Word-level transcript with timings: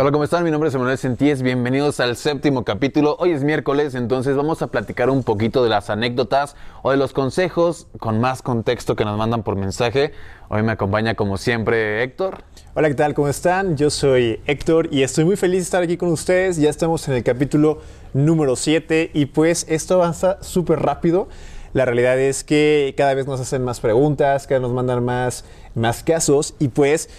Hola, 0.00 0.12
¿cómo 0.12 0.22
están? 0.22 0.44
Mi 0.44 0.52
nombre 0.52 0.68
es 0.68 0.74
Emanuel 0.76 0.96
Sentíes. 0.96 1.42
Bienvenidos 1.42 1.98
al 1.98 2.14
séptimo 2.14 2.62
capítulo. 2.62 3.16
Hoy 3.18 3.32
es 3.32 3.42
miércoles, 3.42 3.96
entonces 3.96 4.36
vamos 4.36 4.62
a 4.62 4.68
platicar 4.68 5.10
un 5.10 5.24
poquito 5.24 5.64
de 5.64 5.70
las 5.70 5.90
anécdotas 5.90 6.54
o 6.82 6.92
de 6.92 6.96
los 6.96 7.12
consejos 7.12 7.88
con 7.98 8.20
más 8.20 8.40
contexto 8.40 8.94
que 8.94 9.04
nos 9.04 9.18
mandan 9.18 9.42
por 9.42 9.56
mensaje. 9.56 10.12
Hoy 10.50 10.62
me 10.62 10.70
acompaña, 10.70 11.16
como 11.16 11.36
siempre, 11.36 12.04
Héctor. 12.04 12.44
Hola, 12.74 12.86
¿qué 12.86 12.94
tal? 12.94 13.12
¿Cómo 13.12 13.26
están? 13.26 13.76
Yo 13.76 13.90
soy 13.90 14.38
Héctor 14.46 14.86
y 14.92 15.02
estoy 15.02 15.24
muy 15.24 15.34
feliz 15.34 15.58
de 15.58 15.64
estar 15.64 15.82
aquí 15.82 15.96
con 15.96 16.10
ustedes. 16.10 16.58
Ya 16.58 16.70
estamos 16.70 17.08
en 17.08 17.14
el 17.14 17.24
capítulo 17.24 17.80
número 18.14 18.54
7 18.54 19.10
y 19.12 19.26
pues 19.26 19.66
esto 19.68 19.94
avanza 19.94 20.40
súper 20.42 20.78
rápido. 20.78 21.26
La 21.72 21.84
realidad 21.86 22.18
es 22.20 22.44
que 22.44 22.94
cada 22.96 23.14
vez 23.14 23.26
nos 23.26 23.40
hacen 23.40 23.64
más 23.64 23.80
preguntas, 23.80 24.46
cada 24.46 24.60
vez 24.60 24.68
nos 24.68 24.76
mandan 24.76 25.04
más, 25.04 25.44
más 25.74 26.04
casos 26.04 26.54
y 26.60 26.68
pues 26.68 27.10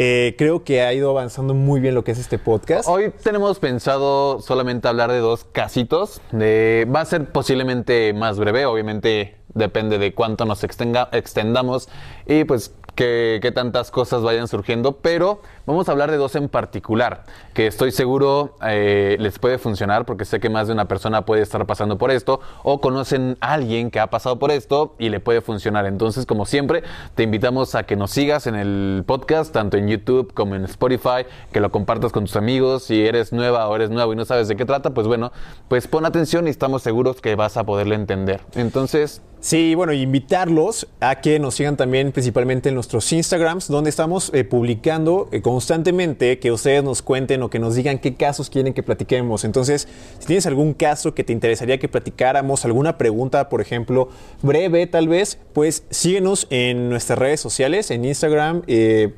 eh, 0.00 0.36
creo 0.38 0.62
que 0.62 0.82
ha 0.82 0.94
ido 0.94 1.10
avanzando 1.10 1.54
muy 1.54 1.80
bien 1.80 1.96
lo 1.96 2.04
que 2.04 2.12
es 2.12 2.20
este 2.20 2.38
podcast. 2.38 2.88
Hoy 2.88 3.12
tenemos 3.22 3.58
pensado 3.58 4.40
solamente 4.40 4.86
hablar 4.86 5.10
de 5.10 5.18
dos 5.18 5.42
casitos. 5.42 6.20
De, 6.30 6.86
va 6.94 7.00
a 7.00 7.04
ser 7.04 7.32
posiblemente 7.32 8.12
más 8.12 8.38
breve, 8.38 8.64
obviamente 8.64 9.34
depende 9.54 9.98
de 9.98 10.14
cuánto 10.14 10.44
nos 10.44 10.62
extendamos 10.62 11.88
y 12.26 12.44
pues 12.44 12.72
que, 12.98 13.52
tantas 13.54 13.92
cosas 13.92 14.22
vayan 14.22 14.48
surgiendo, 14.48 14.96
pero 14.96 15.40
vamos 15.66 15.88
a 15.88 15.92
hablar 15.92 16.10
de 16.10 16.16
dos 16.16 16.34
en 16.34 16.48
particular, 16.48 17.22
que 17.54 17.68
estoy 17.68 17.92
seguro 17.92 18.56
eh, 18.66 19.16
les 19.20 19.38
puede 19.38 19.58
funcionar 19.58 20.04
porque 20.04 20.24
sé 20.24 20.40
que 20.40 20.50
más 20.50 20.66
de 20.66 20.72
una 20.72 20.86
persona 20.88 21.24
puede 21.24 21.42
estar 21.42 21.64
pasando 21.64 21.96
por 21.96 22.10
esto 22.10 22.40
o 22.64 22.80
conocen 22.80 23.38
a 23.40 23.52
alguien 23.52 23.92
que 23.92 24.00
ha 24.00 24.08
pasado 24.08 24.40
por 24.40 24.50
esto 24.50 24.96
y 24.98 25.10
le 25.10 25.20
puede 25.20 25.42
funcionar. 25.42 25.86
Entonces, 25.86 26.26
como 26.26 26.44
siempre, 26.44 26.82
te 27.14 27.22
invitamos 27.22 27.76
a 27.76 27.84
que 27.84 27.94
nos 27.94 28.10
sigas 28.10 28.48
en 28.48 28.56
el 28.56 29.04
podcast, 29.06 29.52
tanto 29.52 29.76
en 29.76 29.86
YouTube 29.86 30.34
como 30.34 30.56
en 30.56 30.64
Spotify, 30.64 31.24
que 31.52 31.60
lo 31.60 31.70
compartas 31.70 32.10
con 32.10 32.24
tus 32.24 32.34
amigos. 32.34 32.82
Si 32.82 33.06
eres 33.06 33.32
nueva 33.32 33.68
o 33.68 33.76
eres 33.76 33.90
nuevo 33.90 34.12
y 34.12 34.16
no 34.16 34.24
sabes 34.24 34.48
de 34.48 34.56
qué 34.56 34.64
trata, 34.64 34.90
pues 34.90 35.06
bueno, 35.06 35.30
pues 35.68 35.86
pon 35.86 36.04
atención 36.04 36.48
y 36.48 36.50
estamos 36.50 36.82
seguros 36.82 37.20
que 37.20 37.36
vas 37.36 37.56
a 37.56 37.64
poderle 37.64 37.94
entender. 37.94 38.40
Entonces, 38.56 39.22
Sí, 39.40 39.76
bueno, 39.76 39.92
invitarlos 39.92 40.88
a 40.98 41.20
que 41.20 41.38
nos 41.38 41.54
sigan 41.54 41.76
también 41.76 42.10
principalmente 42.10 42.70
en 42.70 42.74
nuestros 42.74 43.12
Instagrams, 43.12 43.68
donde 43.68 43.88
estamos 43.88 44.32
eh, 44.34 44.42
publicando 44.42 45.28
eh, 45.30 45.42
constantemente 45.42 46.40
que 46.40 46.50
ustedes 46.50 46.82
nos 46.82 47.02
cuenten 47.02 47.44
o 47.44 47.48
que 47.48 47.60
nos 47.60 47.76
digan 47.76 48.00
qué 48.00 48.16
casos 48.16 48.50
quieren 48.50 48.74
que 48.74 48.82
platiquemos. 48.82 49.44
Entonces, 49.44 49.86
si 50.18 50.26
tienes 50.26 50.46
algún 50.46 50.74
caso 50.74 51.14
que 51.14 51.22
te 51.22 51.32
interesaría 51.32 51.78
que 51.78 51.88
platicáramos, 51.88 52.64
alguna 52.64 52.98
pregunta, 52.98 53.48
por 53.48 53.60
ejemplo, 53.60 54.08
breve 54.42 54.88
tal 54.88 55.06
vez, 55.06 55.38
pues 55.52 55.84
síguenos 55.88 56.48
en 56.50 56.90
nuestras 56.90 57.16
redes 57.16 57.40
sociales, 57.40 57.92
en 57.92 58.04
Instagram, 58.04 58.62
eh, 58.66 59.14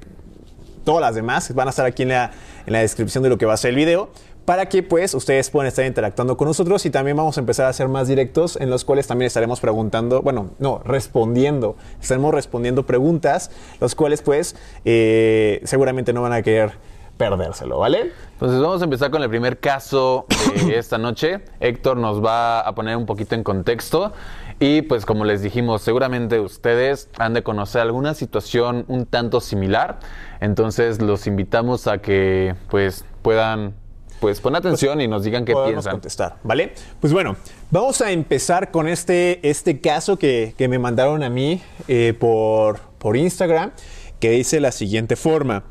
todas 0.84 1.00
las 1.00 1.14
demás 1.14 1.54
van 1.54 1.68
a 1.68 1.70
estar 1.70 1.86
aquí 1.86 2.02
en 2.02 2.10
la, 2.10 2.32
en 2.66 2.74
la 2.74 2.80
descripción 2.80 3.22
de 3.22 3.30
lo 3.30 3.38
que 3.38 3.46
va 3.46 3.54
a 3.54 3.56
ser 3.56 3.70
el 3.70 3.76
video 3.76 4.10
para 4.50 4.66
que 4.66 4.82
pues 4.82 5.14
ustedes 5.14 5.48
puedan 5.48 5.68
estar 5.68 5.86
interactuando 5.86 6.36
con 6.36 6.48
nosotros 6.48 6.84
y 6.84 6.90
también 6.90 7.16
vamos 7.16 7.36
a 7.36 7.40
empezar 7.40 7.66
a 7.66 7.68
hacer 7.68 7.86
más 7.86 8.08
directos 8.08 8.56
en 8.56 8.68
los 8.68 8.84
cuales 8.84 9.06
también 9.06 9.28
estaremos 9.28 9.60
preguntando, 9.60 10.22
bueno, 10.22 10.50
no, 10.58 10.80
respondiendo, 10.84 11.76
estaremos 12.00 12.34
respondiendo 12.34 12.84
preguntas, 12.84 13.52
los 13.80 13.94
cuales 13.94 14.22
pues 14.22 14.56
eh, 14.84 15.60
seguramente 15.62 16.12
no 16.12 16.22
van 16.22 16.32
a 16.32 16.42
querer 16.42 16.72
perdérselo, 17.16 17.78
¿vale? 17.78 18.10
Entonces 18.32 18.60
vamos 18.60 18.80
a 18.80 18.84
empezar 18.86 19.12
con 19.12 19.22
el 19.22 19.28
primer 19.28 19.60
caso 19.60 20.26
de 20.66 20.78
esta 20.78 20.98
noche. 20.98 21.42
Héctor 21.60 21.96
nos 21.96 22.20
va 22.20 22.58
a 22.58 22.74
poner 22.74 22.96
un 22.96 23.06
poquito 23.06 23.36
en 23.36 23.44
contexto 23.44 24.12
y 24.58 24.82
pues 24.82 25.06
como 25.06 25.24
les 25.24 25.42
dijimos, 25.42 25.82
seguramente 25.82 26.40
ustedes 26.40 27.08
han 27.18 27.34
de 27.34 27.44
conocer 27.44 27.82
alguna 27.82 28.14
situación 28.14 28.84
un 28.88 29.06
tanto 29.06 29.40
similar. 29.40 30.00
Entonces 30.40 31.00
los 31.00 31.28
invitamos 31.28 31.86
a 31.86 31.98
que 31.98 32.56
pues 32.68 33.04
puedan 33.22 33.74
pues 34.20 34.38
pon 34.40 34.54
atención 34.54 35.00
y 35.00 35.08
nos 35.08 35.24
digan 35.24 35.44
qué 35.44 35.54
piensan. 35.66 35.92
contestar, 35.92 36.36
¿vale? 36.44 36.74
Pues 37.00 37.12
bueno, 37.12 37.36
vamos 37.70 38.02
a 38.02 38.12
empezar 38.12 38.70
con 38.70 38.86
este, 38.86 39.40
este 39.48 39.80
caso 39.80 40.18
que, 40.18 40.54
me 40.58 40.78
mandaron 40.78 41.22
a 41.22 41.30
mí 41.30 41.62
eh, 41.88 42.14
por, 42.16 42.80
por 42.98 43.16
Instagram, 43.16 43.72
que 44.20 44.30
dice 44.30 44.60
la 44.60 44.72
siguiente 44.72 45.16
forma. 45.16 45.64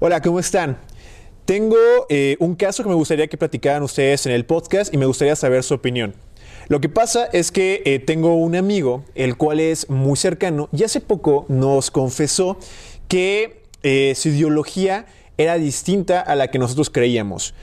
Hola, 0.00 0.22
¿cómo 0.22 0.40
están? 0.40 0.78
Tengo 1.44 1.76
eh, 2.08 2.36
un 2.40 2.54
caso 2.54 2.82
que 2.82 2.88
me 2.88 2.94
gustaría 2.94 3.26
que 3.26 3.36
platicaran 3.36 3.82
ustedes 3.82 4.24
en 4.24 4.32
el 4.32 4.46
podcast 4.46 4.92
y 4.94 4.96
me 4.96 5.04
gustaría 5.04 5.36
saber 5.36 5.62
su 5.62 5.74
opinión. 5.74 6.14
Lo 6.68 6.80
que 6.80 6.88
pasa 6.88 7.26
es 7.26 7.52
que 7.52 7.82
eh, 7.84 7.98
tengo 7.98 8.34
un 8.36 8.56
amigo, 8.56 9.04
el 9.14 9.36
cual 9.36 9.60
es 9.60 9.90
muy 9.90 10.16
cercano, 10.16 10.68
y 10.72 10.84
hace 10.84 11.00
poco 11.00 11.44
nos 11.48 11.90
confesó 11.90 12.58
que 13.08 13.60
su 13.82 14.28
ideología 14.28 15.06
era 15.38 15.56
distinta 15.56 16.20
a 16.20 16.34
la 16.34 16.48
que 16.48 16.58
nosotros 16.58 16.90
creíamos. 16.90 17.54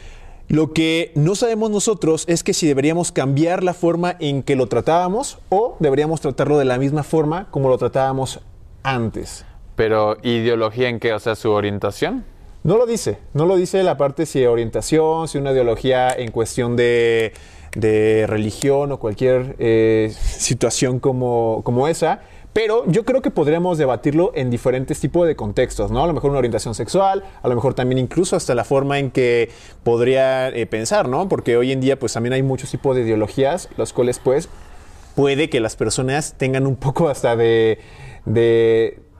Lo 0.49 0.71
que 0.71 1.11
no 1.15 1.35
sabemos 1.35 1.71
nosotros 1.71 2.23
es 2.29 2.41
que 2.41 2.53
si 2.53 2.67
deberíamos 2.67 3.11
cambiar 3.11 3.65
la 3.65 3.73
forma 3.73 4.15
en 4.19 4.43
que 4.43 4.55
lo 4.55 4.67
tratábamos 4.67 5.39
o 5.49 5.75
deberíamos 5.81 6.21
tratarlo 6.21 6.57
de 6.57 6.63
la 6.63 6.77
misma 6.77 7.03
forma 7.03 7.47
como 7.51 7.67
lo 7.67 7.77
tratábamos 7.77 8.39
antes. 8.81 9.43
Pero 9.75 10.15
ideología 10.23 10.87
en 10.87 11.01
qué, 11.01 11.11
o 11.11 11.19
sea, 11.19 11.35
su 11.35 11.51
orientación. 11.51 12.23
No 12.63 12.77
lo 12.77 12.85
dice, 12.85 13.17
no 13.33 13.45
lo 13.45 13.57
dice 13.57 13.83
la 13.83 13.97
parte 13.97 14.25
si 14.25 14.45
orientación, 14.45 15.27
si 15.27 15.37
una 15.37 15.51
ideología 15.51 16.11
en 16.11 16.31
cuestión 16.31 16.77
de, 16.77 17.33
religión 17.75 18.93
o 18.93 18.99
cualquier 18.99 19.57
eh, 19.59 20.13
situación 20.15 20.99
como, 20.99 21.59
como 21.65 21.89
esa. 21.89 22.21
Pero 22.57 22.85
yo 22.87 23.05
creo 23.05 23.21
que 23.21 23.29
podríamos 23.29 23.77
debatirlo 23.77 24.31
en 24.33 24.49
diferentes 24.49 24.99
tipos 24.99 25.27
de 25.27 25.35
contextos, 25.35 25.91
¿no? 25.91 26.03
A 26.03 26.07
lo 26.07 26.13
mejor 26.13 26.31
una 26.31 26.39
orientación 26.39 26.73
sexual, 26.73 27.23
a 27.43 27.47
lo 27.47 27.53
mejor 27.53 27.75
también 27.75 27.99
incluso 27.99 28.35
hasta 28.35 28.55
la 28.55 28.63
forma 28.63 28.97
en 28.97 29.11
que 29.11 29.51
podría 29.83 30.49
eh, 30.49 30.65
pensar, 30.65 31.07
¿no? 31.07 31.29
Porque 31.29 31.55
hoy 31.55 31.71
en 31.71 31.81
día 31.81 31.99
pues 31.99 32.13
también 32.13 32.33
hay 32.33 32.41
muchos 32.41 32.71
tipos 32.71 32.95
de 32.95 33.03
ideologías, 33.03 33.69
los 33.77 33.93
cuales 33.93 34.17
pues 34.17 34.49
puede 35.15 35.51
que 35.51 35.59
las 35.59 35.75
personas 35.75 36.33
tengan 36.39 36.65
un 36.65 36.77
poco 36.77 37.09
hasta 37.09 37.35
de, 37.35 37.77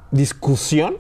discusión 0.10 0.98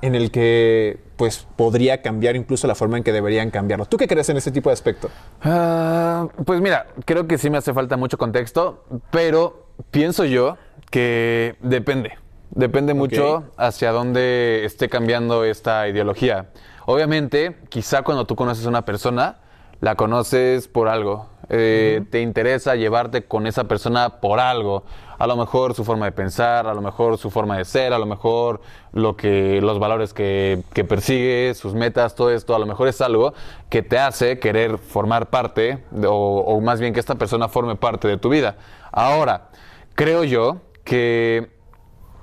en 0.00 0.14
el 0.14 0.30
que 0.30 0.98
pues 1.18 1.46
podría 1.56 2.00
cambiar 2.00 2.36
incluso 2.36 2.66
la 2.68 2.74
forma 2.74 2.96
en 2.96 3.04
que 3.04 3.12
deberían 3.12 3.50
cambiarlo. 3.50 3.84
¿Tú 3.84 3.98
qué 3.98 4.08
crees 4.08 4.30
en 4.30 4.38
ese 4.38 4.50
tipo 4.50 4.70
de 4.70 4.72
aspecto? 4.72 5.10
Ah, 5.42 6.26
pues 6.46 6.58
mira, 6.62 6.86
creo 7.04 7.26
que 7.26 7.36
sí 7.36 7.50
me 7.50 7.58
hace 7.58 7.74
falta 7.74 7.98
mucho 7.98 8.16
contexto, 8.16 8.86
pero 9.10 9.66
pienso 9.90 10.24
yo 10.24 10.56
que 10.90 11.56
depende. 11.60 12.18
Depende 12.50 12.94
mucho 12.94 13.44
hacia 13.56 13.92
dónde 13.92 14.64
esté 14.64 14.88
cambiando 14.88 15.44
esta 15.44 15.88
ideología. 15.88 16.50
Obviamente, 16.84 17.56
quizá 17.68 18.02
cuando 18.02 18.26
tú 18.26 18.34
conoces 18.34 18.66
a 18.66 18.68
una 18.68 18.84
persona, 18.84 19.38
la 19.80 19.94
conoces 19.94 20.66
por 20.66 20.88
algo. 20.88 21.28
Eh, 21.48 22.02
te 22.10 22.20
interesa 22.20 22.74
llevarte 22.74 23.24
con 23.24 23.46
esa 23.46 23.64
persona 23.64 24.20
por 24.20 24.40
algo. 24.40 24.84
A 25.18 25.26
lo 25.26 25.36
mejor 25.36 25.74
su 25.74 25.84
forma 25.84 26.06
de 26.06 26.12
pensar, 26.12 26.66
a 26.66 26.74
lo 26.74 26.80
mejor 26.80 27.18
su 27.18 27.30
forma 27.30 27.56
de 27.56 27.64
ser, 27.64 27.92
a 27.92 27.98
lo 27.98 28.06
mejor 28.06 28.60
lo 28.92 29.16
que, 29.16 29.60
los 29.60 29.78
valores 29.78 30.12
que, 30.12 30.62
que 30.72 30.84
persigue, 30.84 31.54
sus 31.54 31.74
metas, 31.74 32.14
todo 32.14 32.30
esto, 32.30 32.54
a 32.54 32.58
lo 32.58 32.66
mejor 32.66 32.88
es 32.88 33.00
algo 33.00 33.32
que 33.68 33.82
te 33.82 33.98
hace 33.98 34.38
querer 34.38 34.78
formar 34.78 35.30
parte, 35.30 35.84
o, 36.04 36.40
o 36.40 36.60
más 36.60 36.80
bien 36.80 36.94
que 36.94 37.00
esta 37.00 37.14
persona 37.16 37.48
forme 37.48 37.76
parte 37.76 38.08
de 38.08 38.16
tu 38.16 38.28
vida. 38.28 38.56
Ahora, 38.92 39.50
creo 39.94 40.24
yo 40.24 40.60
que 40.84 41.50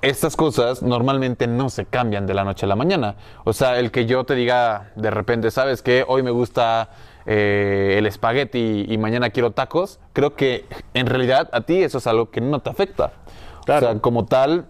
estas 0.02 0.36
cosas 0.36 0.84
normalmente 0.84 1.48
no 1.48 1.70
se 1.70 1.86
cambian 1.86 2.28
de 2.28 2.34
la 2.34 2.44
noche 2.44 2.66
a 2.66 2.70
la 2.70 2.76
mañana. 2.76 3.16
O 3.44 3.54
sea, 3.54 3.80
el 3.80 3.92
que 3.92 4.06
yo 4.06 4.24
te 4.26 4.36
diga 4.36 4.92
de 4.96 5.10
repente, 5.10 5.52
¿sabes 5.52 5.82
qué? 5.82 6.06
Hoy 6.08 6.24
me 6.24 6.32
gusta 6.32 6.90
eh, 7.26 7.96
el 7.98 8.06
espagueti 8.06 8.86
y 8.88 8.98
mañana 8.98 9.32
quiero 9.32 9.52
tacos, 9.52 10.00
creo 10.14 10.36
que 10.36 10.66
en 10.94 11.08
realidad 11.08 11.50
a 11.52 11.62
ti 11.62 11.84
eso 11.84 11.98
es 11.98 12.08
algo 12.08 12.30
que 12.30 12.42
no 12.42 12.60
te 12.60 12.70
afecta. 12.70 13.14
O 13.62 13.80
sea, 13.80 14.00
como 14.00 14.26
tal, 14.26 14.68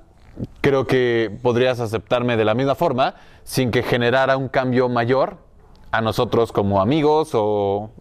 creo 0.62 0.88
que 0.88 1.38
podrías 1.44 1.80
aceptarme 1.80 2.36
de 2.36 2.46
la 2.46 2.56
misma 2.56 2.74
forma 2.74 3.16
sin 3.44 3.70
que 3.70 3.84
generara 3.84 4.38
un 4.38 4.48
cambio 4.50 4.90
mayor 4.90 5.38
a 5.92 6.02
nosotros 6.02 6.52
como 6.52 6.82
amigos 6.82 7.32
o, 7.34 7.92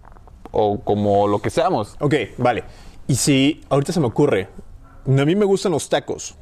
o 0.53 0.81
como 0.81 1.29
lo 1.29 1.41
que 1.41 1.51
seamos. 1.51 1.97
Ok, 2.01 2.15
vale. 2.39 2.65
Y 3.07 3.17
si 3.17 3.61
ahorita 3.69 3.93
se 3.93 4.01
me 4.01 4.07
ocurre, 4.07 4.49
a 5.07 5.25
mí 5.25 5.37
me 5.37 5.45
gustan 5.45 5.73
los 5.73 5.89
tacos. 5.89 6.35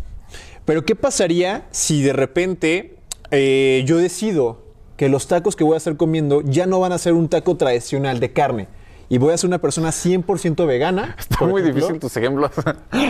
Pero 0.64 0.84
¿qué 0.84 0.96
pasaría 0.96 1.66
si 1.70 2.02
de 2.02 2.12
repente 2.12 2.96
eh, 3.31 3.82
yo 3.87 3.99
decido 3.99 4.62
que 4.96 5.08
los 5.08 5.26
tacos 5.26 5.56
que 5.56 5.64
voy 5.64 5.75
a 5.75 5.78
estar 5.78 5.96
comiendo 5.96 6.40
ya 6.43 6.66
no 6.66 6.81
van 6.81 6.93
a 6.93 6.99
ser 6.99 7.12
un 7.12 7.28
taco 7.28 7.56
tradicional 7.56 8.20
de 8.20 8.32
carne? 8.32 8.69
Y 9.11 9.19
voy 9.19 9.34
a 9.34 9.38
ser 9.38 9.49
una 9.49 9.58
persona 9.58 9.90
100% 9.90 10.66
vegana. 10.66 11.14
Está 11.19 11.44
muy 11.44 11.62
difícil 11.62 11.99
tus 11.99 12.16
ejemplos. 12.16 12.50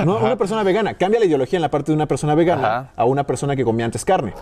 No, 0.04 0.18
una 0.18 0.36
persona 0.36 0.64
vegana. 0.64 0.94
Cambia 0.94 1.20
la 1.20 1.26
ideología 1.26 1.56
en 1.58 1.62
la 1.62 1.70
parte 1.70 1.92
de 1.92 1.96
una 1.96 2.06
persona 2.06 2.34
vegana 2.34 2.90
a 2.96 3.04
una 3.04 3.24
persona 3.24 3.54
que 3.54 3.64
comía 3.64 3.86
antes 3.86 4.04
carne 4.04 4.34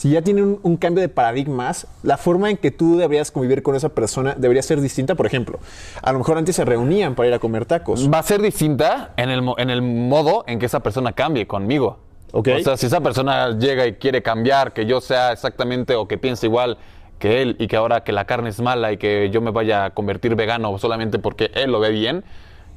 si 0.00 0.08
ya 0.08 0.22
tiene 0.22 0.42
un, 0.42 0.76
cambio 0.78 1.02
de 1.02 1.10
paradigmas, 1.10 1.86
la 2.02 2.16
forma 2.16 2.48
en 2.48 2.56
que 2.56 2.70
tú 2.70 2.96
deberías 2.96 3.30
convivir 3.30 3.62
con 3.62 3.74
esa 3.74 3.90
persona 3.90 4.34
debería 4.34 4.62
ser 4.62 4.80
distinta. 4.80 5.14
Por 5.14 5.26
ejemplo, 5.26 5.58
a 6.00 6.10
lo 6.10 6.16
mejor 6.16 6.38
antes 6.38 6.56
se 6.56 6.64
reunían 6.64 7.14
para 7.14 7.28
ir 7.28 7.34
a 7.34 7.38
comer 7.38 7.66
tacos. 7.66 8.10
Va 8.10 8.20
a 8.20 8.22
ser 8.22 8.40
distinta 8.40 9.12
en 9.18 9.28
el, 9.28 9.42
en 9.58 9.68
el 9.68 9.82
modo 9.82 10.44
en 10.46 10.58
que 10.58 10.64
esa 10.64 10.80
persona 10.80 11.12
cambie 11.12 11.46
conmigo. 11.46 11.98
O 12.32 12.42
sea, 12.42 12.78
si 12.78 12.86
esa 12.86 13.02
persona 13.02 13.50
llega 13.58 13.86
y 13.86 13.92
quiere 13.92 14.22
cambiar, 14.22 14.72
que 14.72 14.86
yo 14.86 15.02
sea 15.02 15.32
exactamente 15.32 15.94
o 15.96 16.08
que 16.08 16.16
piense 16.16 16.46
igual 16.46 16.78
que 17.18 17.42
él 17.42 17.56
y 17.58 17.66
que 17.66 17.76
ahora 17.76 18.02
que 18.02 18.12
la 18.12 18.24
carne 18.24 18.48
es 18.48 18.58
mala 18.62 18.92
y 18.92 18.96
que 18.96 19.28
yo 19.28 19.42
me 19.42 19.50
vaya 19.50 19.84
a 19.84 19.90
convertir 19.90 20.34
vegano 20.34 20.78
solamente 20.78 21.18
porque 21.18 21.50
él 21.52 21.72
lo 21.72 21.78
ve 21.78 21.90
bien, 21.90 22.24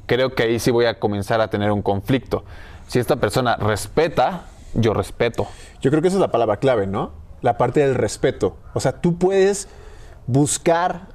creo 0.04 0.34
que 0.34 0.42
ahí 0.42 0.58
sí 0.58 0.70
voy 0.70 0.84
a 0.84 0.98
comenzar 1.00 1.40
a 1.40 1.48
tener 1.48 1.72
un 1.72 1.80
conflicto. 1.80 2.44
Si 2.86 2.98
esta 2.98 3.16
persona 3.16 3.56
respeta, 3.56 4.44
yo 4.74 4.94
respeto. 4.94 5.46
Yo 5.80 5.90
creo 5.90 6.02
que 6.02 6.08
esa 6.08 6.16
es 6.16 6.20
la 6.20 6.30
palabra 6.30 6.58
clave, 6.58 6.86
¿no? 6.86 7.12
La 7.42 7.58
parte 7.58 7.80
del 7.80 7.94
respeto. 7.94 8.56
O 8.74 8.80
sea, 8.80 9.00
tú 9.00 9.18
puedes 9.18 9.68
buscar 10.26 11.08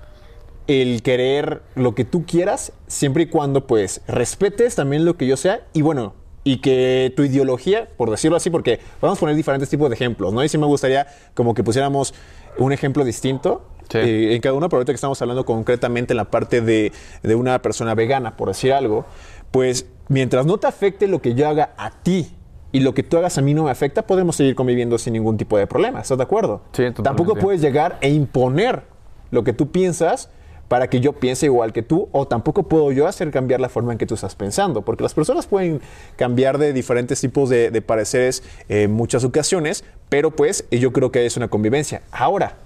el 0.68 1.02
querer 1.02 1.64
lo 1.76 1.96
que 1.96 2.06
tú 2.06 2.26
quieras, 2.26 2.74
siempre 2.88 3.24
y 3.24 3.26
cuando 3.28 3.66
pues 3.66 4.02
respetes 4.08 4.76
también 4.76 5.04
lo 5.04 5.18
que 5.18 5.26
yo 5.26 5.36
sea 5.36 5.62
y 5.74 5.82
bueno, 5.82 6.14
y 6.44 6.58
que 6.58 7.12
tu 7.16 7.24
ideología, 7.24 7.88
por 7.98 8.12
decirlo 8.12 8.38
así, 8.38 8.52
porque 8.52 8.80
vamos 9.02 9.18
a 9.18 9.20
poner 9.20 9.36
diferentes 9.36 9.68
tipos 9.70 9.90
de 9.90 9.96
ejemplos, 9.96 10.32
¿no? 10.32 10.44
Y 10.44 10.50
sí 10.50 10.58
me 10.58 10.68
gustaría 10.68 11.08
como 11.34 11.56
que 11.56 11.64
pusiéramos 11.64 12.14
un 12.60 12.72
ejemplo 12.72 13.04
distinto 13.04 13.68
eh, 13.94 14.36
en 14.36 14.42
cada 14.42 14.54
uno, 14.54 14.70
pero 14.70 14.78
ahorita 14.78 14.92
que 14.92 14.96
estamos 14.96 15.20
hablando 15.22 15.44
concretamente 15.44 16.14
en 16.14 16.18
la 16.18 16.26
parte 16.26 16.62
de, 16.62 16.92
de 17.24 17.36
una 17.36 17.62
persona 17.64 17.96
vegana, 17.96 18.38
por 18.38 18.50
decir 18.50 18.72
algo, 18.72 19.06
pues 19.50 19.88
mientras 20.08 20.46
no 20.46 20.60
te 20.60 20.68
afecte 20.68 21.08
lo 21.08 21.20
que 21.20 21.34
yo 21.34 21.48
haga 21.48 21.74
a 21.78 21.90
ti 21.90 22.36
y 22.72 22.82
lo 22.82 22.94
que 22.94 23.04
tú 23.04 23.18
hagas 23.18 23.38
a 23.38 23.42
mí 23.42 23.54
no 23.54 23.64
me 23.64 23.72
afecta, 23.72 24.06
podemos 24.06 24.36
seguir 24.36 24.56
conviviendo 24.56 24.98
sin 24.98 25.14
ningún 25.14 25.38
tipo 25.38 25.58
de 25.58 25.68
problema. 25.68 26.02
¿Estás 26.02 26.18
de 26.18 26.24
acuerdo? 26.24 26.62
Sí, 26.72 26.84
totalmente. 26.84 27.04
Tampoco 27.04 27.36
puedes 27.36 27.62
llegar 27.62 27.98
e 28.02 28.10
imponer 28.10 28.84
lo 29.32 29.44
que 29.44 29.54
tú 29.54 29.72
piensas 29.72 30.30
para 30.70 30.88
que 30.88 31.00
yo 31.00 31.14
piense 31.14 31.48
igual 31.48 31.74
que 31.74 31.82
tú, 31.82 32.10
o 32.12 32.28
tampoco 32.28 32.64
puedo 32.64 32.92
yo 32.92 33.08
hacer 33.08 33.32
cambiar 33.32 33.60
la 33.60 33.70
forma 33.70 33.92
en 33.92 33.98
que 33.98 34.06
tú 34.06 34.14
estás 34.14 34.36
pensando, 34.36 34.84
porque 34.84 35.02
las 35.02 35.16
personas 35.16 35.48
pueden 35.48 35.82
cambiar 36.16 36.60
de 36.60 36.74
diferentes 36.74 37.20
tipos 37.20 37.50
de, 37.50 37.82
pareceres 37.82 38.44
en 38.70 38.92
muchas 38.92 39.24
ocasiones, 39.24 39.84
pero 40.10 40.30
pues 40.30 40.66
yo 40.70 40.94
creo 40.94 41.12
que 41.12 41.26
es 41.26 41.36
una 41.38 41.48
convivencia. 41.48 42.04
Ahora, 42.12 42.58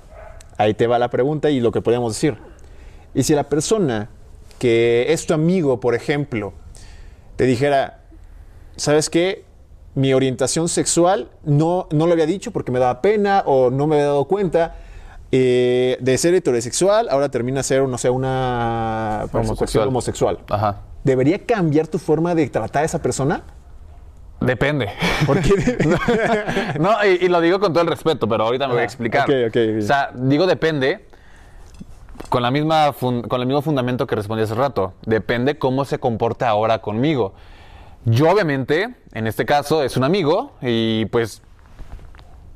ahí 0.58 0.74
te 0.74 0.86
va 0.86 1.00
la 1.00 1.10
pregunta 1.10 1.50
y 1.50 1.62
lo 1.62 1.72
que 1.72 1.82
podemos 1.82 2.14
decir. 2.14 2.38
Y 3.16 3.24
si 3.24 3.36
la 3.36 3.46
persona 3.46 4.10
que 4.60 5.14
es 5.14 5.26
tu 5.26 5.34
amigo, 5.34 5.80
por 5.80 5.96
ejemplo, 5.96 6.52
te 7.38 7.46
dijera, 7.46 8.02
¿sabes 8.76 9.10
qué? 9.10 9.46
Mi 9.96 10.14
orientación 10.14 10.70
sexual 10.70 11.30
no, 11.44 11.88
no 11.92 12.08
lo 12.08 12.14
había 12.14 12.26
dicho 12.26 12.52
porque 12.52 12.72
me 12.72 12.80
daba 12.80 13.02
pena 13.02 13.44
o 13.46 13.70
no 13.70 13.88
me 13.88 13.96
había 13.96 14.08
dado 14.08 14.26
cuenta, 14.26 14.76
eh, 15.32 15.98
de 16.00 16.18
ser 16.20 16.36
heterosexual, 16.36 17.10
ahora 17.10 17.30
termina 17.30 17.62
a 17.62 17.64
ser, 17.64 17.88
no 17.88 17.98
sé, 17.98 18.10
una 18.10 19.26
homosexual. 19.34 19.88
homosexual. 19.88 20.40
Ajá. 20.48 20.82
¿Debería 21.04 21.46
cambiar 21.46 21.88
tu 21.88 21.98
forma 21.98 22.36
de 22.36 22.48
tratar 22.50 22.84
a 22.84 22.86
esa 22.86 23.02
persona? 23.02 23.44
Depende. 24.40 24.90
¿Por 25.26 25.42
qué? 25.42 25.78
no, 26.80 26.92
y, 27.04 27.28
lo 27.30 27.42
digo 27.42 27.60
con 27.60 27.74
todo 27.74 27.82
el 27.82 27.90
respeto, 27.90 28.28
pero 28.28 28.44
ahorita 28.44 28.68
me 28.68 28.74
voy 28.74 28.82
a 28.82 28.86
explicar. 28.86 29.28
O 29.30 29.82
sea, 29.82 30.12
digo 30.14 30.46
depende 30.46 31.08
con, 32.30 32.44
la 32.44 32.52
misma 32.52 32.94
con 32.94 33.42
el 33.42 33.48
mismo 33.48 33.62
fundamento 33.62 34.06
que 34.06 34.16
respondí 34.16 34.44
hace 34.44 34.56
rato. 34.56 34.94
Depende 35.06 35.58
cómo 35.58 35.86
se 35.86 35.98
comporta 35.98 36.48
ahora 36.48 36.80
conmigo. 36.80 37.34
Yo 38.06 38.30
obviamente, 38.30 38.96
en 39.14 39.28
este 39.28 39.46
caso, 39.46 39.84
es 39.84 39.96
un 39.96 40.04
amigo 40.04 40.54
y 40.62 41.06
pues 41.06 41.42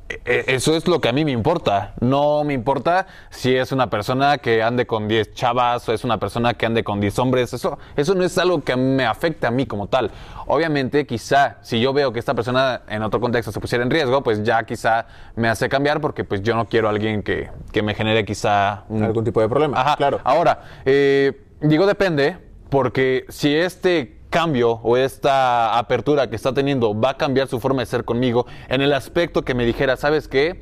e, 0.09 0.45
eso 0.47 0.75
es 0.75 0.87
lo 0.87 1.01
que 1.01 1.09
a 1.09 1.11
mí 1.11 1.25
me 1.25 1.31
importa. 1.31 1.93
No 1.99 2.43
me 2.43 2.53
importa 2.53 3.07
si 3.29 3.55
es 3.55 3.71
una 3.71 3.89
persona 3.89 4.37
que 4.37 4.63
ande 4.63 4.85
con 4.85 5.07
10 5.07 5.33
chavas 5.33 5.87
o 5.87 5.93
es 5.93 6.03
una 6.03 6.19
persona 6.19 6.53
que 6.53 6.65
ande 6.65 6.83
con 6.83 6.99
10 6.99 7.19
hombres. 7.19 7.53
Eso, 7.53 7.77
eso 7.95 8.15
no 8.15 8.23
es 8.23 8.37
algo 8.37 8.63
que 8.63 8.75
me 8.75 9.05
afecte 9.05 9.47
a 9.47 9.51
mí 9.51 9.65
como 9.65 9.87
tal. 9.87 10.11
Obviamente, 10.47 11.05
quizá 11.05 11.57
si 11.61 11.79
yo 11.79 11.93
veo 11.93 12.13
que 12.13 12.19
esta 12.19 12.33
persona 12.33 12.81
en 12.87 13.03
otro 13.03 13.19
contexto 13.19 13.51
se 13.51 13.59
pusiera 13.59 13.83
en 13.83 13.91
riesgo, 13.91 14.23
pues 14.23 14.43
ya 14.43 14.63
quizá 14.63 15.07
me 15.35 15.49
hace 15.49 15.69
cambiar 15.69 15.99
porque 16.01 16.23
pues 16.23 16.41
yo 16.41 16.55
no 16.55 16.65
quiero 16.65 16.87
a 16.87 16.91
alguien 16.91 17.23
que, 17.23 17.49
que 17.71 17.81
me 17.81 17.93
genere 17.93 18.25
quizá 18.25 18.83
algún 18.89 19.23
tipo 19.23 19.41
de 19.41 19.49
problema. 19.49 19.79
Ajá, 19.79 19.97
claro. 19.97 20.19
Ahora, 20.23 20.63
eh, 20.85 21.47
digo 21.61 21.85
depende 21.85 22.37
porque 22.69 23.25
si 23.29 23.55
este 23.55 24.16
cambio 24.29 24.79
o 24.83 24.97
esta 24.97 25.77
apertura 25.77 26.29
que 26.29 26.35
está 26.35 26.53
teniendo 26.53 26.99
va 26.99 27.11
a 27.11 27.17
cambiar 27.17 27.47
su 27.47 27.59
forma 27.59 27.81
de 27.81 27.85
ser 27.85 28.05
conmigo 28.05 28.45
en 28.69 28.81
el 28.81 28.93
aspecto 28.93 29.43
que 29.43 29.53
me 29.53 29.65
dijera, 29.65 29.97
¿sabes 29.97 30.27
qué? 30.27 30.61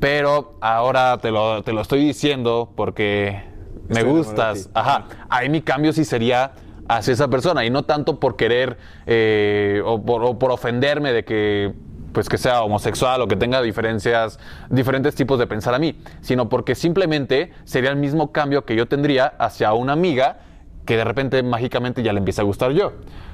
Pero 0.00 0.58
ahora 0.60 1.18
te 1.18 1.30
lo, 1.30 1.62
te 1.62 1.72
lo 1.72 1.80
estoy 1.80 2.04
diciendo 2.04 2.72
porque 2.76 3.42
me 3.88 4.02
gustas. 4.02 4.70
Ajá. 4.74 5.06
Ahí 5.28 5.48
mi 5.48 5.62
cambio 5.62 5.92
sí 5.92 6.04
sería 6.04 6.52
hacia 6.88 7.12
esa 7.12 7.28
persona 7.28 7.64
y 7.64 7.70
no 7.70 7.84
tanto 7.84 8.20
por 8.20 8.36
querer 8.36 8.76
eh, 9.06 9.82
o, 9.84 10.02
por, 10.02 10.38
por 10.38 10.50
ofenderme 10.50 11.12
de 11.12 11.24
que 11.24 11.74
pues 12.12 12.30
que 12.30 12.38
sea 12.38 12.62
homosexual 12.62 13.20
o 13.20 13.28
que 13.28 13.36
tenga 13.36 13.60
diferencias, 13.60 14.38
diferentes 14.70 15.14
tipos 15.14 15.38
de 15.38 15.46
pensar 15.46 15.74
a 15.74 15.78
mí, 15.78 16.00
sino 16.22 16.48
porque 16.48 16.74
simplemente 16.74 17.52
sería 17.64 17.90
el 17.90 17.96
mismo 17.96 18.32
cambio 18.32 18.64
que 18.64 18.74
yo 18.74 18.86
tendría 18.86 19.26
hacia 19.38 19.74
una 19.74 19.92
amiga 19.92 20.38
que 20.86 20.96
de 20.96 21.04
repente 21.04 21.42
mágicamente 21.42 22.02
ya 22.02 22.12
le 22.12 22.18
empieza 22.18 22.42
a 22.42 22.44
gustar 22.44 22.72
yo. 22.72 22.92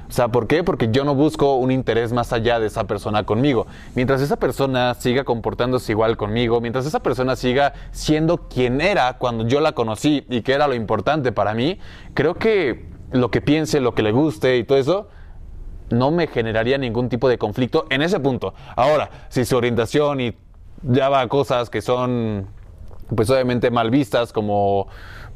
O 0.09 0.11
sea, 0.11 0.27
¿por 0.27 0.47
qué? 0.47 0.63
Porque 0.63 0.89
yo 0.91 1.05
no 1.05 1.15
busco 1.15 1.55
un 1.55 1.71
interés 1.71 2.11
más 2.11 2.33
allá 2.33 2.59
de 2.59 2.67
esa 2.67 2.85
persona 2.85 3.25
conmigo. 3.25 3.67
Mientras 3.95 4.21
esa 4.21 4.37
persona 4.37 4.93
siga 4.95 5.23
comportándose 5.23 5.91
igual 5.93 6.17
conmigo, 6.17 6.59
mientras 6.59 6.85
esa 6.85 7.01
persona 7.01 7.35
siga 7.35 7.73
siendo 7.91 8.49
quien 8.49 8.81
era 8.81 9.17
cuando 9.17 9.47
yo 9.47 9.61
la 9.61 9.71
conocí 9.71 10.25
y 10.29 10.41
que 10.41 10.53
era 10.53 10.67
lo 10.67 10.75
importante 10.75 11.31
para 11.31 11.53
mí, 11.53 11.79
creo 12.13 12.35
que 12.35 12.85
lo 13.11 13.31
que 13.31 13.41
piense, 13.41 13.79
lo 13.79 13.95
que 13.95 14.03
le 14.03 14.11
guste 14.11 14.57
y 14.57 14.63
todo 14.63 14.77
eso, 14.77 15.07
no 15.89 16.11
me 16.11 16.27
generaría 16.27 16.77
ningún 16.77 17.07
tipo 17.07 17.29
de 17.29 17.37
conflicto 17.37 17.85
en 17.89 18.01
ese 18.01 18.19
punto. 18.19 18.53
Ahora, 18.75 19.09
si 19.29 19.45
su 19.45 19.55
orientación 19.55 20.19
y 20.19 20.35
ya 20.81 21.09
va 21.09 21.21
a 21.21 21.27
cosas 21.27 21.69
que 21.69 21.81
son, 21.81 22.47
pues 23.15 23.29
obviamente 23.29 23.71
mal 23.71 23.89
vistas, 23.89 24.33
como, 24.33 24.87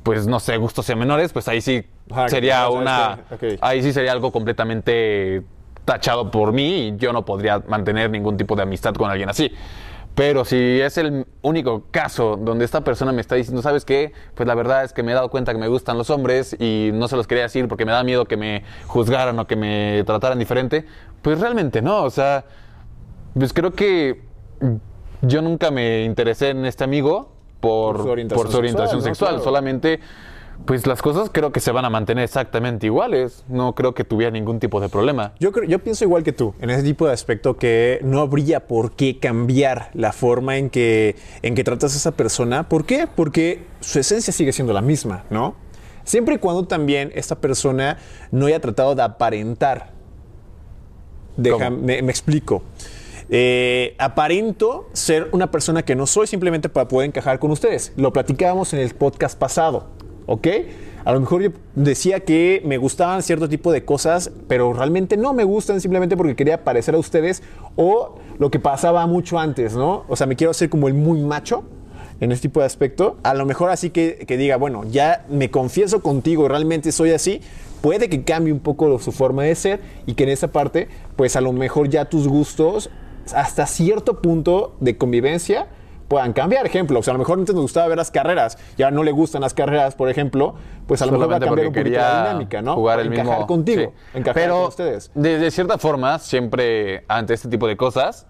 pues 0.04 0.28
no 0.28 0.40
sé, 0.40 0.58
gustos 0.58 0.88
menores, 0.96 1.32
pues 1.32 1.48
ahí 1.48 1.62
sí 1.62 1.86
sería 2.28 2.70
una. 2.70 3.20
Ahí 3.62 3.82
sí 3.84 3.94
sería 3.94 4.12
algo 4.12 4.32
completamente 4.32 5.44
tachado 5.86 6.32
por 6.32 6.52
mí 6.52 6.90
y 6.90 6.98
yo 6.98 7.14
no 7.14 7.24
podría 7.24 7.60
mantener 7.68 8.10
ningún 8.10 8.36
tipo 8.36 8.56
de 8.56 8.64
amistad 8.64 8.94
con 8.94 9.10
alguien 9.10 9.30
así. 9.30 9.52
Pero 10.18 10.46
si 10.46 10.82
es 10.82 10.98
el 10.98 11.28
único 11.44 11.84
caso 11.92 12.38
donde 12.38 12.66
esta 12.66 12.82
persona 12.82 13.12
me 13.12 13.22
está 13.22 13.36
diciendo, 13.36 13.62
¿sabes 13.62 13.86
qué? 13.86 14.14
Pues 14.34 14.48
la 14.48 14.56
verdad 14.56 14.84
es 14.84 14.92
que 14.92 15.04
me 15.04 15.12
he 15.12 15.16
dado 15.16 15.30
cuenta 15.30 15.54
que 15.54 15.60
me 15.60 15.68
gustan 15.68 15.96
los 15.96 16.10
hombres 16.10 16.56
y 16.60 16.90
no 16.92 17.08
se 17.08 17.16
los 17.16 17.28
quería 17.28 17.44
decir 17.44 17.68
porque 17.68 17.86
me 17.86 17.92
da 17.92 18.04
miedo 18.04 18.26
que 18.26 18.36
me 18.36 18.64
juzgaran 18.88 19.38
o 19.38 19.46
que 19.46 19.56
me 19.56 20.04
trataran 20.08 20.40
diferente, 20.40 20.86
pues 21.22 21.40
realmente 21.40 21.84
no. 21.84 22.04
O 22.04 22.10
sea, 22.10 22.46
pues 23.38 23.54
creo 23.54 23.74
que 23.74 24.24
yo 25.22 25.42
nunca 25.44 25.70
me 25.70 26.04
interesé 26.04 26.50
en 26.50 26.66
este 26.66 26.84
amigo 26.84 27.32
por, 27.60 27.98
por 27.98 28.52
su 28.52 28.58
orientación, 28.58 29.04
sexual. 29.04 29.40
Solamente 29.42 30.00
pues 30.66 30.86
las 30.86 31.02
cosas 31.02 31.30
creo 31.32 31.52
que 31.52 31.60
se 31.60 31.72
van 31.72 31.86
a 31.86 31.90
mantener 31.90 32.24
exactamente 32.24 32.88
iguales. 32.88 33.44
No 33.48 33.74
creo 33.74 33.94
que 33.94 34.04
tuviera 34.04 34.32
ningún 34.32 34.60
tipo 34.60 34.82
de 34.82 34.90
problema. 34.90 35.34
Yo, 35.40 35.52
creo, 35.52 35.66
yo 35.66 35.80
pienso 35.80 36.04
igual 36.04 36.24
que 36.24 36.34
tú, 36.34 36.54
en 36.60 36.70
ese 36.70 36.84
tipo 36.84 37.08
de 37.08 37.14
aspecto 37.14 37.58
que 37.58 38.00
no 38.04 38.22
habría 38.22 38.68
por 38.68 38.92
qué 38.92 39.20
cambiar 39.20 39.90
la 39.94 40.12
forma 40.12 40.58
en 40.58 40.70
que, 40.70 41.16
en 41.42 41.56
que 41.56 41.64
tratas 41.64 41.94
a 41.94 41.98
esa 41.98 42.12
persona. 42.12 42.68
¿Por 42.68 42.86
qué? 42.86 43.08
Porque 43.08 43.66
su 43.80 44.00
esencia 44.00 44.34
sigue 44.34 44.52
siendo 44.52 44.74
la 44.74 44.82
misma, 44.82 45.24
¿no? 45.30 45.56
Siempre 46.04 46.36
y 46.36 46.38
cuando 46.38 46.66
también 46.66 47.12
esta 47.16 47.36
persona 47.36 47.98
no 48.32 48.46
haya 48.46 48.60
tratado 48.60 48.96
de 48.96 49.04
aparentar. 49.04 49.92
Déjame, 51.36 52.02
me, 52.02 52.10
explico. 52.10 52.64
Eh, 53.30 53.94
aparento 54.00 54.90
ser 54.94 55.28
una 55.34 55.52
persona 55.52 55.84
que 55.84 55.96
no 55.96 56.08
soy 56.08 56.26
simplemente 56.28 56.70
para 56.70 56.88
poder 56.88 57.10
encajar 57.10 57.40
con 57.40 57.52
ustedes. 57.52 57.94
Lo 57.98 58.14
platicábamos 58.14 58.74
en 58.74 58.80
el 58.80 58.96
podcast 58.96 59.38
pasado. 59.38 59.88
¿Ok? 60.28 60.48
A 61.06 61.14
lo 61.14 61.22
mejor 61.22 61.42
yo 61.42 61.50
decía 61.74 62.20
que 62.20 62.62
me 62.66 62.78
gustaban 62.78 63.24
cierto 63.24 63.48
tipo 63.48 63.72
de 63.72 63.86
cosas, 63.86 64.30
pero 64.48 64.74
realmente 64.74 65.16
no 65.18 65.34
me 65.34 65.46
gustan 65.46 65.82
simplemente 65.82 66.18
porque 66.18 66.36
quería 66.36 66.64
parecer 66.64 66.96
a 66.96 66.98
ustedes 66.98 67.42
o 67.78 68.20
lo 68.38 68.52
que 68.52 68.60
pasaba 68.60 69.08
mucho 69.08 69.40
antes, 69.40 69.74
¿no? 69.74 70.04
O 70.10 70.16
sea, 70.16 70.28
me 70.28 70.36
quiero 70.36 70.52
hacer 70.52 70.70
como 70.70 70.90
el 70.90 70.94
muy 70.94 71.22
macho 71.22 71.64
en 72.20 72.32
este 72.32 72.50
tipo 72.50 72.60
de 72.60 72.66
aspecto. 72.66 73.18
A 73.24 73.34
lo 73.34 73.46
mejor 73.46 73.70
así 73.70 73.90
que, 73.90 74.26
que 74.28 74.38
diga, 74.38 74.58
bueno, 74.58 74.84
ya 74.84 75.26
me 75.30 75.50
confieso 75.50 76.02
contigo, 76.02 76.48
realmente 76.48 76.92
soy 76.92 77.12
así. 77.12 77.42
Puede 77.82 78.10
que 78.10 78.24
cambie 78.24 78.52
un 78.52 78.60
poco 78.60 79.00
su 79.00 79.14
forma 79.14 79.44
de 79.44 79.56
ser 79.56 79.80
y 80.06 80.14
que 80.16 80.24
en 80.24 80.30
esa 80.30 80.50
parte, 80.50 80.90
pues 81.16 81.36
a 81.38 81.42
lo 81.42 81.54
mejor 81.54 81.90
ya 81.90 82.06
tus 82.06 82.28
gustos 82.28 82.90
hasta 83.34 83.66
cierto 83.66 84.22
punto 84.22 84.76
de 84.82 84.98
convivencia 84.98 85.68
puedan 86.08 86.34
cambiar. 86.34 86.66
Ejemplo, 86.66 87.00
o 87.00 87.04
sea, 87.04 87.12
a 87.12 87.16
lo 87.16 87.20
mejor 87.20 87.40
antes 87.40 87.54
nos 87.54 87.64
gustaba 87.64 87.88
ver 87.88 87.98
las 87.98 88.12
carreras, 88.12 88.58
ya 88.78 88.92
no 88.92 89.04
le 89.04 89.12
gustan 89.12 89.42
las 89.42 89.54
carreras, 89.54 89.96
por 89.96 90.10
ejemplo, 90.10 90.56
pues 90.88 91.02
a 91.02 91.06
lo 91.06 91.14
mejor 91.14 91.32
va 91.32 91.38
a 91.38 91.40
cambiar 91.40 91.68
un 91.68 91.74
poquito 91.74 91.98
la 91.98 92.24
dinámica, 92.24 92.62
¿no? 92.62 92.76
Jugar 92.76 93.00
el 93.00 93.08
encajar 93.08 93.26
mismo, 93.34 93.48
contigo, 93.48 93.94
encajar 94.14 94.34
Pero, 94.34 94.56
con 94.56 94.68
ustedes. 94.68 95.12
De, 95.14 95.40
de 95.40 95.52
cierta 95.52 95.78
forma, 95.78 96.20
siempre 96.20 97.04
ante 97.08 97.34
este 97.34 97.50
tipo 97.50 97.68
de 97.68 97.78
cosas, 97.78 98.26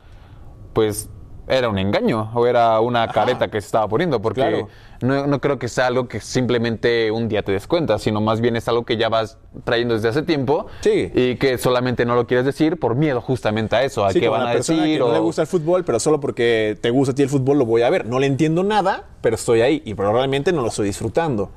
pues 0.73 1.09
era 1.47 1.69
un 1.69 1.77
engaño 1.79 2.29
o 2.33 2.45
era 2.45 2.79
una 2.81 3.07
careta 3.07 3.47
que 3.47 3.61
se 3.61 3.67
estaba 3.67 3.87
poniendo, 3.87 4.21
porque 4.21 4.41
Claro. 4.41 4.67
no, 5.01 5.27
no 5.27 5.39
creo 5.41 5.57
que 5.59 5.67
sea 5.69 5.87
algo 5.87 6.07
que 6.07 6.19
simplemente 6.19 7.09
un 7.11 7.29
día 7.29 7.41
te 7.43 7.51
des 7.53 7.67
cuenta, 7.67 7.97
sino 7.99 8.19
más 8.21 8.41
bien 8.41 8.55
es 8.55 8.67
algo 8.67 8.83
que 8.85 8.97
ya 8.97 9.09
vas 9.09 9.37
trayendo 9.63 9.93
desde 9.95 10.09
hace 10.09 10.23
tiempo 10.23 10.67
Sí. 10.81 11.11
y 11.13 11.35
que 11.37 11.57
solamente 11.57 12.05
no 12.05 12.15
lo 12.15 12.27
quieres 12.27 12.45
decir 12.45 12.77
por 12.77 12.95
miedo 12.95 13.21
justamente 13.21 13.75
a 13.75 13.83
eso, 13.83 14.03
a 14.05 14.11
Sí, 14.11 14.19
qué 14.19 14.27
van 14.29 14.45
a 14.47 14.51
decir. 14.53 14.75
que 14.83 14.99
no 14.99 15.05
o- 15.07 15.13
le 15.13 15.19
gusta 15.19 15.41
el 15.43 15.47
fútbol, 15.47 15.83
pero 15.85 15.99
solo 15.99 16.19
porque 16.19 16.77
te 16.81 16.89
gusta 16.89 17.11
a 17.13 17.15
ti 17.15 17.23
el 17.23 17.29
fútbol 17.29 17.57
lo 17.59 17.65
voy 17.65 17.81
a 17.83 17.89
ver. 17.89 18.05
No 18.05 18.19
le 18.19 18.27
entiendo 18.27 18.63
nada, 18.63 19.05
pero 19.21 19.35
estoy 19.35 19.61
ahí 19.61 19.81
y 19.85 19.93
probablemente 19.93 20.51
no 20.51 20.61
lo 20.61 20.67
estoy 20.67 20.87
disfrutando. 20.87 21.49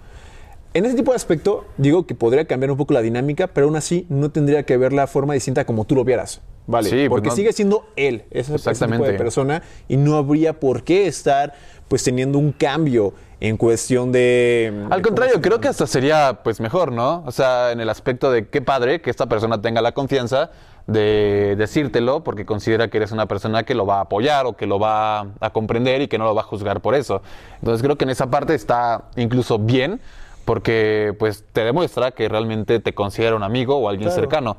En 0.72 0.86
ese 0.86 0.94
tipo 0.94 1.10
de 1.10 1.16
aspecto, 1.16 1.64
digo 1.78 2.06
que 2.06 2.14
podría 2.14 2.44
cambiar 2.44 2.70
un 2.70 2.76
poco 2.76 2.94
la 2.94 3.02
dinámica, 3.02 3.48
pero 3.48 3.66
aún 3.66 3.74
así 3.74 4.06
no 4.08 4.30
tendría 4.30 4.62
que 4.62 4.76
ver 4.76 4.92
la 4.92 5.08
forma 5.08 5.34
distinta 5.34 5.64
como 5.64 5.84
tú 5.84 5.96
lo 5.96 6.04
vieras. 6.04 6.42
Vale, 6.70 6.88
Sí, 6.88 6.96
pues 6.96 7.08
porque 7.10 7.28
no- 7.30 7.34
sigue 7.36 7.52
siendo 7.52 7.86
él, 7.96 8.24
ese, 8.30 8.38
ese 8.40 8.44
tipo 8.56 8.70
Exactamente. 8.70 9.12
de 9.12 9.18
persona, 9.18 9.62
y 9.88 9.96
no 9.96 10.16
habría 10.16 10.58
por 10.60 10.82
qué 10.84 11.06
estar 11.06 11.52
pues 11.88 12.04
teniendo 12.04 12.38
un 12.38 12.52
cambio 12.52 13.12
en 13.40 13.56
cuestión 13.56 14.12
de... 14.12 14.86
Al 14.90 15.02
contrario, 15.02 15.40
creo 15.40 15.60
que 15.60 15.66
hasta 15.66 15.86
sería 15.88 16.40
pues 16.44 16.60
mejor, 16.60 16.92
¿no? 16.92 17.24
O 17.26 17.32
sea, 17.32 17.72
en 17.72 17.80
el 17.80 17.88
aspecto 17.88 18.30
de 18.30 18.46
qué 18.48 18.62
padre 18.62 19.00
que 19.00 19.10
esta 19.10 19.26
persona 19.26 19.60
tenga 19.60 19.80
la 19.82 19.90
confianza 19.92 20.50
de 20.86 21.56
decírtelo 21.58 22.22
porque 22.22 22.44
considera 22.46 22.88
que 22.88 22.98
eres 22.98 23.10
una 23.12 23.26
persona 23.26 23.64
que 23.64 23.74
lo 23.74 23.86
va 23.86 23.98
a 23.98 24.00
apoyar 24.02 24.46
o 24.46 24.52
que 24.56 24.66
lo 24.66 24.78
va 24.78 25.26
a 25.40 25.50
comprender 25.52 26.02
y 26.02 26.06
que 26.08 26.18
no 26.18 26.24
lo 26.24 26.34
va 26.34 26.42
a 26.42 26.44
juzgar 26.44 26.80
por 26.80 26.94
eso. 26.94 27.22
Entonces 27.56 27.82
creo 27.82 27.96
que 27.96 28.04
en 28.04 28.10
esa 28.10 28.30
parte 28.30 28.54
está 28.54 29.04
incluso 29.16 29.58
bien 29.58 30.00
porque 30.44 31.14
pues 31.18 31.44
te 31.52 31.64
demuestra 31.64 32.10
que 32.12 32.28
realmente 32.28 32.78
te 32.80 32.94
considera 32.94 33.34
un 33.36 33.42
amigo 33.42 33.76
o 33.76 33.88
alguien 33.88 34.08
Claro. 34.08 34.20
cercano. 34.22 34.56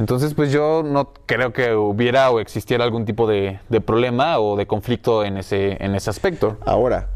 Entonces, 0.00 0.32
pues 0.32 0.50
yo 0.50 0.82
no 0.82 1.12
creo 1.26 1.52
que 1.52 1.74
hubiera 1.74 2.30
o 2.30 2.40
existiera 2.40 2.84
algún 2.84 3.04
tipo 3.04 3.26
de, 3.28 3.60
de 3.68 3.80
problema 3.82 4.38
o 4.40 4.56
de 4.56 4.66
conflicto 4.66 5.24
en 5.26 5.36
ese, 5.36 5.76
en 5.84 5.94
ese 5.94 6.08
aspecto. 6.08 6.56
Ahora, 6.64 7.10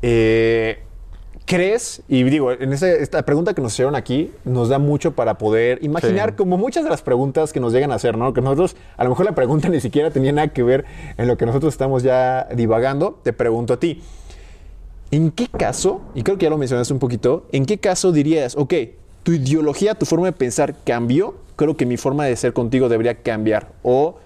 eh, 0.00 0.78
¿crees? 1.44 2.02
Y 2.08 2.22
digo, 2.22 2.50
en 2.50 2.72
ese- 2.72 3.02
esta 3.02 3.22
pregunta 3.26 3.52
que 3.52 3.60
nos 3.60 3.72
hicieron 3.74 3.94
aquí 3.96 4.30
nos 4.46 4.70
da 4.70 4.78
mucho 4.78 5.12
para 5.12 5.36
poder 5.36 5.78
imaginar, 5.84 6.30
Sí. 6.30 6.36
como 6.36 6.56
muchas 6.56 6.84
de 6.84 6.90
las 6.90 7.02
preguntas 7.02 7.52
que 7.52 7.60
nos 7.60 7.74
llegan 7.74 7.92
a 7.92 7.96
hacer, 7.96 8.16
¿no? 8.16 8.32
Que 8.32 8.40
nosotros, 8.40 8.76
a 8.96 9.04
lo 9.04 9.10
mejor 9.10 9.26
la 9.26 9.32
pregunta 9.34 9.68
ni 9.68 9.80
siquiera 9.82 10.10
tenía 10.10 10.32
nada 10.32 10.48
que 10.48 10.62
ver 10.62 10.86
en 11.18 11.26
lo 11.28 11.36
que 11.36 11.44
nosotros 11.44 11.74
estamos 11.74 12.02
ya 12.02 12.48
divagando. 12.54 13.20
Te 13.22 13.34
pregunto 13.34 13.74
a 13.74 13.76
ti, 13.78 14.02
¿en 15.10 15.32
qué 15.32 15.48
caso, 15.48 16.00
y 16.14 16.22
creo 16.22 16.38
que 16.38 16.44
ya 16.44 16.50
lo 16.50 16.56
mencionaste 16.56 16.94
un 16.94 16.98
poquito, 16.98 17.46
¿en 17.52 17.66
qué 17.66 17.76
caso 17.76 18.10
dirías, 18.10 18.56
ok, 18.56 18.72
tu 19.22 19.32
ideología, 19.32 19.94
tu 19.94 20.06
forma 20.06 20.26
de 20.26 20.32
pensar 20.32 20.74
cambió? 20.84 21.34
Creo 21.56 21.76
que 21.76 21.86
mi 21.86 21.96
forma 21.96 22.24
de 22.24 22.36
ser 22.36 22.52
contigo 22.52 22.88
debería 22.88 23.22
cambiar. 23.22 23.68
O 23.82 24.18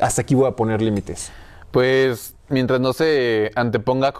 hasta 0.00 0.22
aquí 0.22 0.34
voy 0.34 0.48
a 0.48 0.52
poner 0.52 0.82
límites. 0.82 1.32
Pues 1.70 2.34
mientras 2.48 2.80
no 2.80 2.92
se 2.92 3.50
anteponga 3.54 4.14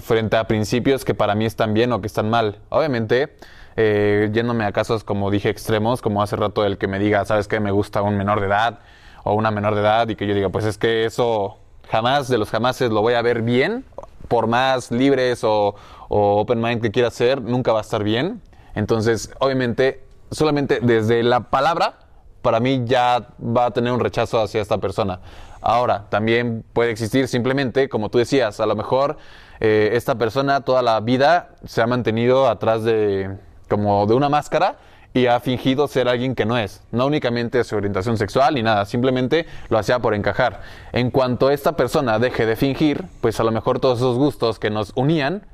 frente 0.00 0.36
a 0.36 0.46
principios 0.46 1.04
que 1.04 1.14
para 1.14 1.34
mí 1.34 1.44
están 1.44 1.74
bien 1.74 1.92
o 1.92 2.00
que 2.00 2.06
están 2.06 2.30
mal. 2.30 2.60
Obviamente, 2.68 3.36
eh, 3.76 4.30
yéndome 4.32 4.64
a 4.64 4.72
casos 4.72 5.04
como 5.04 5.30
dije 5.30 5.48
extremos, 5.48 6.02
como 6.02 6.22
hace 6.22 6.36
rato 6.36 6.64
el 6.64 6.78
que 6.78 6.86
me 6.86 6.98
diga, 6.98 7.24
sabes 7.24 7.48
que 7.48 7.60
me 7.60 7.70
gusta 7.70 8.02
un 8.02 8.16
menor 8.16 8.40
de 8.40 8.46
edad 8.46 8.80
o 9.24 9.34
una 9.34 9.50
menor 9.50 9.74
de 9.74 9.80
edad 9.80 10.08
y 10.08 10.16
que 10.16 10.26
yo 10.26 10.34
diga, 10.34 10.50
pues 10.50 10.64
es 10.64 10.78
que 10.78 11.04
eso 11.04 11.58
jamás 11.88 12.28
de 12.28 12.38
los 12.38 12.50
jamases 12.50 12.90
lo 12.90 13.02
voy 13.02 13.14
a 13.14 13.22
ver 13.22 13.42
bien, 13.42 13.84
por 14.28 14.46
más 14.46 14.90
libres 14.90 15.44
o, 15.44 15.74
o 16.08 16.40
open 16.40 16.60
mind 16.60 16.82
que 16.82 16.90
quiera 16.90 17.10
ser, 17.10 17.42
nunca 17.42 17.72
va 17.72 17.78
a 17.78 17.82
estar 17.82 18.02
bien. 18.02 18.40
Entonces, 18.74 19.30
obviamente, 19.38 20.02
solamente 20.30 20.80
desde 20.80 21.22
la 21.22 21.40
palabra 21.50 21.98
para 22.42 22.60
mí 22.60 22.82
ya 22.84 23.28
va 23.40 23.66
a 23.66 23.70
tener 23.70 23.92
un 23.92 24.00
rechazo 24.00 24.40
hacia 24.42 24.60
esta 24.60 24.78
persona. 24.78 25.20
Ahora, 25.60 26.06
también 26.10 26.64
puede 26.72 26.90
existir 26.90 27.28
simplemente, 27.28 27.88
como 27.88 28.08
tú 28.08 28.18
decías, 28.18 28.58
a 28.58 28.66
lo 28.66 28.74
mejor 28.74 29.16
eh, 29.60 29.90
esta 29.92 30.16
persona 30.16 30.62
toda 30.62 30.82
la 30.82 30.98
vida 31.00 31.50
se 31.64 31.80
ha 31.80 31.86
mantenido 31.86 32.48
atrás 32.48 32.82
de 32.82 33.30
como 33.68 34.06
de 34.06 34.14
una 34.14 34.28
máscara 34.28 34.76
y 35.14 35.26
ha 35.26 35.38
fingido 35.40 35.86
ser 35.88 36.08
alguien 36.08 36.34
que 36.34 36.44
no 36.44 36.58
es. 36.58 36.82
No 36.90 37.06
únicamente 37.06 37.62
su 37.64 37.76
orientación 37.76 38.16
sexual 38.16 38.54
ni 38.54 38.62
nada, 38.62 38.84
simplemente 38.86 39.46
lo 39.68 39.78
hacía 39.78 40.00
por 40.00 40.14
encajar. 40.14 40.62
En 40.92 41.10
cuanto 41.10 41.50
esta 41.50 41.76
persona 41.76 42.18
deje 42.18 42.44
de 42.44 42.56
fingir, 42.56 43.04
pues 43.20 43.38
a 43.38 43.44
lo 43.44 43.52
mejor 43.52 43.78
todos 43.78 43.98
esos 43.98 44.16
gustos 44.16 44.58
que 44.58 44.70
nos 44.70 44.92
unían 44.96 45.46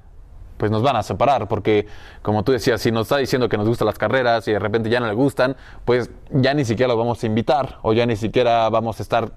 pues 0.58 0.70
nos 0.70 0.82
van 0.82 0.96
a 0.96 1.02
separar, 1.02 1.48
porque 1.48 1.86
como 2.20 2.44
tú 2.44 2.52
decías, 2.52 2.82
si 2.82 2.92
nos 2.92 3.02
está 3.06 3.16
diciendo 3.16 3.48
que 3.48 3.56
nos 3.56 3.66
gustan 3.66 3.86
las 3.86 3.96
carreras 3.96 4.46
y 4.48 4.52
de 4.52 4.58
repente 4.58 4.90
ya 4.90 5.00
no 5.00 5.06
le 5.06 5.14
gustan, 5.14 5.56
pues 5.86 6.10
ya 6.30 6.52
ni 6.52 6.66
siquiera 6.66 6.92
lo 6.92 6.98
vamos 6.98 7.22
a 7.22 7.26
invitar 7.26 7.78
o 7.82 7.94
ya 7.94 8.04
ni 8.04 8.16
siquiera 8.16 8.68
vamos 8.68 8.98
a 9.00 9.02
estar 9.02 9.32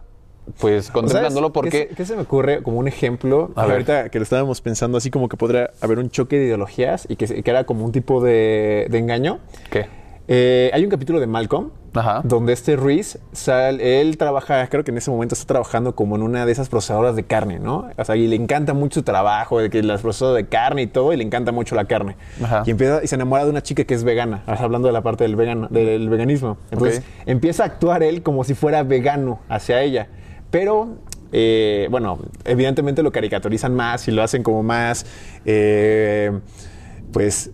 pues 0.60 0.90
contemplándolo 0.90 1.54
porque... 1.54 1.70
¿Qué, 1.70 1.88
se- 1.90 1.96
qué 1.96 2.06
se 2.06 2.16
me 2.16 2.24
ocurre 2.24 2.64
como 2.64 2.80
un 2.80 2.88
ejemplo? 2.88 3.52
A 3.56 3.64
ver. 3.64 3.74
ahorita 3.74 4.10
que 4.10 4.20
lo 4.20 4.24
estábamos 4.24 4.60
pensando 4.60 4.98
así 4.98 5.12
como 5.12 5.30
que 5.30 5.38
podría 5.38 5.70
haber 5.82 6.00
un 6.00 6.10
choque 6.10 6.38
de 6.38 6.46
ideologías 6.46 7.06
y 7.10 7.16
que, 7.16 7.44
era 7.46 7.64
como 7.64 7.86
un 7.86 7.92
tipo 7.92 8.22
de, 8.24 8.88
de 8.90 8.98
engaño. 8.98 9.40
¿Qué? 9.70 9.86
Eh, 10.28 10.72
hay 10.74 10.84
un 10.84 10.90
capítulo 10.90 11.20
de 11.20 11.28
Malcolm 11.28 11.70
Ajá. 11.94 12.22
donde 12.24 12.54
este 12.54 12.76
Reese, 12.78 13.20
sal- 13.34 13.82
él 13.82 14.18
trabaja, 14.18 14.66
creo 14.68 14.84
que 14.84 14.92
en 14.92 14.98
ese 14.98 15.12
momento 15.12 15.36
está 15.36 15.46
trabajando 15.46 15.94
como 15.94 16.16
en 16.16 16.22
una 16.22 16.46
de 16.46 16.52
esas 16.52 16.70
procesadoras 16.70 17.16
de 17.18 17.24
carne, 17.24 17.60
¿no? 17.60 17.90
O 17.98 18.06
sea, 18.06 18.16
y 18.16 18.28
le 18.28 18.36
encanta 18.38 18.74
mucho 18.74 19.02
su 19.02 19.04
trabajo, 19.04 19.60
de 19.60 19.70
que 19.70 19.84
las 19.84 20.02
procesadoras 20.02 20.44
de 20.44 20.50
carne 20.50 20.84
y 20.84 20.88
todo, 20.88 21.12
y 21.12 21.18
le 21.18 21.24
encanta 21.24 21.52
mucho 21.52 21.76
la 21.76 21.86
carne. 21.86 22.16
Ajá. 22.42 22.64
Y 22.66 22.72
empieza 22.72 23.04
y 23.04 23.08
se 23.08 23.16
enamora 23.16 23.44
de 23.44 23.50
una 23.50 23.62
chica 23.62 23.84
que 23.84 23.94
es 23.94 24.04
vegana, 24.04 24.44
hablando 24.48 24.88
de 24.88 24.94
la 24.94 25.02
parte 25.02 25.24
del, 25.26 25.36
vegano, 25.36 25.68
del 25.70 26.08
veganismo. 26.10 26.58
Entonces 26.72 27.04
empieza 27.26 27.64
a 27.64 27.66
actuar 27.66 28.04
él 28.04 28.24
como 28.24 28.44
si 28.44 28.54
fuera 28.54 28.84
vegano 28.84 29.40
hacia 29.50 29.82
ella. 29.82 30.08
Pero, 30.50 30.96
eh, 31.34 31.88
bueno, 31.92 32.20
evidentemente 32.46 33.04
lo 33.04 33.12
caricaturizan 33.12 33.74
más 33.76 34.08
y 34.08 34.12
lo 34.12 34.22
hacen 34.24 34.44
como 34.44 34.64
más, 34.64 35.06
eh, 35.46 36.32
pues, 37.12 37.52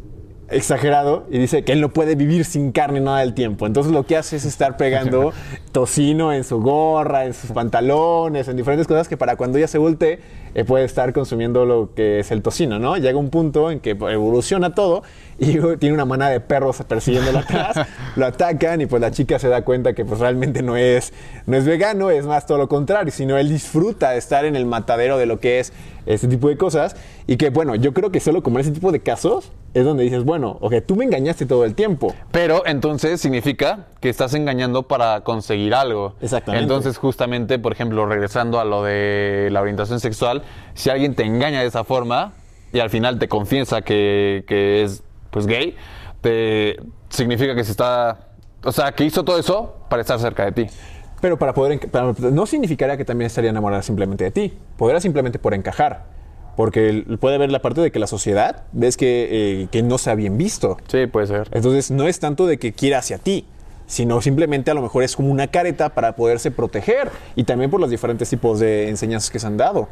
exagerado 0.49 1.25
y 1.29 1.39
dice 1.39 1.63
que 1.63 1.73
él 1.73 1.81
no 1.81 1.89
puede 1.89 2.15
vivir 2.15 2.45
sin 2.45 2.71
carne 2.71 2.99
nada 2.99 3.19
del 3.19 3.33
tiempo. 3.33 3.67
Entonces 3.67 3.91
lo 3.91 4.05
que 4.05 4.15
hace 4.15 4.37
es 4.37 4.45
estar 4.45 4.77
pegando 4.77 5.33
tocino 5.71 6.31
en 6.33 6.43
su 6.43 6.61
gorra, 6.61 7.25
en 7.25 7.33
sus 7.33 7.51
pantalones, 7.51 8.47
en 8.47 8.55
diferentes 8.55 8.87
cosas 8.87 9.07
que 9.07 9.17
para 9.17 9.35
cuando 9.35 9.57
ella 9.57 9.67
se 9.67 9.77
voltee 9.77 10.19
eh, 10.55 10.63
puede 10.63 10.85
estar 10.85 11.11
consumiendo 11.13 11.65
lo 11.65 11.93
que 11.93 12.19
es 12.19 12.31
el 12.31 12.41
tocino, 12.41 12.79
¿no? 12.79 12.97
Llega 12.97 13.17
un 13.17 13.29
punto 13.29 13.69
en 13.71 13.79
que 13.79 13.91
evoluciona 13.91 14.73
todo 14.73 15.03
y 15.37 15.59
tiene 15.79 15.93
una 15.93 16.05
manada 16.05 16.31
de 16.31 16.39
perros 16.39 16.81
persiguiéndolo 16.87 17.39
atrás, 17.39 17.87
lo 18.15 18.25
atacan 18.25 18.81
y 18.81 18.85
pues 18.85 19.01
la 19.01 19.11
chica 19.11 19.39
se 19.39 19.49
da 19.49 19.63
cuenta 19.63 19.93
que 19.93 20.05
pues 20.05 20.19
realmente 20.19 20.63
no 20.63 20.77
es, 20.77 21.13
no 21.45 21.57
es 21.57 21.65
vegano, 21.65 22.09
es 22.09 22.25
más 22.25 22.45
todo 22.45 22.57
lo 22.57 22.67
contrario, 22.67 23.11
sino 23.11 23.37
él 23.37 23.49
disfruta 23.49 24.11
de 24.11 24.17
estar 24.17 24.45
en 24.45 24.55
el 24.55 24.65
matadero 24.65 25.17
de 25.17 25.25
lo 25.25 25.39
que 25.39 25.59
es 25.59 25.73
este 26.07 26.27
tipo 26.27 26.49
de 26.49 26.57
cosas 26.57 26.95
y 27.27 27.37
que 27.37 27.49
bueno, 27.49 27.75
yo 27.75 27.93
creo 27.93 28.11
que 28.11 28.19
solo 28.19 28.41
como 28.41 28.57
en 28.57 28.61
ese 28.61 28.71
tipo 28.71 28.91
de 28.91 29.01
casos 29.01 29.51
es 29.73 29.85
donde 29.85 30.03
dices, 30.03 30.23
bueno, 30.23 30.57
ok, 30.61 30.75
tú 30.85 30.95
me 30.95 31.05
engañaste 31.05 31.45
todo 31.45 31.65
el 31.65 31.75
tiempo. 31.75 32.15
Pero 32.31 32.65
entonces 32.65 33.21
significa 33.21 33.87
que 33.99 34.09
estás 34.09 34.33
engañando 34.33 34.83
para 34.83 35.21
conseguir 35.21 35.75
algo. 35.75 36.15
Exactamente. 36.21 36.63
Entonces, 36.63 36.97
justamente, 36.97 37.59
por 37.59 37.73
ejemplo, 37.73 38.05
regresando 38.05 38.59
a 38.59 38.65
lo 38.65 38.83
de 38.83 39.49
la 39.51 39.61
orientación 39.61 39.99
sexual, 39.99 40.43
si 40.73 40.89
alguien 40.89 41.13
te 41.13 41.23
engaña 41.23 41.61
de 41.61 41.67
esa 41.67 41.83
forma 41.83 42.33
y 42.73 42.79
al 42.79 42.89
final 42.89 43.19
te 43.19 43.27
confiesa 43.27 43.81
que, 43.81 44.43
que 44.47 44.83
es 44.83 45.03
pues 45.29 45.45
gay, 45.45 45.75
te 46.21 46.77
significa 47.09 47.55
que 47.55 47.63
se 47.63 47.71
está. 47.71 48.19
O 48.63 48.71
sea, 48.71 48.91
que 48.93 49.03
hizo 49.03 49.23
todo 49.23 49.37
eso 49.37 49.75
para 49.89 50.01
estar 50.01 50.19
cerca 50.19 50.45
de 50.45 50.51
ti. 50.51 50.67
Pero 51.21 51.37
para 51.39 51.53
poder, 51.53 51.79
para- 51.89 52.13
no 52.31 52.45
significaría 52.45 52.97
que 52.97 53.05
también 53.05 53.27
estaría 53.27 53.49
enamorada 53.49 53.81
simplemente 53.81 54.23
de 54.23 54.31
ti. 54.31 54.53
Podría 54.77 54.99
simplemente 55.01 55.39
por 55.39 55.53
encajar. 55.53 56.05
Porque 56.55 57.05
puede 57.19 57.35
haber 57.35 57.51
la 57.51 57.61
parte 57.61 57.81
de 57.81 57.91
que 57.91 57.99
la 57.99 58.07
sociedad 58.07 58.63
ves 58.71 58.97
que, 58.97 59.27
eh, 59.63 59.67
que 59.71 59.83
no 59.83 59.97
sea 59.99 60.15
bien 60.15 60.37
visto. 60.37 60.77
Sí, 60.87 61.05
puede 61.07 61.27
ser. 61.27 61.47
Entonces 61.51 61.91
no 61.91 62.07
es 62.07 62.19
tanto 62.19 62.47
de 62.47 62.57
que 62.57 62.73
quiera 62.73 62.97
hacia 62.99 63.19
ti, 63.19 63.45
sino 63.85 64.21
simplemente 64.21 64.71
a 64.71 64.73
lo 64.73 64.81
mejor 64.81 65.03
es 65.03 65.15
como 65.15 65.29
una 65.29 65.47
careta 65.47 65.89
para 65.89 66.15
poderse 66.15 66.49
proteger 66.51 67.11
y 67.35 67.43
también 67.43 67.69
por 67.69 67.79
los 67.79 67.89
diferentes 67.91 68.29
tipos 68.29 68.59
de 68.59 68.89
enseñanzas 68.89 69.29
que 69.29 69.37
se 69.39 69.45
han 69.47 69.57
dado. 69.57 69.87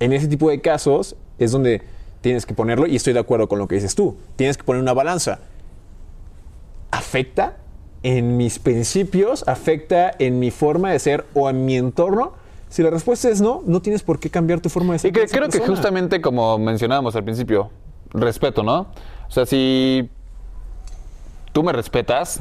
En 0.00 0.12
ese 0.12 0.28
tipo 0.28 0.48
de 0.50 0.60
casos 0.60 1.16
es 1.38 1.52
donde 1.52 1.82
tienes 2.20 2.44
que 2.46 2.54
ponerlo 2.54 2.86
y 2.86 2.96
estoy 2.96 3.12
de 3.14 3.20
acuerdo 3.20 3.48
con 3.48 3.58
lo 3.58 3.68
que 3.68 3.74
dices 3.76 3.94
tú. 3.94 4.16
Tienes 4.36 4.56
que 4.56 4.64
poner 4.64 4.82
una 4.82 4.92
balanza. 4.92 5.40
¿Afecta 6.90 7.56
en 8.02 8.36
mis 8.36 8.58
principios? 8.58 9.46
¿Afecta 9.46 10.12
en 10.18 10.38
mi 10.38 10.50
forma 10.50 10.90
de 10.90 10.98
ser 10.98 11.26
o 11.34 11.50
en 11.50 11.64
mi 11.64 11.76
entorno? 11.76 12.32
Si 12.68 12.82
la 12.82 12.90
respuesta 12.90 13.28
es 13.28 13.40
no, 13.40 13.62
no 13.66 13.82
tienes 13.82 14.02
por 14.02 14.20
qué 14.20 14.30
cambiar 14.30 14.60
tu 14.60 14.68
forma 14.68 14.92
de 14.92 15.00
ser. 15.00 15.10
Y 15.10 15.12
que 15.12 15.26
creo 15.26 15.48
que 15.48 15.58
justamente 15.58 16.20
como 16.20 16.58
mencionábamos 16.58 17.16
al 17.16 17.24
principio, 17.24 17.70
respeto, 18.10 18.62
¿no? 18.62 18.86
O 19.28 19.30
sea, 19.30 19.44
si 19.44 20.08
tú 21.52 21.62
me 21.62 21.72
respetas 21.72 22.40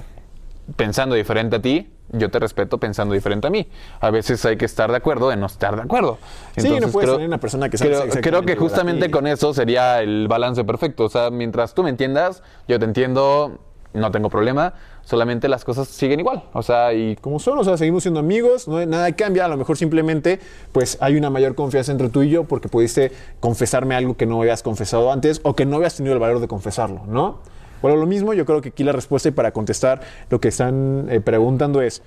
pensando 0.75 1.15
diferente 1.15 1.55
a 1.55 1.61
ti, 1.61 1.91
yo 2.11 2.29
te 2.29 2.39
respeto 2.39 2.77
pensando 2.79 3.13
diferente 3.13 3.47
a 3.47 3.49
mí. 3.49 3.67
A 3.99 4.09
veces 4.11 4.43
hay 4.45 4.57
que 4.57 4.65
estar 4.65 4.89
de 4.89 4.97
acuerdo 4.97 5.31
en 5.31 5.39
no 5.39 5.45
estar 5.45 5.75
de 5.75 5.81
acuerdo. 5.81 6.17
Sí, 6.57 6.79
no 6.79 6.87
puedes 6.89 7.11
tener 7.11 7.27
una 7.27 7.39
persona 7.39 7.69
que 7.69 7.77
creo, 7.77 8.07
creo 8.09 8.41
que 8.43 8.55
justamente 8.55 9.11
con 9.11 9.27
eso 9.27 9.53
sería 9.53 10.01
el 10.01 10.27
balance 10.27 10.63
perfecto. 10.63 11.05
O 11.05 11.09
sea, 11.09 11.29
mientras 11.29 11.73
tú 11.73 11.83
me 11.83 11.89
entiendas, 11.89 12.43
yo 12.67 12.79
te 12.79 12.85
entiendo 12.85 13.59
no 13.93 14.11
tengo 14.11 14.29
problema, 14.29 14.73
solamente 15.09 15.47
las 15.47 15.65
cosas 15.65 15.87
siguen 15.87 16.19
igual, 16.19 16.43
o 16.53 16.61
sea, 16.61 16.93
y 16.93 17.15
como 17.15 17.39
son, 17.39 17.57
o 17.57 17.63
sea, 17.63 17.77
seguimos 17.77 18.03
siendo 18.03 18.19
amigos, 18.19 18.67
no 18.67 18.85
nada 18.85 19.11
cambia, 19.13 19.45
a 19.45 19.47
lo 19.47 19.57
mejor 19.57 19.75
simplemente 19.75 20.39
pues 20.71 20.99
hay 21.01 21.15
una 21.15 21.31
mayor 21.31 21.55
confianza 21.55 21.91
entre 21.91 22.09
tú 22.09 22.21
y 22.21 22.29
yo 22.29 22.43
porque 22.43 22.69
pudiste 22.69 23.11
confesarme 23.39 23.95
algo 23.95 24.15
que 24.15 24.27
no 24.27 24.39
habías 24.39 24.61
confesado 24.61 25.11
antes 25.11 25.41
o 25.41 25.55
que 25.55 25.65
no 25.65 25.77
habías 25.77 25.95
tenido 25.95 26.13
el 26.13 26.19
valor 26.19 26.39
de 26.39 26.47
confesarlo, 26.47 27.07
¿no? 27.07 27.39
Bueno, 27.81 27.97
lo 27.97 28.05
mismo, 28.05 28.35
yo 28.35 28.45
creo 28.45 28.61
que 28.61 28.69
aquí 28.69 28.83
la 28.83 28.91
respuesta 28.91 29.29
y 29.29 29.31
para 29.31 29.51
contestar 29.51 30.01
lo 30.29 30.39
que 30.39 30.49
están 30.49 31.07
eh, 31.09 31.21
preguntando 31.21 31.81
es, 31.81 32.03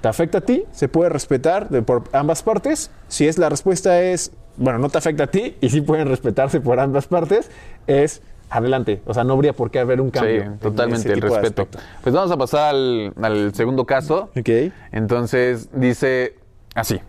¿te 0.00 0.08
afecta 0.08 0.38
a 0.38 0.40
ti? 0.40 0.64
¿Se 0.72 0.88
puede 0.88 1.10
respetar 1.10 1.68
por 1.84 2.04
ambas 2.12 2.42
partes? 2.42 2.90
Si 3.08 3.28
es 3.28 3.36
la 3.36 3.50
respuesta 3.50 4.00
es, 4.00 4.32
bueno, 4.56 4.78
no 4.78 4.88
te 4.88 4.96
afecta 4.96 5.24
a 5.24 5.26
ti 5.26 5.56
y 5.60 5.68
sí 5.68 5.82
pueden 5.82 6.08
respetarse 6.08 6.62
por 6.62 6.80
ambas 6.80 7.06
partes, 7.06 7.50
es 7.86 8.22
adelante. 8.50 9.02
O 9.06 9.14
sea, 9.14 9.24
no 9.24 9.34
habría 9.34 9.52
por 9.52 9.70
qué 9.70 9.78
haber 9.78 10.00
un 10.00 10.10
cambio. 10.10 10.42
Sí, 10.42 10.58
totalmente, 10.60 11.12
el 11.12 11.20
respeto. 11.20 11.68
Pues 12.02 12.14
vamos 12.14 12.30
a 12.30 12.36
pasar 12.36 12.74
al, 12.74 13.14
al 13.22 13.54
segundo 13.54 13.86
caso. 13.86 14.30
Ok. 14.36 14.72
Entonces 14.92 15.70
dice 15.72 16.36
así. 16.74 17.00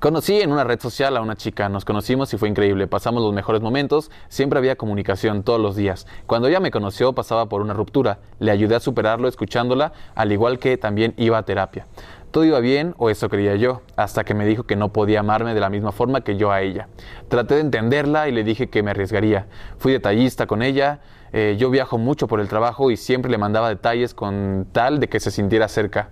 Conocí 0.00 0.38
en 0.38 0.52
una 0.52 0.64
red 0.64 0.80
social 0.80 1.16
a 1.16 1.22
una 1.22 1.34
chica, 1.34 1.70
nos 1.70 1.86
conocimos 1.86 2.34
y 2.34 2.36
fue 2.36 2.50
increíble, 2.50 2.86
pasamos 2.86 3.22
los 3.22 3.32
mejores 3.32 3.62
momentos, 3.62 4.10
siempre 4.28 4.58
había 4.58 4.76
comunicación 4.76 5.44
todos 5.44 5.58
los 5.58 5.76
días. 5.76 6.06
Cuando 6.26 6.46
ella 6.46 6.60
me 6.60 6.70
conoció 6.70 7.14
pasaba 7.14 7.46
por 7.46 7.62
una 7.62 7.72
ruptura, 7.72 8.18
le 8.38 8.50
ayudé 8.50 8.74
a 8.74 8.80
superarlo 8.80 9.28
escuchándola, 9.28 9.92
al 10.14 10.30
igual 10.30 10.58
que 10.58 10.76
también 10.76 11.14
iba 11.16 11.38
a 11.38 11.44
terapia. 11.44 11.86
Todo 12.34 12.44
iba 12.44 12.58
bien, 12.58 12.96
o 12.98 13.10
eso 13.10 13.28
creía 13.28 13.54
yo, 13.54 13.82
hasta 13.94 14.24
que 14.24 14.34
me 14.34 14.44
dijo 14.44 14.64
que 14.64 14.74
no 14.74 14.92
podía 14.92 15.20
amarme 15.20 15.54
de 15.54 15.60
la 15.60 15.70
misma 15.70 15.92
forma 15.92 16.22
que 16.22 16.36
yo 16.36 16.50
a 16.50 16.62
ella. 16.62 16.88
Traté 17.28 17.54
de 17.54 17.60
entenderla 17.60 18.28
y 18.28 18.32
le 18.32 18.42
dije 18.42 18.68
que 18.68 18.82
me 18.82 18.90
arriesgaría. 18.90 19.46
Fui 19.78 19.92
detallista 19.92 20.48
con 20.48 20.60
ella, 20.60 20.98
eh, 21.32 21.54
yo 21.60 21.70
viajo 21.70 21.96
mucho 21.96 22.26
por 22.26 22.40
el 22.40 22.48
trabajo 22.48 22.90
y 22.90 22.96
siempre 22.96 23.30
le 23.30 23.38
mandaba 23.38 23.68
detalles 23.68 24.14
con 24.14 24.66
tal 24.72 24.98
de 24.98 25.08
que 25.08 25.20
se 25.20 25.30
sintiera 25.30 25.68
cerca. 25.68 26.10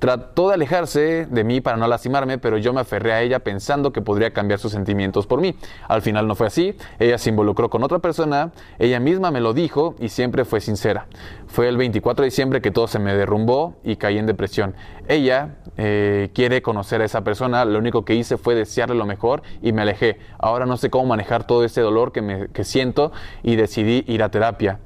Trató 0.00 0.48
de 0.48 0.54
alejarse 0.54 1.26
de 1.26 1.44
mí 1.44 1.60
para 1.60 1.76
no 1.76 1.86
lastimarme, 1.86 2.38
pero 2.38 2.56
yo 2.56 2.72
me 2.72 2.80
aferré 2.80 3.12
a 3.12 3.20
ella 3.20 3.40
pensando 3.40 3.92
que 3.92 4.00
podría 4.00 4.32
cambiar 4.32 4.58
sus 4.58 4.72
sentimientos 4.72 5.26
por 5.26 5.42
mí. 5.42 5.54
Al 5.88 6.00
final 6.00 6.26
no 6.26 6.34
fue 6.34 6.46
así, 6.46 6.74
ella 6.98 7.18
se 7.18 7.28
involucró 7.28 7.68
con 7.68 7.84
otra 7.84 7.98
persona, 7.98 8.50
ella 8.78 8.98
misma 8.98 9.30
me 9.30 9.42
lo 9.42 9.52
dijo 9.52 9.96
y 10.00 10.08
siempre 10.08 10.46
fue 10.46 10.62
sincera. 10.62 11.06
Fue 11.48 11.68
el 11.68 11.76
24 11.76 12.22
de 12.22 12.28
diciembre 12.28 12.62
que 12.62 12.70
todo 12.70 12.86
se 12.86 12.98
me 12.98 13.14
derrumbó 13.14 13.76
y 13.84 13.96
caí 13.96 14.16
en 14.16 14.24
depresión. 14.24 14.74
Ella 15.06 15.56
eh, 15.76 16.30
quiere 16.32 16.62
conocer 16.62 17.02
a 17.02 17.04
esa 17.04 17.22
persona, 17.22 17.66
lo 17.66 17.78
único 17.78 18.06
que 18.06 18.14
hice 18.14 18.38
fue 18.38 18.54
desearle 18.54 18.94
lo 18.94 19.04
mejor 19.04 19.42
y 19.60 19.74
me 19.74 19.82
alejé. 19.82 20.18
Ahora 20.38 20.64
no 20.64 20.78
sé 20.78 20.88
cómo 20.88 21.04
manejar 21.04 21.46
todo 21.46 21.62
ese 21.62 21.82
dolor 21.82 22.12
que, 22.12 22.22
me, 22.22 22.48
que 22.48 22.64
siento 22.64 23.12
y 23.42 23.56
decidí 23.56 24.04
ir 24.06 24.22
a 24.22 24.30
terapia. 24.30 24.78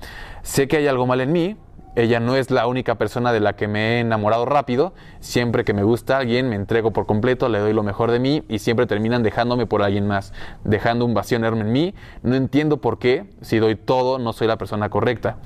Sé 0.42 0.66
que 0.66 0.78
hay 0.78 0.88
algo 0.88 1.06
mal 1.06 1.20
en 1.20 1.30
mí, 1.30 1.56
ella 1.96 2.18
no 2.18 2.34
es 2.34 2.50
la 2.50 2.66
única 2.66 2.96
persona 2.96 3.32
de 3.32 3.38
la 3.38 3.54
que 3.54 3.68
me 3.68 3.96
he 3.96 4.00
enamorado 4.00 4.44
rápido. 4.44 4.94
Siempre 5.20 5.64
que 5.64 5.72
me 5.72 5.84
gusta 5.84 6.18
alguien, 6.18 6.48
me 6.48 6.56
entrego 6.56 6.92
por 6.92 7.06
completo, 7.06 7.48
le 7.48 7.60
doy 7.60 7.72
lo 7.72 7.84
mejor 7.84 8.10
de 8.10 8.18
mí 8.18 8.42
y 8.48 8.58
siempre 8.58 8.86
terminan 8.86 9.22
dejándome 9.22 9.66
por 9.66 9.82
alguien 9.82 10.06
más, 10.06 10.32
dejando 10.64 11.04
un 11.04 11.14
vacío 11.14 11.36
enorme 11.36 11.60
en 11.60 11.72
mí. 11.72 11.94
No 12.22 12.34
entiendo 12.34 12.78
por 12.78 12.98
qué, 12.98 13.26
si 13.42 13.58
doy 13.58 13.76
todo, 13.76 14.18
no 14.18 14.32
soy 14.32 14.48
la 14.48 14.58
persona 14.58 14.88
correcta. 14.88 15.36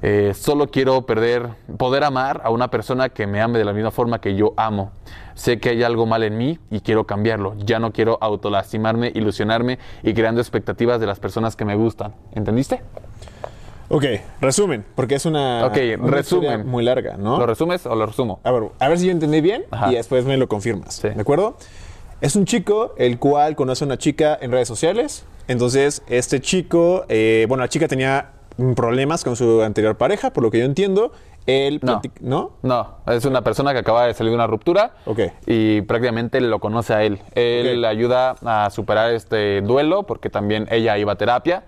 Eh, 0.00 0.32
solo 0.34 0.68
quiero 0.68 1.02
perder, 1.02 1.50
poder 1.76 2.04
amar 2.04 2.40
a 2.42 2.50
una 2.50 2.68
persona 2.68 3.10
que 3.10 3.26
me 3.26 3.42
ame 3.42 3.58
de 3.58 3.64
la 3.64 3.72
misma 3.74 3.90
forma 3.90 4.20
que 4.20 4.34
yo 4.34 4.54
amo. 4.56 4.92
Sé 5.34 5.60
que 5.60 5.68
hay 5.68 5.82
algo 5.82 6.06
mal 6.06 6.22
en 6.22 6.38
mí 6.38 6.58
y 6.70 6.80
quiero 6.80 7.04
cambiarlo. 7.04 7.54
Ya 7.58 7.78
no 7.78 7.92
quiero 7.92 8.18
autolastimarme, 8.20 9.12
ilusionarme 9.14 9.78
y 10.02 10.14
creando 10.14 10.40
expectativas 10.40 11.00
de 11.00 11.06
las 11.06 11.20
personas 11.20 11.54
que 11.54 11.64
me 11.64 11.76
gustan. 11.76 12.14
¿Entendiste? 12.32 12.82
Ok, 13.90 14.04
resumen, 14.40 14.84
porque 14.94 15.14
es 15.14 15.24
una, 15.24 15.64
Ok, 15.66 15.78
una 15.98 16.10
resumen. 16.10 16.66
muy 16.66 16.84
larga, 16.84 17.16
¿no? 17.16 17.38
¿Lo 17.38 17.46
resumes 17.46 17.86
o 17.86 17.94
lo 17.94 18.04
resumo? 18.06 18.38
A 18.44 18.50
ver, 18.52 18.64
a 18.78 18.88
ver 18.88 18.98
si 18.98 19.06
yo 19.06 19.12
entendí 19.12 19.40
bien 19.40 19.64
Ajá. 19.70 19.90
y 19.90 19.94
después 19.94 20.26
me 20.26 20.36
lo 20.36 20.46
confirmas. 20.46 20.94
Sí. 20.96 21.08
¿De 21.08 21.20
acuerdo? 21.20 21.56
Es 22.20 22.36
un 22.36 22.44
chico 22.44 22.94
el 22.98 23.18
cual 23.18 23.56
conoce 23.56 23.84
a 23.84 23.86
una 23.86 23.96
chica 23.96 24.36
en 24.40 24.52
redes 24.52 24.68
sociales. 24.68 25.24
Entonces, 25.46 26.02
este 26.08 26.40
chico, 26.40 27.06
eh, 27.08 27.46
bueno, 27.48 27.62
la 27.64 27.68
chica 27.68 27.88
tenía 27.88 28.32
problemas 28.76 29.24
con 29.24 29.36
su 29.36 29.62
anterior 29.62 29.96
pareja, 29.96 30.32
por 30.32 30.42
lo 30.42 30.50
que 30.50 30.58
yo 30.58 30.64
entiendo. 30.66 31.12
Él 31.46 31.80
No. 31.82 32.02
¿No? 32.20 32.50
No, 32.62 32.96
es 33.06 33.24
una 33.24 33.42
persona 33.42 33.72
que 33.72 33.78
acaba 33.78 34.04
de 34.06 34.12
salir 34.12 34.32
de 34.32 34.34
una 34.34 34.46
ruptura 34.46 34.96
Ok. 35.06 35.20
y 35.46 35.80
prácticamente 35.82 36.42
lo 36.42 36.58
conoce 36.58 36.92
a 36.92 37.04
él. 37.04 37.20
Él 37.34 37.68
Ok. 37.76 37.80
le 37.80 37.86
ayuda 37.86 38.34
a 38.44 38.68
superar 38.68 39.14
este 39.14 39.62
duelo 39.62 40.02
porque 40.02 40.28
también 40.28 40.66
ella 40.70 40.98
iba 40.98 41.12
a 41.12 41.16
terapia, 41.16 41.62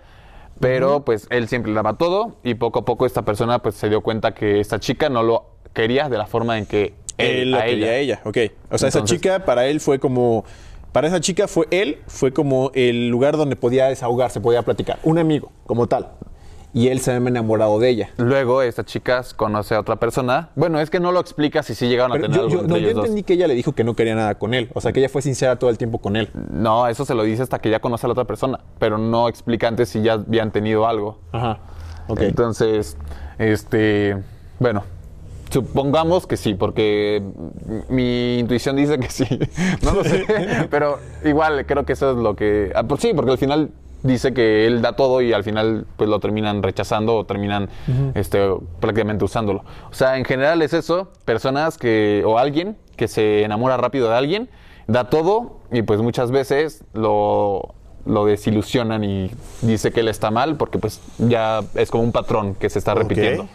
pero 0.61 1.05
pues 1.05 1.27
él 1.31 1.49
siempre 1.49 1.71
le 1.73 1.77
daba 1.77 1.95
todo 1.95 2.37
y 2.45 2.55
poco 2.55 2.81
a 2.81 2.85
poco 2.85 3.07
esta 3.07 3.23
persona 3.23 3.59
pues 3.61 3.75
se 3.75 3.89
dio 3.89 4.03
cuenta 4.03 4.33
que 4.35 4.61
esta 4.61 4.79
chica 4.79 5.09
no 5.09 5.23
lo 5.23 5.47
quería 5.73 6.09
de 6.09 6.19
la 6.19 6.27
forma 6.27 6.59
en 6.59 6.67
que 6.67 6.95
él, 7.19 7.55
a 7.55 7.65
quería 7.65 7.97
ella. 7.97 8.19
ella. 8.19 8.21
Ok. 8.25 8.37
O 8.71 8.79
sea, 8.79 8.89
esa 8.89 8.99
Entonces- 8.99 9.19
chica 9.21 9.45
para 9.45 9.67
él 9.67 9.81
fue 9.81 9.99
como. 9.99 10.45
Para 10.93 11.07
esa 11.07 11.21
chica 11.21 11.47
fue 11.47 11.67
él, 11.71 11.99
fue 12.09 12.33
como 12.33 12.73
el 12.75 13.09
lugar 13.09 13.37
donde 13.37 13.55
podía 13.55 13.87
desahogarse, 13.87 14.41
podía 14.41 14.63
platicar. 14.63 14.99
Un 15.05 15.19
amigo, 15.19 15.53
como 15.67 15.87
tal. 15.87 16.09
Y 16.73 16.87
él 16.89 17.01
se 17.01 17.13
había 17.13 17.29
enamorado 17.29 17.79
de 17.81 17.89
ella. 17.89 18.11
Luego 18.17 18.63
esta 18.63 18.85
chica 18.85 19.23
conoce 19.37 19.75
a 19.75 19.81
otra 19.81 19.97
persona. 19.97 20.51
Bueno, 20.55 20.79
es 20.81 20.89
que 20.89 21.01
no 21.01 21.11
lo 21.11 21.19
explica 21.19 21.63
si 21.65 21.75
sí 21.75 21.89
llegaron 21.89 22.13
a 22.13 22.15
tener 22.21 22.31
yo, 22.31 22.43
algo 22.43 22.53
yo- 22.55 22.61
entre 22.61 22.81
no, 22.81 22.89
yo 22.89 22.95
dos. 22.95 23.05
entendí 23.07 23.23
que 23.25 23.33
ella 23.33 23.49
le 23.49 23.55
dijo 23.55 23.73
que 23.73 23.83
no 23.83 23.95
quería 23.95 24.15
nada 24.15 24.37
con 24.37 24.55
él. 24.55 24.71
O 24.75 24.81
sea, 24.81 24.93
que 24.93 25.01
ella 25.01 25.09
fue 25.09 25.21
sincera 25.23 25.57
todo 25.59 25.69
el 25.71 25.79
tiempo 25.79 25.99
con 25.99 26.15
él. 26.15 26.31
No, 26.53 26.87
eso 26.87 27.05
se 27.05 27.15
lo 27.15 27.25
dice 27.25 27.43
hasta 27.43 27.59
que 27.59 27.71
ya 27.71 27.81
conoce 27.81 28.07
a 28.07 28.09
la 28.09 28.13
otra 28.13 28.25
persona, 28.25 28.61
pero 28.79 28.99
no 28.99 29.29
explica 29.29 29.67
antes 29.67 29.89
si 29.89 30.01
ya 30.03 30.13
habían 30.13 30.53
tenido 30.53 30.87
algo. 30.87 31.19
Ajá. 31.33 31.59
Ok. 32.07 32.21
Entonces, 32.23 32.97
este, 33.39 34.17
bueno, 34.61 34.85
supongamos 35.51 36.27
que 36.27 36.37
sí, 36.37 36.55
porque 36.55 37.23
mi 37.89 38.39
intuición 38.39 38.77
dice 38.77 38.99
que 38.99 39.11
sí. 39.11 39.25
No 39.83 39.93
lo 39.95 40.05
sé, 40.05 40.25
pero 40.71 40.99
igual 41.25 41.67
creo 41.67 41.85
que 41.85 41.95
eso 41.95 42.13
es 42.13 42.17
lo 42.17 42.37
que... 42.37 42.71
ah, 42.75 42.85
pues 42.85 43.01
sí, 43.01 43.13
porque 43.15 43.33
al 43.33 43.39
final 43.39 43.71
dice 44.03 44.33
que 44.33 44.67
él 44.67 44.83
da 44.83 44.97
todo 44.97 45.21
y 45.21 45.33
al 45.33 45.45
final 45.45 45.87
pues 45.97 46.09
lo 46.09 46.21
terminan 46.21 46.63
rechazando 46.63 47.17
o 47.17 47.25
terminan 47.27 47.69
este, 48.15 48.41
prácticamente 48.81 49.25
usándolo. 49.25 49.65
O 49.91 49.95
sea, 49.95 50.17
en 50.17 50.25
general 50.25 50.63
es 50.63 50.73
eso, 50.73 51.09
personas 51.25 51.79
que, 51.79 52.23
o 52.27 52.39
alguien 52.39 52.77
que 52.97 53.09
se 53.09 53.43
enamora 53.45 53.77
rápido 53.77 54.09
de 54.09 54.17
alguien, 54.17 54.49
da 54.87 55.09
todo 55.11 55.59
y 55.71 55.83
pues 55.83 56.01
muchas 56.01 56.31
veces 56.31 56.83
lo, 56.95 57.75
lo 58.07 58.25
desilusionan 58.25 59.05
y 59.05 59.31
dice 59.63 59.93
que 59.93 60.01
él 60.01 60.09
está 60.09 60.31
mal 60.31 60.57
porque 60.57 60.79
pues 60.79 61.01
ya 61.19 61.61
es 61.75 61.91
como 61.91 62.03
un 62.03 62.13
patrón 62.13 62.55
que 62.55 62.69
se 62.71 62.79
está 62.79 62.93
Ok. 62.93 62.99
repitiendo. 62.99 63.49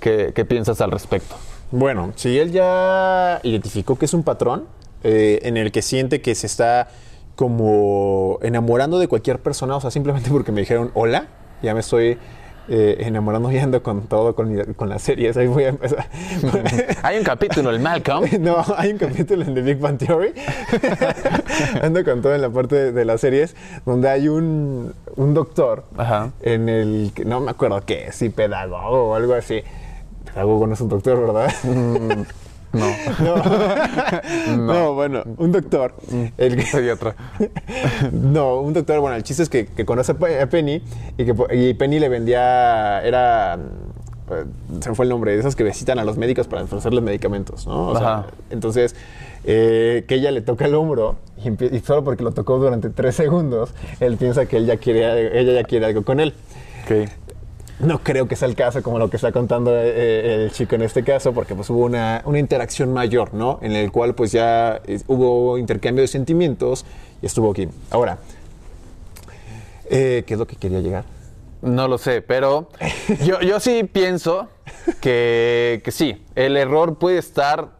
¿Qué, 0.00 0.32
qué 0.34 0.44
piensas 0.44 0.80
al 0.80 0.90
respecto? 0.90 1.36
Bueno, 1.70 2.12
si 2.16 2.38
él 2.38 2.50
ya 2.52 3.40
identificó 3.44 3.96
que 3.96 4.04
es 4.06 4.12
un 4.14 4.24
patrón 4.24 4.64
eh, 5.04 5.40
en 5.44 5.56
el 5.56 5.70
que 5.72 5.80
siente 5.82 6.20
que 6.20 6.34
se 6.34 6.46
está 6.46 6.88
como 7.36 8.38
enamorando 8.42 8.98
de 8.98 9.08
cualquier 9.08 9.38
persona, 9.40 9.76
o 9.76 9.80
sea, 9.80 9.90
simplemente 9.90 10.30
porque 10.30 10.52
me 10.52 10.60
dijeron 10.60 10.90
hola, 10.94 11.26
ya 11.62 11.74
me 11.74 11.80
estoy 11.80 12.18
eh, 12.68 12.96
enamorando 13.00 13.50
y 13.52 13.58
ando 13.58 13.82
con 13.82 14.02
todo, 14.02 14.34
con, 14.34 14.52
mi- 14.54 14.64
con 14.74 14.88
las 14.88 15.02
series, 15.02 15.36
ahí 15.36 15.46
voy 15.48 15.64
a 15.64 15.68
empezar. 15.70 16.06
Hay 17.02 17.18
un 17.18 17.24
capítulo, 17.24 17.70
el 17.70 17.80
Malcolm. 17.80 18.24
No, 18.40 18.56
hay 18.76 18.92
un 18.92 18.98
capítulo 18.98 19.42
en 19.44 19.54
The 19.54 19.62
Big 19.62 19.78
Bang 19.80 19.98
Theory. 19.98 20.32
Ando 21.82 22.04
con 22.04 22.22
todo 22.22 22.34
en 22.34 22.40
la 22.42 22.50
parte 22.50 22.76
de, 22.76 22.92
de 22.92 23.04
las 23.04 23.20
series, 23.20 23.56
donde 23.84 24.08
hay 24.08 24.28
un, 24.28 24.94
un 25.16 25.34
doctor 25.34 25.84
Ajá. 25.96 26.30
en 26.42 26.68
el 26.68 27.12
que 27.14 27.24
no 27.24 27.40
me 27.40 27.50
acuerdo 27.50 27.80
qué, 27.84 28.12
si 28.12 28.28
pedagogo 28.30 29.10
o 29.10 29.14
algo 29.14 29.34
así. 29.34 29.62
Pedagogo 30.26 30.66
no 30.66 30.74
es 30.74 30.80
un 30.80 30.88
doctor, 30.88 31.20
¿verdad? 31.20 31.50
No, 32.72 32.86
No. 34.56 34.56
no, 34.56 34.94
bueno, 34.94 35.22
un 35.36 35.52
doctor. 35.52 35.94
El 36.38 36.56
que- 36.56 36.92
otro. 36.92 37.14
no, 38.12 38.60
un 38.60 38.72
doctor, 38.72 39.00
bueno, 39.00 39.16
el 39.16 39.22
chiste 39.22 39.42
es 39.42 39.48
que, 39.48 39.66
que 39.66 39.84
conoce 39.84 40.12
a 40.12 40.14
Pe- 40.16 40.40
a 40.40 40.48
Penny 40.48 40.82
y 41.18 41.24
que 41.24 41.34
y 41.56 41.74
Penny 41.74 41.98
le 42.00 42.08
vendía, 42.08 43.02
era, 43.04 43.58
eh, 44.30 44.44
se 44.80 44.88
me 44.90 44.94
fue 44.94 45.04
el 45.04 45.10
nombre, 45.10 45.32
de 45.32 45.40
esos 45.40 45.54
que 45.56 45.64
visitan 45.64 45.98
a 45.98 46.04
los 46.04 46.16
médicos 46.16 46.46
para 46.48 46.62
ofrecerles 46.62 47.02
medicamentos, 47.02 47.66
¿no? 47.66 47.88
O 47.88 47.98
sea, 47.98 48.26
entonces, 48.50 48.96
eh, 49.44 50.04
que 50.08 50.14
ella 50.14 50.30
le 50.30 50.40
toca 50.40 50.64
el 50.66 50.74
hombro 50.74 51.16
y, 51.44 51.78
solo 51.80 52.04
porque 52.04 52.22
lo 52.24 52.32
tocó 52.32 52.58
durante 52.58 52.88
tres 52.90 53.16
segundos, 53.16 53.74
él 54.00 54.16
piensa 54.16 54.46
que 54.46 54.56
él 54.56 54.66
ya 54.66 54.76
quiere, 54.78 55.38
ella 55.38 55.52
ya 55.52 55.64
quiere 55.64 55.86
algo 55.86 56.04
con 56.04 56.20
él. 56.20 56.32
Ok. 56.84 57.08
No 57.82 57.98
creo 57.98 58.28
que 58.28 58.36
sea 58.36 58.46
el 58.46 58.54
caso 58.54 58.80
como 58.82 58.98
lo 59.00 59.10
que 59.10 59.16
está 59.16 59.32
contando 59.32 59.72
eh, 59.74 60.44
el 60.44 60.52
chico 60.52 60.76
en 60.76 60.82
este 60.82 61.02
caso, 61.02 61.32
porque 61.32 61.56
pues 61.56 61.68
hubo 61.68 61.84
una, 61.84 62.22
una 62.24 62.38
interacción 62.38 62.92
mayor, 62.92 63.34
¿no? 63.34 63.58
En 63.60 63.72
el 63.72 63.90
cual 63.90 64.14
pues 64.14 64.30
ya 64.30 64.80
eh, 64.86 65.00
hubo 65.08 65.58
intercambio 65.58 66.02
de 66.02 66.08
sentimientos 66.08 66.86
y 67.20 67.26
estuvo 67.26 67.50
aquí. 67.50 67.68
Ahora, 67.90 68.18
eh, 69.90 70.22
¿qué 70.24 70.34
es 70.34 70.38
lo 70.38 70.46
que 70.46 70.54
quería 70.54 70.78
llegar? 70.78 71.04
No 71.60 71.88
lo 71.88 71.98
sé, 71.98 72.22
pero 72.22 72.68
yo, 73.24 73.40
yo 73.40 73.58
sí 73.58 73.82
pienso 73.84 74.48
que, 75.00 75.80
que 75.84 75.90
sí, 75.90 76.24
el 76.36 76.56
error 76.56 76.98
puede 76.98 77.18
estar 77.18 77.70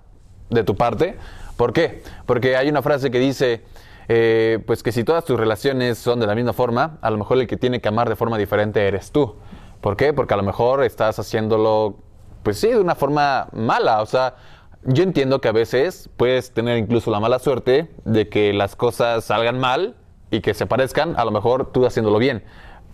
de 0.51 0.65
tu 0.65 0.77
parte. 0.77 1.17
¿Por 1.57 1.73
qué? 1.73 2.03
Porque 2.27 2.57
hay 2.57 2.69
una 2.69 2.83
frase 2.83 3.13
que 3.13 3.21
dice, 3.21 3.63
eh, 4.09 4.59
pues 4.67 4.83
que 4.83 4.91
si 4.91 5.05
todas 5.05 5.25
tus 5.25 5.39
relaciones 5.39 5.97
son 5.97 6.19
de 6.19 6.27
la 6.27 6.35
misma 6.35 6.53
forma, 6.53 6.99
a 7.01 7.11
lo 7.11 7.19
mejor 7.19 7.39
el 7.39 7.47
que 7.47 7.57
tiene 7.57 7.81
que 7.81 7.89
amar 7.89 8.09
de 8.09 8.17
forma 8.17 8.37
diferente 8.37 8.85
eres 8.85 9.13
tú. 9.13 9.37
¿Por 9.83 9.97
qué? 9.97 10.15
Porque 10.15 10.33
a 10.33 10.39
lo 10.39 10.45
mejor 10.45 10.83
estás 10.83 11.19
haciéndolo 11.19 11.97
pues 12.43 12.59
sí, 12.59 12.69
de 12.69 12.79
una 12.79 12.95
forma 12.95 13.49
mala. 13.53 14.01
O 14.03 14.07
sea, 14.07 14.37
yo 14.85 15.03
entiendo 15.03 15.41
que 15.41 15.49
a 15.49 15.53
veces 15.53 16.09
puedes 16.17 16.53
tener 16.53 16.79
incluso 16.79 17.11
la 17.11 17.21
mala 17.21 17.39
suerte 17.39 17.91
de 18.05 18.29
que 18.29 18.53
las 18.53 18.77
cosas 18.77 19.25
salgan 19.25 19.59
mal 19.59 19.97
y 20.31 20.41
que 20.41 20.55
se 20.55 20.67
parezcan, 20.67 21.15
a 21.17 21.25
lo 21.25 21.31
mejor 21.31 21.73
tú 21.73 21.85
haciéndolo 21.85 22.19
bien. 22.19 22.43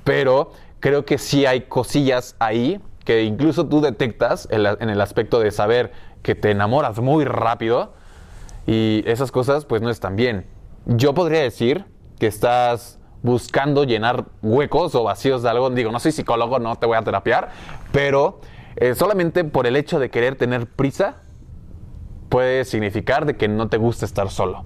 Pero 0.05 0.53
creo 0.81 1.05
que 1.05 1.18
sí 1.18 1.46
hay 1.46 1.62
cosillas 1.62 2.37
ahí 2.38 2.81
que 3.05 3.22
incluso 3.22 3.66
tú 3.66 3.81
detectas 3.81 4.48
en, 4.51 4.66
en 4.66 4.90
el 4.90 5.01
aspecto 5.01 5.40
de 5.40 5.51
saber 5.51 5.92
que 6.22 6.35
te 6.35 6.51
enamoras 6.51 6.98
muy 6.98 7.24
rápido 7.24 7.92
y 8.66 9.03
esas 9.07 9.31
cosas 9.31 9.64
pues 9.64 9.81
no 9.81 9.90
están 9.90 10.16
bien. 10.16 10.46
Yo 10.87 11.14
podría 11.14 11.40
decir 11.40 11.85
que 12.18 12.27
estás 12.27 12.97
buscando 13.22 13.85
llenar 13.85 14.26
huecos 14.42 14.94
o 14.94 15.04
vacíos 15.04 15.42
de 15.42 15.50
algo. 15.50 15.70
Digo, 15.70 15.90
no 15.90 16.00
soy 16.00 16.12
psicólogo, 16.12 16.59
no 16.59 16.76
te 16.76 16.87
voy 16.87 16.96
a 16.96 17.02
terapiar, 17.02 17.50
pero 17.92 18.40
eh, 18.76 18.94
solamente 18.94 19.44
por 19.44 19.66
el 19.66 19.76
hecho 19.76 19.98
de 19.98 20.11
querer 20.11 20.37
tener 20.37 20.66
prisa 20.66 21.16
puede 22.28 22.64
significar 22.64 23.26
de 23.26 23.37
que 23.37 23.48
no 23.48 23.68
te 23.68 23.76
gusta 23.76 24.04
estar 24.04 24.31
solo. 24.31 24.64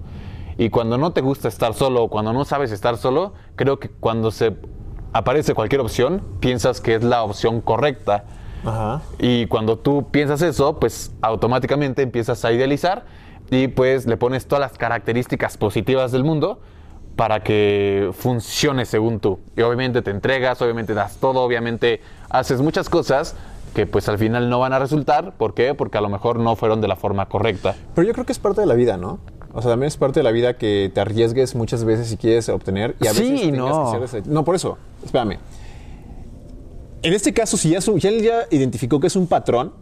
Y 0.57 0.69
cuando 0.69 0.97
no 0.97 1.13
te 1.13 1.21
gusta 1.21 1.47
estar 1.47 1.73
solo 1.73 2.03
o 2.03 2.09
cuando 2.09 2.33
no 2.33 2.45
sabes 2.45 2.71
estar 2.71 2.97
solo, 2.97 3.33
creo 3.55 3.79
que 3.79 3.89
cuando 3.89 4.31
se 4.31 4.55
aparece 5.13 5.53
cualquier 5.53 5.81
opción, 5.81 6.21
piensas 6.39 6.81
que 6.81 6.95
es 6.95 7.03
la 7.03 7.23
opción 7.23 7.61
correcta. 7.61 8.25
Y 9.19 9.47
cuando 9.47 9.77
tú 9.77 10.09
piensas 10.09 10.41
eso, 10.41 10.79
pues 10.79 11.11
automáticamente 11.21 12.01
empiezas 12.01 12.45
a 12.45 12.51
idealizar 12.53 13.05
y 13.51 13.67
pues 13.67 14.05
le 14.05 14.15
pones 14.15 14.47
todas 14.47 14.61
las 14.61 14.77
características 14.77 15.57
positivas 15.57 16.11
del 16.11 16.23
mundo 16.23 16.59
para 17.15 17.43
que 17.43 18.11
funcione 18.13 18.85
según 18.85 19.19
tú. 19.19 19.39
Y 19.55 19.61
obviamente 19.61 20.01
te 20.01 20.11
entregas, 20.11 20.61
obviamente 20.61 20.93
das 20.93 21.17
todo, 21.17 21.41
obviamente 21.41 22.01
haces 22.29 22.61
muchas 22.61 22.89
cosas 22.89 23.35
que 23.73 23.85
pues 23.85 24.07
al 24.09 24.17
final 24.17 24.49
no 24.49 24.59
van 24.59 24.73
a 24.73 24.79
resultar. 24.79 25.33
¿Por 25.37 25.53
qué? 25.53 25.73
Porque 25.73 25.97
a 25.97 26.01
lo 26.01 26.09
mejor 26.09 26.39
no 26.39 26.55
fueron 26.55 26.81
de 26.81 26.87
la 26.87 26.95
forma 26.95 27.27
correcta. 27.27 27.75
Pero 27.95 28.07
yo 28.07 28.13
creo 28.13 28.25
que 28.25 28.31
es 28.31 28.39
parte 28.39 28.61
de 28.61 28.67
la 28.67 28.75
vida, 28.75 28.97
¿no? 28.97 29.19
O 29.53 29.61
sea, 29.61 29.71
también 29.71 29.87
es 29.87 29.97
parte 29.97 30.19
de 30.19 30.23
la 30.23 30.31
vida 30.31 30.57
que 30.57 30.91
te 30.93 30.99
arriesgues 30.99 31.53
muchas 31.53 31.83
veces 31.83 32.07
si 32.07 32.17
quieres 32.17 32.49
obtener 32.49 32.95
y 32.99 33.07
a 33.07 33.11
veces 33.11 33.39
sí, 33.39 33.51
no. 33.51 33.99
No, 34.25 34.43
por 34.43 34.55
eso. 34.55 34.77
Espérame. 35.03 35.37
En 37.03 37.13
este 37.13 37.33
caso, 37.33 37.57
si 37.57 37.69
ya, 37.69 37.79
ya 37.79 38.09
él 38.09 38.23
ya 38.23 38.47
identificó 38.49 38.99
que 38.99 39.07
es 39.07 39.15
un 39.15 39.27
patrón, 39.27 39.73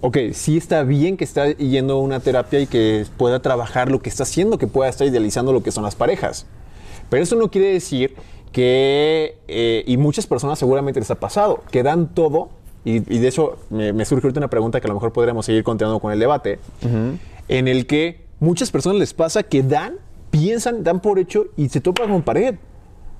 ok, 0.00 0.16
sí 0.32 0.56
está 0.56 0.82
bien 0.82 1.16
que 1.16 1.22
está 1.22 1.50
yendo 1.52 1.94
a 1.94 1.98
una 2.00 2.18
terapia 2.18 2.60
y 2.60 2.66
que 2.66 3.06
pueda 3.16 3.40
trabajar 3.40 3.90
lo 3.90 4.00
que 4.00 4.08
está 4.08 4.24
haciendo, 4.24 4.58
que 4.58 4.66
pueda 4.66 4.90
estar 4.90 5.06
idealizando 5.06 5.52
lo 5.52 5.62
que 5.62 5.70
son 5.70 5.84
las 5.84 5.94
parejas. 5.94 6.46
Pero 7.08 7.22
eso 7.22 7.36
no 7.36 7.50
quiere 7.50 7.72
decir 7.72 8.14
que, 8.52 9.38
eh, 9.48 9.82
y 9.86 9.96
muchas 9.96 10.26
personas 10.26 10.58
seguramente 10.58 11.00
les 11.00 11.10
ha 11.10 11.18
pasado, 11.18 11.62
que 11.70 11.82
dan 11.82 12.14
todo, 12.14 12.50
y, 12.84 12.98
de 12.98 13.28
hecho 13.28 13.58
me, 13.70 14.04
surge 14.04 14.26
ahorita 14.26 14.40
una 14.40 14.50
pregunta 14.50 14.80
que 14.80 14.86
a 14.86 14.88
lo 14.88 14.94
mejor 14.94 15.12
podríamos 15.12 15.46
seguir 15.46 15.62
continuando 15.62 16.00
con 16.00 16.12
el 16.12 16.18
debate, 16.18 16.58
en 17.48 17.68
el 17.68 17.86
que 17.86 18.22
muchas 18.40 18.70
personas 18.70 18.98
les 18.98 19.14
pasa 19.14 19.42
que 19.44 19.62
dan, 19.62 19.94
piensan, 20.30 20.82
dan 20.82 21.00
por 21.00 21.18
hecho 21.18 21.46
y 21.56 21.68
se 21.68 21.80
topan 21.80 22.10
con 22.10 22.22
pared. 22.22 22.56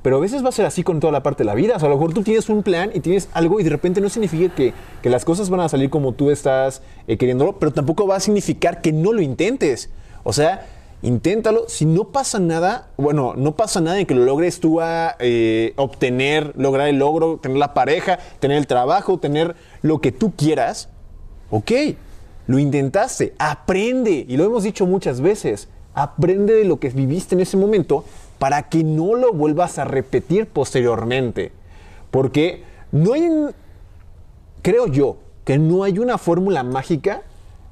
Pero 0.02 0.16
a 0.16 0.20
veces 0.20 0.44
va 0.44 0.48
a 0.48 0.52
ser 0.52 0.66
así 0.66 0.82
con 0.82 0.98
toda 0.98 1.12
la 1.12 1.22
parte 1.22 1.44
de 1.44 1.46
la 1.46 1.54
vida. 1.54 1.76
O 1.76 1.78
sea, 1.78 1.86
a 1.86 1.90
lo 1.90 1.96
mejor 1.96 2.12
tú 2.12 2.22
tienes 2.22 2.48
un 2.48 2.64
plan 2.64 2.90
y 2.92 2.98
tienes 2.98 3.28
algo 3.34 3.60
y 3.60 3.62
de 3.62 3.70
repente 3.70 4.00
no 4.00 4.08
significa 4.08 4.52
que, 4.52 4.74
las 5.08 5.24
cosas 5.24 5.48
van 5.48 5.60
a 5.60 5.68
salir 5.68 5.90
como 5.90 6.12
tú 6.12 6.30
estás 6.30 6.82
eh, 7.06 7.16
queriéndolo, 7.16 7.60
pero 7.60 7.72
tampoco 7.72 8.06
va 8.08 8.16
a 8.16 8.20
significar 8.20 8.80
que 8.80 8.92
no 8.92 9.12
lo 9.12 9.22
intentes. 9.22 9.90
O 10.24 10.32
sea, 10.32 10.66
inténtalo. 11.02 11.64
Si 11.68 11.84
no 11.84 12.04
pasa 12.04 12.38
nada, 12.38 12.90
bueno, 12.96 13.34
no 13.36 13.54
pasa 13.56 13.80
nada 13.80 14.00
en 14.00 14.06
que 14.06 14.14
lo 14.14 14.24
logres 14.24 14.60
tú 14.60 14.80
a 14.80 15.16
eh, 15.18 15.74
obtener, 15.76 16.52
lograr 16.56 16.88
el 16.88 16.98
logro, 16.98 17.38
tener 17.38 17.58
la 17.58 17.74
pareja, 17.74 18.18
tener 18.40 18.58
el 18.58 18.66
trabajo, 18.66 19.18
tener 19.18 19.56
lo 19.82 20.00
que 20.00 20.12
tú 20.12 20.32
quieras. 20.34 20.88
Ok, 21.50 21.72
lo 22.46 22.58
intentaste, 22.58 23.34
aprende. 23.38 24.24
Y 24.28 24.36
lo 24.36 24.44
hemos 24.44 24.62
dicho 24.62 24.86
muchas 24.86 25.20
veces. 25.20 25.68
Aprende 25.94 26.54
de 26.54 26.64
lo 26.64 26.80
que 26.80 26.88
viviste 26.88 27.34
en 27.34 27.42
ese 27.42 27.56
momento 27.56 28.04
para 28.38 28.68
que 28.68 28.82
no 28.82 29.14
lo 29.14 29.32
vuelvas 29.32 29.78
a 29.78 29.84
repetir 29.84 30.46
posteriormente. 30.46 31.52
Porque 32.10 32.64
no 32.90 33.12
hay, 33.12 33.28
creo 34.62 34.86
yo, 34.86 35.18
que 35.44 35.58
no 35.58 35.84
hay 35.84 35.98
una 35.98 36.18
fórmula 36.18 36.62
mágica 36.62 37.22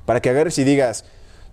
para 0.07 0.21
que 0.21 0.31
agarres 0.31 0.59
y 0.59 0.65
digas, 0.65 1.05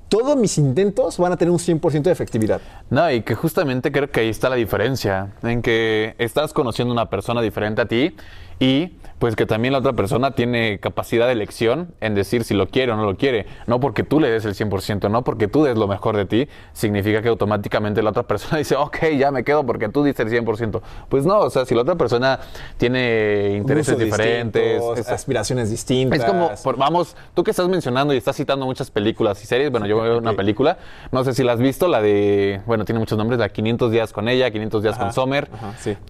todos 0.09 0.37
mis 0.37 0.57
intentos 0.57 1.17
van 1.17 1.31
a 1.33 1.37
tener 1.37 1.51
un 1.51 1.59
100% 1.59 2.01
de 2.01 2.11
efectividad. 2.11 2.61
No, 2.89 3.11
y 3.11 3.21
que 3.21 3.35
justamente 3.35 3.91
creo 3.91 4.09
que 4.09 4.21
ahí 4.21 4.29
está 4.29 4.49
la 4.49 4.55
diferencia, 4.55 5.33
en 5.43 5.61
que 5.61 6.15
estás 6.17 6.53
conociendo 6.53 6.93
una 6.93 7.09
persona 7.09 7.41
diferente 7.41 7.81
a 7.81 7.85
ti 7.85 8.15
y 8.59 8.93
pues 9.19 9.35
que 9.35 9.45
también 9.45 9.71
la 9.71 9.79
otra 9.79 9.93
persona 9.93 10.31
tiene 10.31 10.79
capacidad 10.79 11.25
de 11.25 11.33
elección 11.33 11.93
en 12.01 12.13
decir 12.13 12.43
si 12.43 12.53
lo 12.53 12.67
quiere 12.67 12.91
o 12.91 12.95
no 12.95 13.05
lo 13.05 13.17
quiere. 13.17 13.47
No 13.65 13.79
porque 13.79 14.03
tú 14.03 14.19
le 14.19 14.29
des 14.29 14.45
el 14.45 14.53
100%, 14.53 15.09
no 15.09 15.23
porque 15.23 15.47
tú 15.47 15.63
des 15.63 15.77
lo 15.77 15.87
mejor 15.87 16.15
de 16.15 16.25
ti, 16.25 16.47
significa 16.73 17.21
que 17.21 17.29
automáticamente 17.29 18.03
la 18.03 18.11
otra 18.11 18.23
persona 18.23 18.57
dice, 18.59 18.75
ok, 18.75 18.97
ya 19.17 19.31
me 19.31 19.43
quedo 19.43 19.65
porque 19.65 19.89
tú 19.89 20.03
diste 20.03 20.23
el 20.23 20.29
100%. 20.29 20.81
Pues 21.09 21.25
no, 21.25 21.39
o 21.39 21.49
sea, 21.49 21.65
si 21.65 21.73
la 21.73 21.81
otra 21.81 21.95
persona 21.95 22.39
tiene 22.77 23.55
intereses 23.57 23.97
diferentes, 23.97 24.81
aspiraciones 25.09 25.69
distintas. 25.69 26.19
Es 26.19 26.25
como, 26.25 26.51
vamos, 26.77 27.15
tú 27.33 27.43
que 27.43 27.51
estás 27.51 27.67
mencionando 27.67 28.13
y 28.13 28.17
estás 28.17 28.35
citando 28.35 28.65
muchas 28.65 28.91
películas 28.91 29.41
y 29.43 29.47
series, 29.47 29.71
bueno, 29.71 29.87
yo 29.87 29.99
veo 29.99 30.19
una 30.19 30.33
película, 30.33 30.77
no 31.11 31.23
sé 31.23 31.33
si 31.33 31.43
la 31.43 31.53
has 31.53 31.59
visto, 31.59 31.87
la 31.87 32.01
de, 32.01 32.61
bueno, 32.67 32.85
tiene 32.85 32.99
muchos 32.99 33.17
nombres, 33.17 33.39
la 33.39 33.49
500 33.49 33.91
días 33.91 34.13
con 34.13 34.29
ella, 34.29 34.51
500 34.51 34.83
días 34.83 34.97
con 34.97 35.11
Sommer, 35.11 35.49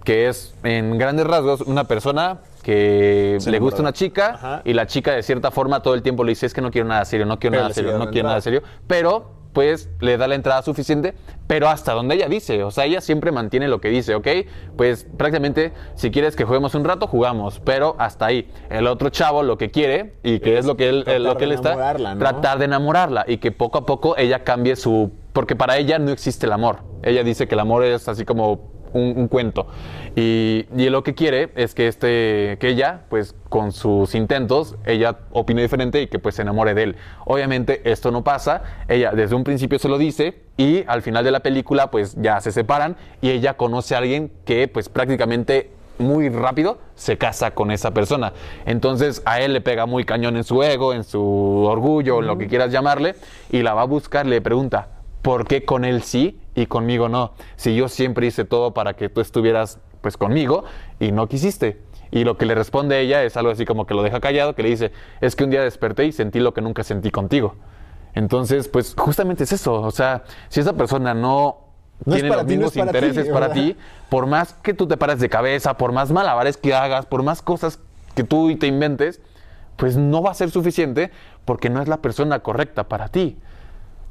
que 0.04 0.28
es 0.28 0.54
en 0.62 0.98
grandes 0.98 1.26
rasgos 1.26 1.62
una 1.62 1.84
persona 1.84 2.38
que 2.68 3.38
le 3.46 3.58
gusta 3.60 3.80
una 3.80 3.94
chica 3.94 4.60
y 4.62 4.74
la 4.74 4.86
chica 4.86 5.12
de 5.12 5.22
cierta 5.22 5.50
forma 5.50 5.80
todo 5.80 5.94
el 5.94 6.02
tiempo 6.02 6.22
le 6.22 6.32
dice 6.32 6.44
es 6.44 6.52
que 6.52 6.60
no 6.60 6.70
quiero 6.70 6.86
nada 6.86 7.02
serio, 7.06 7.24
no 7.24 7.38
quiero 7.38 7.56
nada 7.56 7.72
serio, 7.72 7.96
no 7.96 8.10
quiero 8.10 8.28
nada 8.28 8.42
serio, 8.42 8.62
pero 8.86 9.38
pues 9.54 9.88
le 10.00 10.18
da 10.18 10.28
la 10.28 10.34
entrada 10.34 10.60
suficiente, 10.60 11.14
pero 11.46 11.70
hasta 11.70 11.94
donde 11.94 12.16
ella 12.16 12.28
dice, 12.28 12.62
o 12.64 12.70
sea, 12.70 12.84
ella 12.84 13.00
siempre 13.00 13.32
mantiene 13.32 13.68
lo 13.68 13.80
que 13.80 13.88
dice, 13.88 14.14
¿ok? 14.14 14.28
Pues 14.76 15.06
prácticamente 15.16 15.72
si 15.94 16.10
quieres 16.10 16.36
que 16.36 16.44
juguemos 16.44 16.74
un 16.74 16.84
rato, 16.84 17.06
jugamos, 17.06 17.58
pero 17.64 17.96
hasta 17.98 18.26
ahí. 18.26 18.50
El 18.68 18.86
otro 18.86 19.08
chavo 19.08 19.42
lo 19.42 19.56
que 19.56 19.70
quiere 19.70 20.18
y 20.22 20.40
que 20.40 20.58
es, 20.58 20.66
lo 20.66 20.76
que 20.76 20.90
él, 20.90 21.04
lo 21.24 21.38
que 21.38 21.44
él 21.44 21.52
está, 21.52 21.94
tratar 22.18 22.58
de 22.58 22.66
enamorarla 22.66 23.24
y 23.26 23.38
que 23.38 23.50
poco 23.50 23.78
a 23.78 23.86
poco 23.86 24.14
ella 24.18 24.44
cambie 24.44 24.76
su, 24.76 25.10
porque 25.32 25.56
para 25.56 25.78
ella 25.78 25.98
no 25.98 26.10
existe 26.10 26.44
el 26.44 26.52
amor. 26.52 26.80
Ella 27.02 27.24
dice 27.24 27.48
que 27.48 27.54
el 27.54 27.60
amor 27.60 27.82
es 27.82 28.06
así 28.08 28.26
como 28.26 28.77
un, 28.92 29.28
cuento. 29.28 29.66
Y, 30.16 30.66
y, 30.76 30.88
lo 30.88 31.02
que 31.02 31.14
quiere 31.14 31.50
es 31.54 31.74
que, 31.74 31.88
este, 31.88 32.56
que 32.60 32.68
ella, 32.68 33.02
pues 33.08 33.34
con 33.48 33.72
sus 33.72 34.14
intentos, 34.14 34.76
ella 34.84 35.18
opine 35.32 35.62
diferente 35.62 36.02
y 36.02 36.06
que 36.06 36.18
pues 36.18 36.34
se 36.34 36.42
enamore 36.42 36.74
de 36.74 36.82
él. 36.82 36.96
Obviamente 37.24 37.80
esto 37.90 38.10
no 38.10 38.24
pasa, 38.24 38.62
ella 38.88 39.12
desde 39.12 39.34
un 39.34 39.44
principio 39.44 39.78
se 39.78 39.88
lo 39.88 39.98
dice 39.98 40.42
y 40.56 40.84
al 40.86 41.02
final 41.02 41.24
de 41.24 41.30
la 41.30 41.40
película 41.40 41.90
pues 41.90 42.16
ya 42.20 42.40
se 42.40 42.52
separan 42.52 42.96
y 43.20 43.30
ella 43.30 43.56
conoce 43.56 43.94
a 43.94 43.98
alguien 43.98 44.30
que 44.44 44.68
pues 44.68 44.88
prácticamente 44.88 45.70
muy 45.98 46.28
rápido 46.28 46.78
se 46.94 47.18
casa 47.18 47.52
con 47.52 47.70
esa 47.70 47.92
persona. 47.92 48.32
Entonces 48.66 49.22
a 49.24 49.40
él 49.40 49.52
le 49.52 49.60
pega 49.60 49.86
muy 49.86 50.04
cañón 50.04 50.36
en 50.36 50.44
su 50.44 50.62
ego, 50.62 50.94
en 50.94 51.04
su 51.04 51.22
orgullo, 51.68 52.20
en 52.20 52.26
lo 52.26 52.38
que 52.38 52.46
quieras 52.46 52.72
llamarle, 52.72 53.14
y 53.50 53.62
la 53.62 53.74
va 53.74 53.82
a 53.82 53.86
buscar, 53.86 54.26
le 54.26 54.40
pregunta, 54.40 54.88
¿por 55.22 55.46
qué 55.46 55.64
con 55.64 55.84
él 55.84 56.02
sí 56.02 56.40
y 56.54 56.66
conmigo 56.66 57.08
no? 57.08 57.32
Si 57.56 57.74
yo 57.74 57.88
siempre 57.88 58.26
hice 58.26 58.44
todo 58.44 58.74
para 58.74 58.94
que 58.94 59.08
tú 59.08 59.20
estuvieras 59.20 59.78
pues 60.00 60.16
conmigo 60.16 60.64
y 61.00 61.12
no 61.12 61.28
quisiste. 61.28 61.80
Y 62.10 62.24
lo 62.24 62.38
que 62.38 62.46
le 62.46 62.54
responde 62.54 63.00
ella 63.00 63.22
es 63.24 63.36
algo 63.36 63.50
así 63.50 63.64
como 63.64 63.86
que 63.86 63.94
lo 63.94 64.02
deja 64.02 64.20
callado, 64.20 64.54
que 64.54 64.62
le 64.62 64.70
dice, 64.70 64.92
es 65.20 65.36
que 65.36 65.44
un 65.44 65.50
día 65.50 65.62
desperté 65.62 66.06
y 66.06 66.12
sentí 66.12 66.40
lo 66.40 66.54
que 66.54 66.60
nunca 66.60 66.82
sentí 66.82 67.10
contigo. 67.10 67.56
Entonces, 68.14 68.68
pues 68.68 68.94
justamente 68.96 69.44
es 69.44 69.52
eso, 69.52 69.74
o 69.74 69.90
sea, 69.90 70.24
si 70.48 70.60
esa 70.60 70.72
persona 70.72 71.14
no, 71.14 71.58
tiene 72.04 72.28
los 72.28 72.44
mismos 72.46 72.76
intereses 72.76 73.28
para 73.28 73.52
ti, 73.52 73.76
por 74.08 74.26
más 74.26 74.54
que 74.54 74.72
tú 74.72 74.86
te 74.86 74.96
pares 74.96 75.20
de 75.20 75.28
cabeza, 75.28 75.76
por 75.76 75.92
más 75.92 76.10
malabares 76.10 76.56
que 76.56 76.74
hagas, 76.74 77.06
por 77.06 77.22
más 77.22 77.42
cosas 77.42 77.78
que 78.14 78.24
tú 78.24 78.56
te 78.56 78.66
inventes, 78.66 79.20
pues 79.76 79.96
no 79.96 80.22
va 80.22 80.30
a 80.30 80.34
ser 80.34 80.50
suficiente 80.50 81.10
porque 81.44 81.70
no 81.70 81.80
es 81.82 81.88
la 81.88 81.98
persona 81.98 82.40
correcta 82.40 82.88
para 82.88 83.08
ti. 83.08 83.36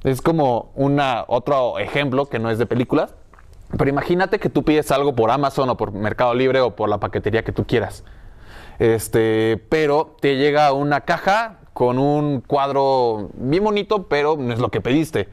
Es 0.04 0.22
como 0.22 0.72
una, 0.76 1.26
otro 1.28 1.80
ejemplo 1.80 2.28
que 2.28 2.40
no 2.40 2.50
es 2.50 2.58
de 2.58 2.66
películas. 2.66 3.16
Pero 3.78 3.90
imagínate 3.90 4.40
que 4.40 4.50
tú 4.50 4.64
pides 4.64 4.92
algo 4.92 5.14
por 5.14 5.30
Amazon 5.30 5.70
o 5.70 5.78
por 5.78 5.92
Mercado 5.92 6.34
Libre 6.34 6.62
o 6.62 6.76
por 6.76 6.88
la 6.88 7.00
paquetería 7.00 7.44
que 7.44 7.52
tú 7.52 7.66
quieras. 7.66 8.04
Este, 8.80 9.62
pero 9.70 10.16
te 10.22 10.38
llega 10.38 10.72
una 10.72 11.02
caja 11.02 11.60
con 11.74 12.00
un 12.00 12.42
cuadro 12.42 13.30
bien 13.34 13.64
bonito, 13.64 14.08
pero 14.08 14.38
no 14.38 14.54
es 14.54 14.60
lo 14.60 14.70
que 14.70 14.80
pediste. 14.80 15.28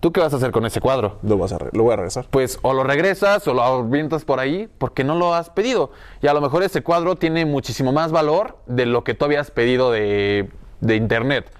¿Tú 0.00 0.12
qué 0.12 0.20
vas 0.20 0.32
a 0.34 0.36
hacer 0.36 0.50
con 0.50 0.66
ese 0.66 0.80
cuadro? 0.80 1.18
Lo, 1.22 1.38
vas 1.38 1.52
a 1.52 1.58
lo 1.72 1.82
voy 1.82 1.94
a 1.94 1.96
regresar. 1.96 2.26
Pues 2.30 2.58
o 2.62 2.74
lo 2.74 2.84
regresas 2.84 3.48
o 3.48 3.54
lo 3.54 3.62
avientas 3.62 4.24
por 4.24 4.38
ahí 4.38 4.68
porque 4.78 5.02
no 5.02 5.14
lo 5.14 5.34
has 5.34 5.48
pedido. 5.48 5.90
Y 6.20 6.26
a 6.26 6.34
lo 6.34 6.42
mejor 6.42 6.62
ese 6.62 6.82
cuadro 6.82 7.16
tiene 7.16 7.46
muchísimo 7.46 7.92
más 7.92 8.12
valor 8.12 8.58
de 8.66 8.84
lo 8.84 9.02
que 9.02 9.14
tú 9.14 9.24
habías 9.24 9.50
pedido 9.50 9.90
de, 9.90 10.50
de 10.80 10.96
internet 10.96 11.50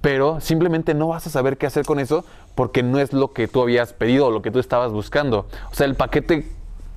pero 0.00 0.40
simplemente 0.40 0.94
no 0.94 1.08
vas 1.08 1.26
a 1.26 1.30
saber 1.30 1.58
qué 1.58 1.66
hacer 1.66 1.84
con 1.84 1.98
eso 1.98 2.24
porque 2.54 2.82
no 2.82 2.98
es 2.98 3.12
lo 3.12 3.32
que 3.32 3.48
tú 3.48 3.62
habías 3.62 3.92
pedido 3.92 4.30
lo 4.30 4.42
que 4.42 4.50
tú 4.50 4.58
estabas 4.58 4.92
buscando. 4.92 5.46
O 5.70 5.74
sea, 5.74 5.86
el 5.86 5.94
paquete 5.94 6.46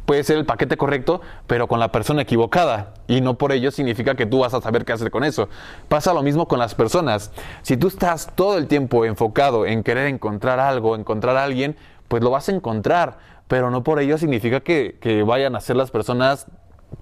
puede 0.05 0.23
ser 0.23 0.37
el 0.37 0.45
paquete 0.45 0.77
correcto, 0.77 1.21
pero 1.47 1.67
con 1.67 1.79
la 1.79 1.91
persona 1.91 2.23
equivocada. 2.23 2.93
Y 3.07 3.21
no 3.21 3.35
por 3.37 3.51
ello 3.51 3.71
significa 3.71 4.15
que 4.15 4.25
tú 4.25 4.39
vas 4.39 4.53
a 4.53 4.61
saber 4.61 4.85
qué 4.85 4.93
hacer 4.93 5.11
con 5.11 5.23
eso. 5.23 5.49
Pasa 5.87 6.13
lo 6.13 6.21
mismo 6.23 6.47
con 6.47 6.59
las 6.59 6.75
personas. 6.75 7.31
Si 7.61 7.77
tú 7.77 7.87
estás 7.87 8.31
todo 8.35 8.57
el 8.57 8.67
tiempo 8.67 9.05
enfocado 9.05 9.65
en 9.65 9.83
querer 9.83 10.07
encontrar 10.07 10.59
algo, 10.59 10.95
encontrar 10.95 11.37
a 11.37 11.43
alguien, 11.43 11.75
pues 12.07 12.23
lo 12.23 12.29
vas 12.29 12.49
a 12.49 12.51
encontrar. 12.51 13.19
Pero 13.47 13.69
no 13.69 13.83
por 13.83 13.99
ello 13.99 14.17
significa 14.17 14.61
que, 14.61 14.97
que 14.99 15.23
vayan 15.23 15.55
a 15.55 15.61
ser 15.61 15.75
las 15.75 15.91
personas 15.91 16.47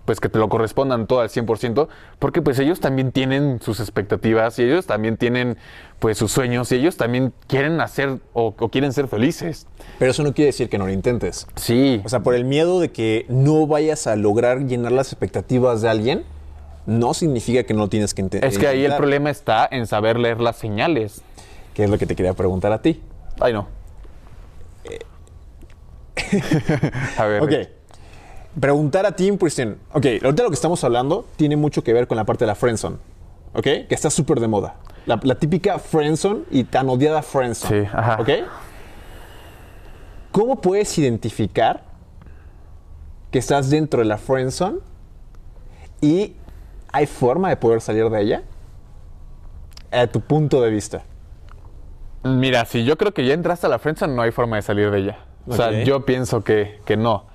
pues 0.06 0.20
que 0.20 0.30
te 0.30 0.40
lo 0.40 0.50
correspondan 0.50 1.08
todo 1.08 1.22
al 1.22 1.30
100%, 1.30 1.88
porque 2.20 2.42
pues 2.42 2.58
ellos 2.60 2.80
también 2.80 3.12
tienen 3.12 3.62
sus 3.62 3.80
expectativas 3.80 4.58
y 4.60 4.64
ellos 4.64 4.86
también 4.86 5.18
tienen 5.18 5.58
pues 6.00 6.18
sus 6.18 6.32
sueños 6.32 6.72
y 6.72 6.76
ellos 6.76 6.98
también 6.98 7.34
quieren 7.48 7.80
hacer 7.82 8.18
o, 8.34 8.54
quieren 8.72 8.94
ser 8.94 9.08
felices. 9.08 9.68
Pero 10.00 10.12
eso 10.12 10.24
no 10.24 10.34
quiere 10.34 10.48
decir 10.48 10.70
que 10.70 10.78
no 10.78 10.86
lo 10.88 10.92
intentes. 10.92 11.48
Sí. 11.56 12.02
O 12.06 12.10
sea, 12.10 12.22
por 12.22 12.34
el 12.34 12.46
miedo 12.46 12.80
de 12.80 12.92
que 12.92 13.26
no 13.30 13.68
vayas 13.68 14.08
a 14.08 14.16
lograr 14.16 14.66
llenar 14.66 14.92
las 14.92 15.12
expectativas 15.12 15.82
de 15.82 15.90
alguien, 15.90 16.24
no 16.86 17.14
significa 17.14 17.64
que 17.64 17.74
no 17.74 17.82
lo 17.82 17.90
tienes 17.90 18.14
que 18.14 18.22
intentar. 18.22 18.50
Es 18.50 18.58
que 18.58 18.68
ahí 18.68 18.86
el 18.86 18.96
problema 18.96 19.30
está 19.30 19.68
en 19.70 19.86
saber 19.86 20.18
leer 20.18 20.40
las 20.40 20.58
señales. 20.58 21.22
¿Qué 21.74 21.84
es 21.84 21.90
lo 21.90 21.98
que 21.98 22.06
te 22.06 22.16
quería 22.16 22.34
preguntar 22.34 22.72
a 22.72 22.82
ti? 22.82 23.02
Ay, 23.40 23.54
no. 23.54 23.68
a 27.18 27.26
ver. 27.26 27.44
Ok 27.44 27.79
preguntar 28.58 29.06
a 29.06 29.12
ti 29.12 29.32
pues, 29.34 29.60
ok, 29.60 30.06
ahorita 30.24 30.44
lo 30.44 30.50
que 30.50 30.56
estamos 30.56 30.84
hablando 30.84 31.26
tiene 31.36 31.56
mucho 31.56 31.84
que 31.84 31.94
ver 31.94 32.08
con 32.08 32.18
la 32.18 32.26
parte 32.26 32.46
de 32.46 32.48
la 32.48 32.56
friendzone, 32.56 32.98
¿ok? 33.54 33.64
Que 33.64 33.88
está 33.90 34.10
súper 34.10 34.40
de 34.40 34.48
moda. 34.48 34.76
La, 35.06 35.36
típica 35.36 35.80
friendzone 35.80 36.44
y 36.52 36.66
tan 36.66 36.88
odiada 36.90 37.22
friendzone, 37.22 37.86
sí, 37.86 37.90
ajá. 37.92 38.22
¿ok? 38.22 38.30
¿Cómo 40.32 40.62
puedes 40.62 40.96
identificar 41.00 41.84
que 43.32 43.40
estás 43.40 43.70
dentro 43.70 44.00
de 44.00 44.06
la 44.06 44.18
friendzone 44.18 44.80
y 46.02 46.36
hay 46.92 47.08
forma 47.08 47.50
de 47.50 47.58
poder 47.58 47.82
salir 47.82 48.10
de 48.10 48.22
ella? 48.22 48.44
A 49.92 50.06
tu 50.06 50.22
punto 50.22 50.62
de 50.62 50.70
vista. 50.70 51.04
Mira, 52.24 52.66
si 52.66 52.84
yo 52.84 52.98
creo 52.98 53.14
que 53.14 53.26
ya 53.26 53.34
entraste 53.34 53.66
a 53.66 53.70
la 53.70 53.80
friendzone, 53.80 54.14
no 54.14 54.22
hay 54.22 54.32
forma 54.32 54.58
de 54.58 54.62
salir 54.62 54.92
de 54.92 55.00
ella. 55.00 55.26
O 55.48 55.56
sea, 55.56 55.84
yo 55.84 56.06
pienso 56.06 56.44
que, 56.44 56.80
que 56.86 56.96
no 56.96 57.29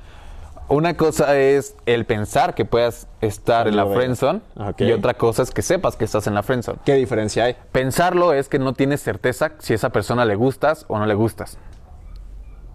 una 0.68 0.96
cosa 0.96 1.36
es 1.36 1.76
el 1.86 2.06
pensar 2.06 2.54
que 2.54 2.64
puedas 2.64 3.06
estar 3.20 3.68
en 3.68 3.76
la 3.76 3.86
friendzone 3.86 4.40
y 4.78 4.92
otra 4.92 5.14
cosa 5.14 5.42
es 5.42 5.50
que 5.50 5.62
sepas 5.62 5.96
que 5.96 6.04
estás 6.04 6.26
en 6.26 6.34
la 6.34 6.42
friendzone. 6.42 6.78
¿Qué 6.84 6.94
diferencia 6.94 7.44
hay? 7.44 7.56
Pensarlo 7.72 8.32
es 8.32 8.48
que 8.48 8.58
no 8.58 8.72
tienes 8.72 9.02
certeza 9.02 9.52
si 9.58 9.74
a 9.74 9.76
esa 9.76 9.90
persona 9.90 10.24
le 10.24 10.36
gustas 10.36 10.86
o 10.88 10.98
no 10.98 11.06
le 11.06 11.14
gustas. 11.14 11.58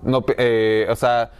No, 0.03 0.23
eh, 0.37 0.87
o 0.89 0.95
sea, 0.95 1.31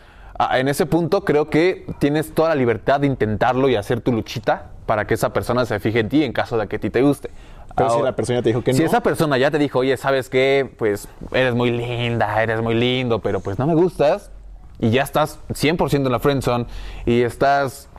en 0.54 0.68
ese 0.68 0.86
punto 0.86 1.24
creo 1.24 1.50
que 1.50 1.86
tienes 2.00 2.34
toda 2.34 2.50
la 2.50 2.56
libertad 2.56 3.00
de 3.02 3.08
intentarlo 3.08 3.70
y 3.70 3.76
hacer 3.76 4.02
tu 4.02 4.12
luchita 4.12 4.72
para 4.86 5.06
que 5.06 5.14
esa 5.14 5.32
persona 5.32 5.66
se 5.66 5.80
fije 5.80 6.00
en 6.00 6.10
ti 6.10 6.24
en 6.24 6.34
caso 6.34 6.58
de 6.58 6.68
que 6.68 6.78
a 6.78 6.80
ti 6.80 6.90
te 6.90 7.02
guste. 7.02 7.30
Pero 7.76 7.92
si 7.92 8.02
la 8.02 8.16
persona 8.16 8.42
te 8.42 8.50
dijo 8.50 8.64
que 8.64 8.72
no. 8.72 8.78
Si 8.78 8.84
esa 8.84 9.02
persona 9.02 9.38
ya 9.38 9.52
te 9.52 9.60
dijo, 9.60 9.80
oye, 9.80 9.96
¿sabes 9.96 10.30
qué? 10.30 10.70
Pues 10.78 11.08
eres 11.32 11.54
muy 11.54 11.72
linda, 11.72 12.42
eres 12.42 12.62
muy 12.62 12.74
lindo, 12.74 13.20
pero 13.20 13.40
pues 13.40 13.60
no 13.60 13.68
me 13.68 13.76
gustas 13.76 14.32
y 14.80 14.90
ya 14.92 15.04
estás 15.04 15.40
100% 15.50 16.06
en 16.06 16.12
la 16.12 16.20
friendzone 16.20 16.66
y 17.06 17.22
estás, 17.22 17.90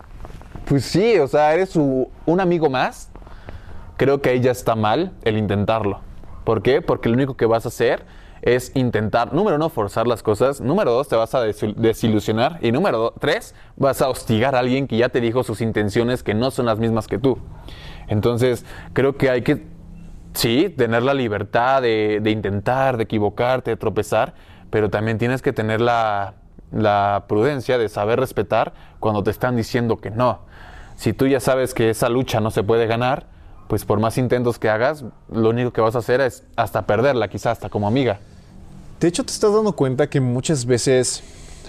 pues 0.66 0.84
sí, 0.84 1.18
o 1.18 1.28
sea, 1.28 1.54
eres 1.54 1.76
un 1.76 2.40
amigo 2.40 2.70
más, 2.70 3.10
creo 3.96 4.22
que 4.22 4.30
ahí 4.30 4.40
ya 4.40 4.50
está 4.50 4.74
mal 4.74 5.12
el 5.24 5.36
intentarlo. 5.36 6.00
¿Por 6.44 6.62
qué? 6.62 6.80
Porque 6.80 7.08
lo 7.08 7.14
único 7.14 7.36
que 7.36 7.46
vas 7.46 7.66
a 7.66 7.68
hacer 7.68 8.04
es 8.42 8.72
intentar, 8.74 9.34
número 9.34 9.56
uno, 9.56 9.68
forzar 9.68 10.06
las 10.06 10.22
cosas, 10.22 10.60
número 10.60 10.90
dos, 10.92 11.08
te 11.08 11.16
vas 11.16 11.34
a 11.34 11.42
desilusionar 11.42 12.58
y 12.62 12.72
número 12.72 13.12
tres, 13.20 13.54
vas 13.76 14.00
a 14.00 14.08
hostigar 14.08 14.54
a 14.54 14.60
alguien 14.60 14.86
que 14.86 14.96
ya 14.96 15.10
te 15.10 15.20
dijo 15.20 15.42
sus 15.42 15.60
intenciones 15.60 16.22
que 16.22 16.32
no 16.32 16.50
son 16.50 16.66
las 16.66 16.78
mismas 16.78 17.06
que 17.06 17.18
tú. 17.18 17.38
Entonces, 18.08 18.64
creo 18.94 19.16
que 19.16 19.28
hay 19.28 19.42
que, 19.42 19.66
sí, 20.32 20.70
tener 20.70 21.02
la 21.02 21.12
libertad 21.12 21.82
de, 21.82 22.20
de 22.22 22.30
intentar, 22.30 22.96
de 22.96 23.04
equivocarte, 23.04 23.72
de 23.72 23.76
tropezar, 23.76 24.34
pero 24.70 24.88
también 24.88 25.18
tienes 25.18 25.42
que 25.42 25.52
tener 25.52 25.82
la, 25.82 26.39
la 26.72 27.24
prudencia 27.28 27.78
de 27.78 27.88
saber 27.88 28.20
respetar 28.20 28.72
cuando 28.98 29.22
te 29.22 29.30
están 29.30 29.56
diciendo 29.56 29.98
que 29.98 30.11
no. 30.11 30.40
Si 30.96 31.12
tú 31.12 31.26
ya 31.26 31.40
sabes 31.40 31.74
que 31.74 31.90
esa 31.90 32.09
lucha 32.09 32.40
no 32.40 32.50
se 32.50 32.62
puede 32.62 32.87
ganar, 32.87 33.26
pues 33.68 33.85
por 33.85 34.00
más 34.00 34.18
intentos 34.18 34.59
que 34.59 34.68
hagas, 34.68 35.04
lo 35.30 35.50
único 35.50 35.72
que 35.72 35.80
vas 35.80 35.94
a 35.94 36.00
hacer 36.00 36.20
es 36.20 36.44
hasta 36.56 36.87
perderla, 36.87 37.28
quizás 37.28 37.52
hasta 37.52 37.68
como 37.68 37.87
amiga. 37.87 38.18
De 38.98 39.09
hecho, 39.09 39.24
te 39.24 39.33
estás 39.33 39.54
dando 39.54 39.72
cuenta 39.72 40.11
que 40.11 40.20
muchas 40.20 40.66
veces 40.66 41.22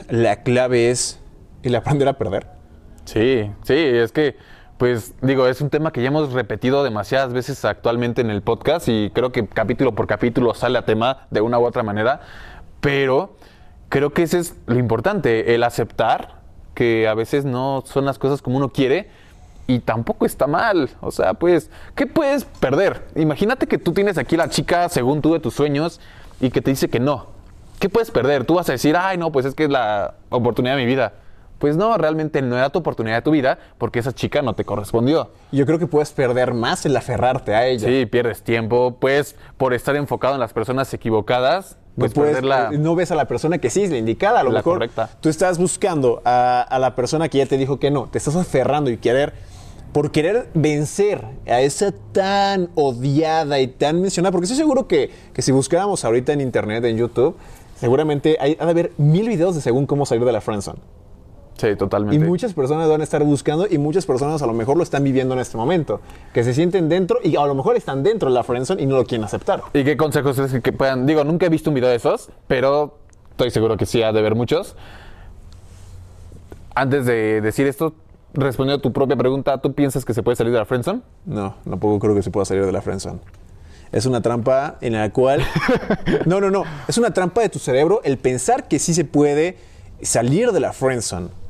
la 0.10 0.44
clave 0.44 0.90
es 0.90 1.20
el 1.64 1.76
aprender 1.76 2.08
a 2.08 2.14
perder. 2.14 2.48
Sí, 3.06 3.50
sí, 3.64 3.76
es 3.76 4.12
que, 4.12 4.36
pues 4.78 5.14
digo, 5.22 5.48
es 5.48 5.62
un 5.62 5.70
tema 5.70 5.92
que 5.92 6.02
ya 6.02 6.08
hemos 6.08 6.34
repetido 6.34 6.84
demasiadas 6.84 7.34
veces 7.34 7.64
actualmente 7.66 8.22
en 8.22 8.30
el 8.30 8.42
podcast 8.42 8.88
y 8.88 9.12
creo 9.12 9.32
que 9.32 9.48
capítulo 9.48 9.94
por 9.96 10.08
capítulo 10.08 10.54
sale 10.54 10.78
a 10.78 10.86
tema 10.86 11.28
de 11.30 11.42
una 11.42 11.60
u 11.60 11.66
otra 11.66 11.84
manera, 11.84 12.22
pero 12.80 13.38
creo 13.92 14.14
que 14.14 14.24
ese 14.24 14.40
es 14.40 14.56
lo 14.68 14.80
importante, 14.80 15.54
el 15.54 15.64
aceptar 15.64 16.40
que 16.74 17.10
a 17.10 17.14
veces 17.14 17.44
no 17.44 17.84
son 17.86 18.06
las 18.06 18.18
cosas 18.18 18.42
como 18.42 18.56
uno 18.56 18.70
quiere 18.70 19.10
y 19.68 19.80
tampoco 19.80 20.26
está 20.26 20.48
mal. 20.48 20.90
O 21.02 21.12
sea, 21.12 21.34
pues, 21.34 21.70
¿qué 21.94 22.08
puedes 22.08 22.46
perder? 22.46 23.06
Imagínate 23.16 23.68
que 23.68 23.78
tú 23.78 23.92
tienes 23.92 24.18
aquí 24.18 24.38
la 24.38 24.50
chica 24.50 24.88
según 24.88 25.22
tú 25.22 25.34
de 25.34 25.42
tus 25.42 25.54
sueños 25.54 26.00
y 26.40 26.52
que 26.52 26.62
te 26.62 26.72
dice 26.72 26.90
que 26.90 27.02
no. 27.02 27.28
¿Qué 27.80 27.90
puedes 27.90 28.12
perder? 28.12 28.46
Tú 28.46 28.56
vas 28.56 28.70
a 28.70 28.72
decir, 28.72 28.96
ay, 28.96 29.18
no, 29.18 29.32
pues 29.34 29.46
es 29.46 29.56
que 29.56 29.66
es 29.66 29.70
la 29.70 30.16
oportunidad 30.30 30.78
de 30.78 30.84
mi 30.84 30.88
vida. 30.88 31.14
Pues 31.60 31.76
no, 31.76 31.98
realmente 31.98 32.42
no 32.42 32.58
era 32.58 32.70
tu 32.70 32.80
oportunidad 32.80 33.18
de 33.18 33.22
tu 33.24 33.32
vida 33.32 33.60
porque 33.78 34.00
esa 34.00 34.14
chica 34.14 34.42
no 34.42 34.54
te 34.54 34.64
correspondió. 34.64 35.32
Yo 35.52 35.66
creo 35.66 35.80
que 35.80 35.86
puedes 35.86 36.12
perder 36.14 36.54
más 36.54 36.86
el 36.86 36.96
aferrarte 36.96 37.54
a 37.54 37.68
ella. 37.68 37.88
Sí, 37.88 38.06
pierdes 38.06 38.42
tiempo, 38.42 38.98
pues 39.02 39.36
por 39.58 39.74
estar 39.74 39.98
enfocado 39.98 40.34
en 40.36 40.40
las 40.40 40.54
personas 40.54 40.94
equivocadas, 40.94 41.78
pues 41.98 42.16
no, 42.16 42.72
no 42.72 42.96
ves 42.96 43.12
a 43.12 43.16
la 43.16 43.26
persona 43.26 43.58
que 43.58 43.70
sí 43.70 43.84
es 43.84 43.92
la 43.92 43.98
indicada. 43.98 44.40
A 44.40 44.44
lo 44.44 44.52
mejor 44.52 44.76
correcta. 44.76 45.10
tú 45.20 45.30
estás 45.30 45.58
buscando 45.58 46.22
a, 46.26 46.78
la 46.80 46.96
persona 46.96 47.30
que 47.30 47.40
ya 47.40 47.46
te 47.46 47.58
dijo 47.58 47.80
que 47.80 47.92
no. 47.92 48.08
Te 48.08 48.18
estás 48.18 48.36
aferrando 48.36 48.90
y 48.90 48.98
querer, 48.98 49.34
por 49.92 50.12
querer 50.12 50.50
vencer 50.54 51.26
a 51.48 51.62
esa 51.62 51.94
tan 52.12 52.70
odiada 52.76 53.60
y 53.60 53.68
tan 53.68 54.02
mencionada. 54.02 54.32
Porque 54.32 54.46
estoy 54.46 54.58
seguro 54.58 54.88
que, 54.88 55.10
que 55.34 55.42
si 55.42 55.52
buscáramos 55.52 56.06
ahorita 56.06 56.34
en 56.34 56.42
internet, 56.42 56.84
en 56.86 56.98
YouTube, 56.98 57.36
seguramente 57.76 58.38
hay, 58.40 58.58
ha 58.60 58.66
de 58.66 58.72
haber 58.72 58.92
mil 58.98 59.28
videos 59.28 59.56
de 59.56 59.62
según 59.62 59.86
cómo 59.86 60.06
salir 60.06 60.24
de 60.26 60.32
la 60.32 60.42
friendzone. 60.42 60.80
Sí, 61.62 61.76
totalmente. 61.76 62.16
Y 62.16 62.28
muchas 62.28 62.56
personas 62.56 62.90
van 62.90 63.02
a 63.02 63.04
estar 63.04 63.24
buscando 63.24 63.68
y 63.70 63.78
muchas 63.78 64.08
personas 64.08 64.42
a 64.42 64.48
lo 64.48 64.54
mejor 64.54 64.78
lo 64.78 64.82
están 64.82 65.04
viviendo 65.04 65.36
en 65.36 65.42
este 65.42 65.58
momento. 65.58 66.02
Que 66.34 66.44
se 66.44 66.56
sienten 66.56 66.90
dentro 66.90 67.20
y 67.24 67.36
a 67.36 67.46
lo 67.46 67.54
mejor 67.54 67.76
están 67.76 68.02
dentro 68.02 68.30
de 68.30 68.34
la 68.34 68.44
friendzone 68.44 68.82
y 68.82 68.88
no 68.88 68.96
lo 68.96 69.06
quieren 69.06 69.24
aceptar. 69.24 69.62
¿Y 69.72 69.84
qué 69.84 69.96
consejos 69.96 70.40
es 70.40 70.60
que 70.60 70.74
puedan? 70.74 71.06
Digo, 71.06 71.24
nunca 71.24 71.46
he 71.46 71.50
visto 71.50 71.70
un 71.70 71.76
video 71.76 71.90
de 71.90 71.98
esos, 71.98 72.32
pero 72.48 72.98
estoy 73.30 73.52
seguro 73.52 73.78
que 73.78 73.86
sí 73.86 74.02
ha 74.02 74.12
de 74.12 74.24
ver 74.24 74.34
muchos. 74.34 74.76
Antes 76.74 77.06
de 77.06 77.42
decir 77.42 77.68
esto, 77.68 77.94
respondiendo 78.34 78.80
a 78.80 78.82
tu 78.82 78.92
propia 78.92 79.16
pregunta, 79.16 79.60
¿tú 79.60 79.74
piensas 79.74 80.04
que 80.04 80.16
se 80.16 80.24
puede 80.24 80.38
salir 80.38 80.52
de 80.54 80.58
la 80.58 80.66
friendzone? 80.66 81.02
No, 81.28 81.58
no 81.64 81.78
puedo 81.78 82.00
creo 82.00 82.16
que 82.16 82.24
se 82.24 82.32
pueda 82.32 82.46
salir 82.46 82.66
de 82.66 82.72
la 82.72 82.82
friendzone. 82.82 83.20
Es 83.92 84.08
una 84.08 84.22
trampa 84.22 84.78
en 84.82 84.94
la 84.94 85.12
cual... 85.14 85.44
no, 86.26 86.42
no, 86.42 86.50
no. 86.50 86.64
Es 86.88 86.98
una 86.98 87.14
trampa 87.14 87.42
de 87.42 87.50
tu 87.50 87.60
cerebro 87.60 88.02
el 88.04 88.18
pensar 88.18 88.68
que 88.68 88.80
sí 88.80 88.96
se 88.96 89.06
puede 89.06 89.60
salir 90.02 90.54
de 90.54 90.60
la 90.60 90.74
friendzone 90.74 91.41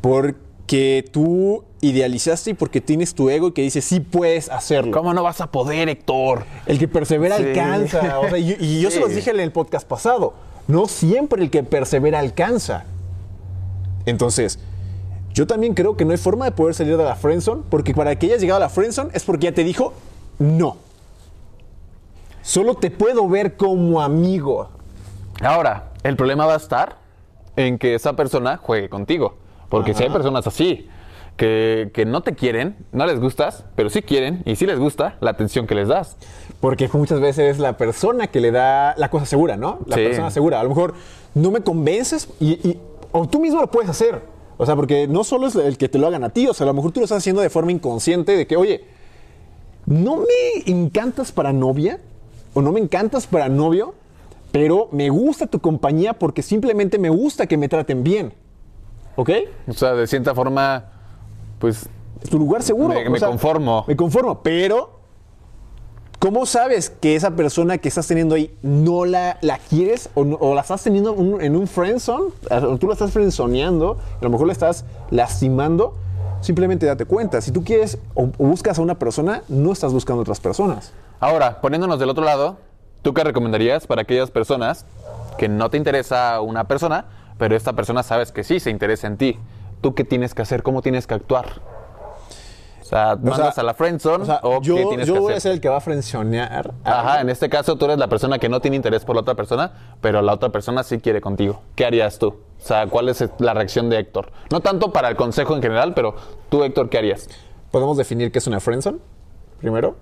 porque 0.00 1.04
tú 1.12 1.64
idealizaste 1.80 2.50
y 2.50 2.54
porque 2.54 2.80
tienes 2.80 3.14
tu 3.14 3.30
ego 3.30 3.48
y 3.48 3.52
que 3.52 3.62
dice, 3.62 3.80
sí 3.80 4.00
puedes 4.00 4.50
hacerlo. 4.50 4.92
¿Cómo 4.92 5.14
no 5.14 5.22
vas 5.22 5.40
a 5.40 5.50
poder, 5.50 5.88
Héctor? 5.88 6.44
El 6.66 6.78
que 6.78 6.88
persevera 6.88 7.36
alcanza. 7.36 8.20
y, 8.36 8.80
yo 8.80 8.90
se 8.90 9.00
los 9.00 9.14
dije 9.14 9.30
en 9.30 9.40
el 9.40 9.52
podcast 9.52 9.86
pasado. 9.86 10.34
No 10.68 10.86
siempre 10.86 11.42
el 11.42 11.50
que 11.50 11.62
persevera 11.62 12.18
alcanza. 12.18 12.84
Entonces, 14.06 14.58
yo 15.32 15.46
también 15.46 15.74
creo 15.74 15.96
que 15.96 16.04
no 16.04 16.12
hay 16.12 16.18
forma 16.18 16.44
de 16.44 16.52
poder 16.52 16.74
salir 16.74 16.96
de 16.96 17.04
la 17.04 17.16
friendzone, 17.16 17.62
porque 17.68 17.94
para 17.94 18.16
que 18.16 18.26
hayas 18.26 18.40
llegado 18.40 18.58
a 18.58 18.60
la 18.60 18.68
friendzone 18.68 19.10
es 19.14 19.24
porque 19.24 19.46
ya 19.46 19.54
te 19.54 19.64
dijo 19.64 19.92
no. 20.38 20.76
Solo 22.42 22.74
te 22.74 22.90
puedo 22.90 23.28
ver 23.28 23.56
como 23.56 24.00
amigo. 24.00 24.70
Ahora, 25.42 25.92
el 26.02 26.16
problema 26.16 26.46
va 26.46 26.54
a 26.54 26.56
estar 26.56 26.96
en 27.56 27.78
que 27.78 27.94
esa 27.94 28.14
persona 28.14 28.56
juegue 28.56 28.88
contigo. 28.88 29.36
Porque 29.70 29.94
si 29.94 30.02
hay 30.02 30.10
personas 30.10 30.46
así, 30.46 30.88
que, 31.36 32.04
no 32.06 32.22
te 32.22 32.34
quieren, 32.34 32.76
no 32.92 33.06
les 33.06 33.18
gustas, 33.18 33.64
pero 33.74 33.88
sí 33.88 34.02
quieren 34.02 34.42
y 34.44 34.56
sí 34.56 34.66
les 34.66 34.78
gusta 34.78 35.16
la 35.20 35.30
atención 35.30 35.66
que 35.66 35.74
les 35.74 35.88
das. 35.88 36.18
Porque 36.60 36.90
muchas 36.92 37.20
veces 37.20 37.52
es 37.52 37.58
la 37.58 37.78
persona 37.78 38.26
que 38.26 38.40
le 38.40 38.50
da 38.50 38.94
la 38.98 39.08
cosa 39.08 39.24
segura, 39.24 39.56
¿no? 39.56 39.78
La 39.86 39.96
persona 39.96 40.30
segura. 40.30 40.60
A 40.60 40.62
lo 40.62 40.68
mejor 40.68 40.94
no 41.34 41.50
me 41.50 41.62
convences 41.62 42.28
y, 42.40 42.76
o 43.12 43.26
tú 43.26 43.40
mismo 43.40 43.60
lo 43.60 43.70
puedes 43.70 43.88
hacer. 43.88 44.20
O 44.58 44.66
sea, 44.66 44.76
porque 44.76 45.08
no 45.08 45.24
solo 45.24 45.46
es 45.46 45.56
el 45.56 45.78
que 45.78 45.88
te 45.88 45.98
lo 45.98 46.06
hagan 46.06 46.24
a 46.24 46.28
ti, 46.28 46.46
o 46.46 46.52
sea, 46.52 46.64
a 46.64 46.68
lo 46.68 46.74
mejor 46.74 46.92
tú 46.92 47.00
lo 47.00 47.04
estás 47.04 47.18
haciendo 47.18 47.40
de 47.40 47.48
forma 47.48 47.72
inconsciente 47.72 48.36
de 48.36 48.46
que, 48.46 48.58
oye, 48.58 48.84
no 49.86 50.16
me 50.16 50.70
encantas 50.70 51.32
para 51.32 51.54
novia 51.54 51.98
o 52.52 52.60
no 52.60 52.70
me 52.70 52.80
encantas 52.80 53.26
para 53.26 53.48
novio, 53.48 53.94
pero 54.52 54.88
me 54.92 55.08
gusta 55.08 55.46
tu 55.46 55.60
compañía 55.60 56.12
porque 56.12 56.42
simplemente 56.42 56.98
me 56.98 57.08
gusta 57.08 57.46
que 57.46 57.56
me 57.56 57.70
traten 57.70 58.02
bien. 58.04 58.34
¿Ok? 59.16 59.30
O 59.68 59.72
sea, 59.72 59.92
de 59.94 60.06
cierta 60.06 60.34
forma, 60.34 60.84
pues 61.58 61.88
Es 62.22 62.30
tu 62.30 62.38
lugar 62.38 62.62
seguro. 62.62 62.94
Me- 62.94 63.08
o 63.08 63.10
me 63.10 63.18
sea, 63.18 63.28
conformo. 63.28 63.84
Me 63.88 63.96
conformo, 63.96 64.42
pero 64.42 64.98
¿cómo 66.18 66.44
sabes 66.46 66.90
que 66.90 67.16
esa 67.16 67.30
persona 67.30 67.78
que 67.78 67.88
estás 67.88 68.06
teniendo 68.06 68.34
ahí 68.34 68.54
no 68.62 69.04
la, 69.06 69.38
la 69.40 69.58
quieres 69.58 70.10
o, 70.14 70.24
no- 70.24 70.36
o 70.36 70.54
la 70.54 70.60
estás 70.60 70.82
teniendo 70.82 71.12
un- 71.12 71.40
en 71.40 71.56
un 71.56 71.66
friendzone? 71.66 72.26
O 72.50 72.76
tú 72.78 72.86
la 72.88 72.92
estás 72.94 73.10
friendzoneando, 73.12 73.98
a 74.20 74.24
lo 74.24 74.30
mejor 74.30 74.46
la 74.46 74.52
estás 74.52 74.84
lastimando. 75.10 75.94
Simplemente 76.42 76.86
date 76.86 77.04
cuenta. 77.04 77.40
Si 77.42 77.52
tú 77.52 77.62
quieres 77.64 77.98
o, 78.14 78.24
o 78.24 78.46
buscas 78.46 78.78
a 78.78 78.82
una 78.82 78.98
persona, 78.98 79.42
no 79.48 79.72
estás 79.72 79.92
buscando 79.92 80.20
a 80.20 80.22
otras 80.22 80.40
personas. 80.40 80.92
Ahora, 81.20 81.60
poniéndonos 81.60 81.98
del 81.98 82.08
otro 82.08 82.24
lado, 82.24 82.56
¿tú 83.02 83.12
qué 83.12 83.22
recomendarías 83.24 83.86
para 83.86 84.02
aquellas 84.02 84.30
personas 84.30 84.86
que 85.36 85.48
no 85.48 85.68
te 85.70 85.76
interesa 85.76 86.40
una 86.40 86.64
persona, 86.64 87.04
pero 87.40 87.56
esta 87.56 87.72
persona 87.72 88.04
sabes 88.04 88.30
que 88.30 88.44
sí 88.44 88.60
se 88.60 88.70
interesa 88.70 89.08
en 89.08 89.16
ti? 89.16 89.36
¿Tú 89.80 89.94
qué 89.94 90.04
tienes 90.04 90.34
que 90.34 90.42
hacer? 90.42 90.62
¿Cómo 90.62 90.82
tienes 90.82 91.06
que 91.08 91.14
actuar? 91.14 91.46
O 92.80 92.84
sea, 92.84 93.16
¿mandas 93.22 93.56
a 93.56 93.62
la 93.62 93.72
friendzone 93.72 94.24
O 94.24 94.26
sea, 94.26 94.40
o 94.42 94.60
yo, 94.60 94.74
qué 94.76 94.84
tienes 94.86 95.06
yo 95.06 95.14
que 95.14 95.20
voy 95.20 95.32
a 95.32 95.36
hacer? 95.36 95.42
ser 95.42 95.52
el 95.52 95.60
que 95.60 95.68
va 95.68 95.76
a 95.76 95.80
frenzonear. 95.80 96.74
a- 96.84 97.00
Ajá, 97.00 97.20
en 97.20 97.30
este 97.30 97.48
caso 97.48 97.76
tú 97.76 97.84
eres 97.84 97.98
la 97.98 98.08
persona 98.08 98.38
que 98.40 98.48
no 98.48 98.60
tiene 98.60 98.76
interés 98.76 99.04
por 99.04 99.14
la 99.14 99.22
otra 99.22 99.34
persona, 99.36 99.72
pero 100.00 100.20
la 100.22 100.34
otra 100.34 100.48
persona 100.50 100.82
sí 100.82 100.98
quiere 100.98 101.20
contigo. 101.20 101.62
¿Qué 101.76 101.84
harías 101.86 102.18
tú? 102.18 102.28
O 102.28 102.36
sea, 102.66 102.86
¿cuál 102.88 103.08
es 103.08 103.24
la 103.38 103.54
reacción 103.54 103.88
de 103.90 103.98
Héctor? 104.00 104.32
No 104.50 104.60
tanto 104.60 104.92
para 104.92 105.08
el 105.08 105.16
consejo 105.16 105.54
en 105.56 105.62
general, 105.62 105.94
pero 105.94 106.14
tú, 106.48 106.62
Héctor, 106.64 106.90
¿qué 106.90 106.98
harías? 106.98 107.28
¿Podemos 107.70 107.96
definir 107.96 108.32
qué 108.32 108.38
es 108.38 108.46
una 108.48 108.60
friendzone? 108.60 108.98
Primero. 109.60 109.96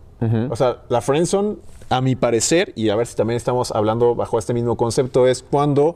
O 0.51 0.57
sea, 0.57 0.79
la 0.89 1.01
friendzone, 1.01 1.57
a 1.91 2.01
mi 2.01 2.17
parecer, 2.17 2.73
y 2.75 2.89
a 2.89 2.97
ver 2.97 3.07
si 3.07 3.15
también 3.15 3.37
estamos 3.37 3.71
hablando 3.71 4.17
bajo 4.17 4.37
este 4.39 4.53
mismo 4.55 4.77
concepto, 4.77 5.29
es 5.29 5.45
cuando 5.49 5.95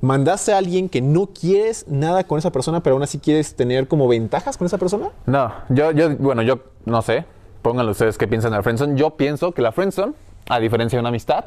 mandaste 0.00 0.52
a 0.52 0.58
alguien 0.58 0.88
que 0.88 1.00
no 1.02 1.28
quieres 1.28 1.86
nada 1.88 2.24
con 2.24 2.38
esa 2.38 2.50
persona, 2.52 2.82
pero 2.82 2.96
aún 2.96 3.02
así 3.02 3.18
quieres 3.18 3.54
tener 3.54 3.88
como 3.88 4.08
ventajas 4.08 4.56
con 4.56 4.66
esa 4.66 4.78
persona. 4.78 5.10
No, 5.26 5.52
yo, 5.68 5.92
yo, 5.92 6.16
bueno, 6.16 6.42
yo 6.42 6.60
no 6.84 7.02
sé. 7.02 7.24
Pónganlo 7.62 7.92
ustedes 7.92 8.16
qué 8.16 8.26
piensan 8.26 8.52
de 8.52 8.56
la 8.56 8.62
friendzone. 8.62 8.98
Yo 8.98 9.10
pienso 9.16 9.52
que 9.52 9.60
la 9.60 9.72
friendzone, 9.72 10.14
a 10.48 10.58
diferencia 10.58 10.96
de 10.96 11.00
una 11.00 11.10
amistad, 11.10 11.44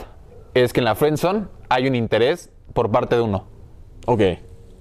es 0.54 0.72
que 0.72 0.80
en 0.80 0.86
la 0.86 0.96
friendzone 0.96 1.46
hay 1.70 1.88
un 1.88 1.96
interés 1.96 2.52
por 2.74 2.92
parte 2.92 3.16
de 3.16 3.22
uno. 3.22 3.46
Ok. 4.06 4.22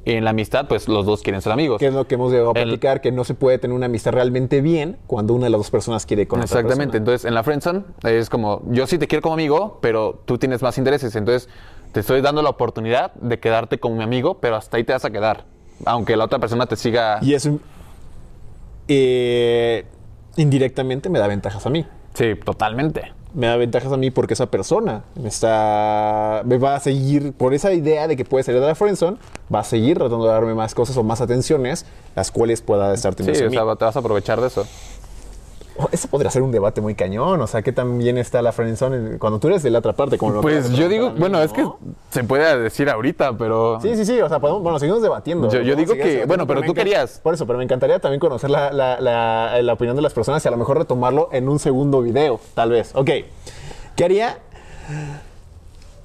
Y 0.04 0.14
en 0.14 0.24
la 0.24 0.30
amistad, 0.30 0.66
pues 0.66 0.88
los 0.88 1.06
dos 1.06 1.22
quieren 1.22 1.40
ser 1.40 1.52
amigos. 1.52 1.78
Que 1.78 1.86
es 1.86 1.94
lo 1.94 2.08
que 2.08 2.16
hemos 2.16 2.32
llegado 2.32 2.50
a 2.50 2.54
platicar, 2.54 3.00
que 3.00 3.12
no 3.12 3.22
se 3.22 3.34
puede 3.34 3.58
tener 3.58 3.74
una 3.74 3.86
amistad 3.86 4.12
realmente 4.12 4.60
bien 4.60 4.98
cuando 5.06 5.32
una 5.32 5.44
de 5.44 5.50
las 5.50 5.60
dos 5.60 5.70
personas 5.70 6.06
quiere 6.06 6.26
con 6.26 6.40
otra 6.40 6.46
Exactamente. 6.60 6.98
persona. 6.98 6.98
Entonces, 6.98 7.24
en 7.24 7.34
la 7.34 7.42
friendzone 7.44 7.84
es 8.02 8.28
como, 8.28 8.62
yo 8.68 8.86
sí 8.88 8.98
te 8.98 9.06
quiero 9.06 9.22
como 9.22 9.34
amigo, 9.34 9.78
pero 9.80 10.20
tú 10.24 10.38
tienes 10.38 10.60
más 10.60 10.76
intereses. 10.76 11.14
Entonces, 11.14 11.48
te 11.92 12.00
estoy 12.00 12.20
dando 12.22 12.42
la 12.42 12.50
oportunidad 12.50 13.12
de 13.14 13.38
quedarte 13.38 13.78
como 13.78 13.96
mi 13.96 14.02
amigo, 14.04 14.38
pero 14.38 14.56
hasta 14.56 14.76
ahí 14.76 14.84
te 14.84 14.92
vas 14.92 15.04
a 15.04 15.10
quedar. 15.10 15.44
Aunque 15.84 16.16
la 16.16 16.24
otra 16.24 16.38
persona 16.38 16.66
te 16.66 16.76
siga... 16.76 17.18
Y 17.22 17.34
eso 17.34 17.58
eh, 18.88 19.84
indirectamente 20.36 21.08
me 21.08 21.18
da 21.18 21.26
ventajas 21.26 21.64
a 21.66 21.70
mí. 21.70 21.86
Sí, 22.14 22.34
totalmente. 22.44 23.12
me 23.34 23.46
da 23.46 23.56
ventajas 23.56 23.90
a 23.90 23.96
mí 23.96 24.10
porque 24.10 24.34
esa 24.34 24.46
persona 24.46 25.02
me 25.14 25.28
está 25.28 26.42
me 26.44 26.58
va 26.58 26.74
a 26.76 26.80
seguir 26.80 27.32
por 27.32 27.54
esa 27.54 27.72
idea 27.72 28.06
de 28.06 28.16
que 28.16 28.26
puede 28.26 28.44
salir 28.44 28.60
de 28.60 28.66
la 28.66 28.74
friendzone 28.74 29.16
va 29.52 29.60
a 29.60 29.64
seguir 29.64 29.96
tratando 29.96 30.26
de 30.26 30.32
darme 30.32 30.54
más 30.54 30.74
cosas 30.74 30.94
o 30.98 31.02
más 31.02 31.22
atenciones 31.22 31.86
las 32.14 32.30
cuales 32.30 32.60
pueda 32.60 32.92
estar 32.92 33.12
Sí, 33.14 33.18
teniendo 33.24 33.38
o 33.44 33.48
hacia 33.48 33.60
mí. 33.62 33.66
sea, 33.66 33.76
te 33.76 33.84
vas 33.86 33.96
a 33.96 33.98
aprovechar 34.00 34.40
de 34.42 34.48
eso. 34.48 34.66
Oh, 35.78 35.88
eso 35.90 36.06
podría 36.08 36.30
ser 36.30 36.42
un 36.42 36.52
debate 36.52 36.80
muy 36.82 36.94
cañón 36.94 37.40
o 37.40 37.46
sea 37.46 37.62
que 37.62 37.72
también 37.72 38.18
está 38.18 38.42
la 38.42 38.52
friendzone 38.52 38.96
en- 38.96 39.18
cuando 39.18 39.38
tú 39.38 39.48
eres 39.48 39.62
de 39.62 39.70
la 39.70 39.78
otra 39.78 39.94
parte 39.94 40.18
como 40.18 40.32
lo 40.32 40.40
Pues 40.42 40.70
yo 40.72 40.88
digo, 40.88 41.12
bueno, 41.16 41.40
es 41.40 41.52
que 41.52 41.66
se 42.10 42.24
puede 42.24 42.58
decir 42.58 42.90
ahorita, 42.90 43.36
pero... 43.38 43.80
Sí, 43.80 43.96
sí, 43.96 44.04
sí, 44.04 44.20
o 44.20 44.28
sea, 44.28 44.38
podemos, 44.38 44.62
bueno, 44.62 44.78
seguimos 44.78 45.00
debatiendo. 45.02 45.48
Yo- 45.48 45.74
digo 45.76 45.94
que- 45.94 46.26
bueno, 46.26 46.46
pero 46.46 46.62
tú 46.62 46.74
querías. 46.74 47.20
Por 47.20 47.32
eso, 47.34 47.46
pero 47.46 47.58
me 47.58 47.64
encantaría 47.64 47.98
también 48.00 48.20
conocer 48.20 48.50
la, 48.50 48.70
la- 48.72 49.00
la- 49.00 49.62
la 49.62 49.72
opinión 49.72 49.96
de 49.96 50.02
las 50.02 50.12
personas 50.12 50.44
y 50.44 50.48
a 50.48 50.50
lo 50.50 50.58
mejor 50.58 50.76
retomarlo 50.78 51.30
en 51.32 51.48
un 51.48 51.58
segundo 51.58 52.02
video, 52.02 52.38
tal 52.54 52.70
vez. 52.70 52.92
Ok, 52.94 53.08
¿qué 53.96 54.04
haría? 54.04 54.38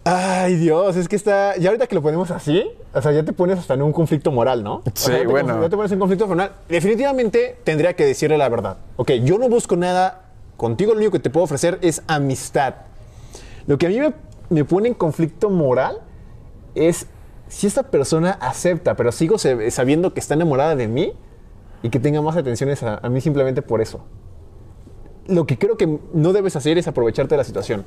Ay, 0.10 0.56
Dios, 0.56 0.96
es 0.96 1.10
que 1.10 1.18
está. 1.18 1.58
Ya 1.58 1.68
ahorita 1.68 1.86
que 1.86 1.94
lo 1.94 2.02
ponemos 2.02 2.32
así, 2.32 2.66
o 2.94 3.02
sea, 3.02 3.12
ya 3.12 3.24
te 3.24 3.34
pones 3.34 3.60
hasta 3.60 3.74
en 3.74 3.82
un 3.82 3.92
conflicto 3.92 4.32
moral, 4.32 4.64
¿no? 4.64 4.76
O 4.76 4.84
sea, 4.94 5.18
Sí, 5.18 5.24
ya 5.24 5.30
bueno. 5.30 5.62
Ya 5.62 5.68
te 5.68 5.76
pones 5.76 5.92
en 5.92 5.98
un 5.98 6.00
conflicto 6.00 6.28
moral. 6.28 6.54
Definitivamente 6.70 7.58
tendría 7.66 7.94
que 7.94 8.06
decirle 8.06 8.38
la 8.38 8.48
verdad. 8.48 8.78
Ok, 8.96 9.12
yo 9.24 9.38
no 9.38 9.50
busco 9.50 9.76
nada 9.76 10.30
contigo, 10.56 10.94
lo 10.94 11.00
único 11.00 11.12
que 11.12 11.20
te 11.20 11.30
puedo 11.30 11.44
ofrecer 11.44 11.78
es 11.82 12.04
amistad. 12.08 12.76
Lo 13.66 13.78
que 13.78 13.88
a 13.88 13.90
mí 13.90 14.00
me, 14.00 14.14
me 14.50 14.64
pone 14.64 14.88
en 14.88 14.94
conflicto 14.94 15.50
moral 15.50 16.00
es 16.74 17.08
si 17.50 17.68
esta 17.68 17.84
persona 17.84 18.32
acepta, 18.40 18.96
pero 18.96 19.12
sigo 19.12 19.38
sabiendo 19.38 20.14
que 20.14 20.22
está 20.22 20.36
enamorada 20.36 20.78
de 20.78 20.88
mí 20.88 21.12
y 21.84 21.90
que 21.90 22.00
tenga 22.00 22.22
más 22.22 22.38
atenciones 22.38 22.82
a, 22.82 23.00
a 23.04 23.10
mí 23.10 23.20
simplemente 23.20 23.62
por 23.62 23.82
eso. 23.82 24.06
Lo 25.28 25.46
que 25.46 25.58
creo 25.58 25.76
que 25.76 26.00
no 26.14 26.32
debes 26.32 26.56
hacer 26.56 26.78
es 26.78 26.88
aprovecharte 26.88 27.36
de 27.36 27.40
la 27.40 27.44
situación. 27.44 27.86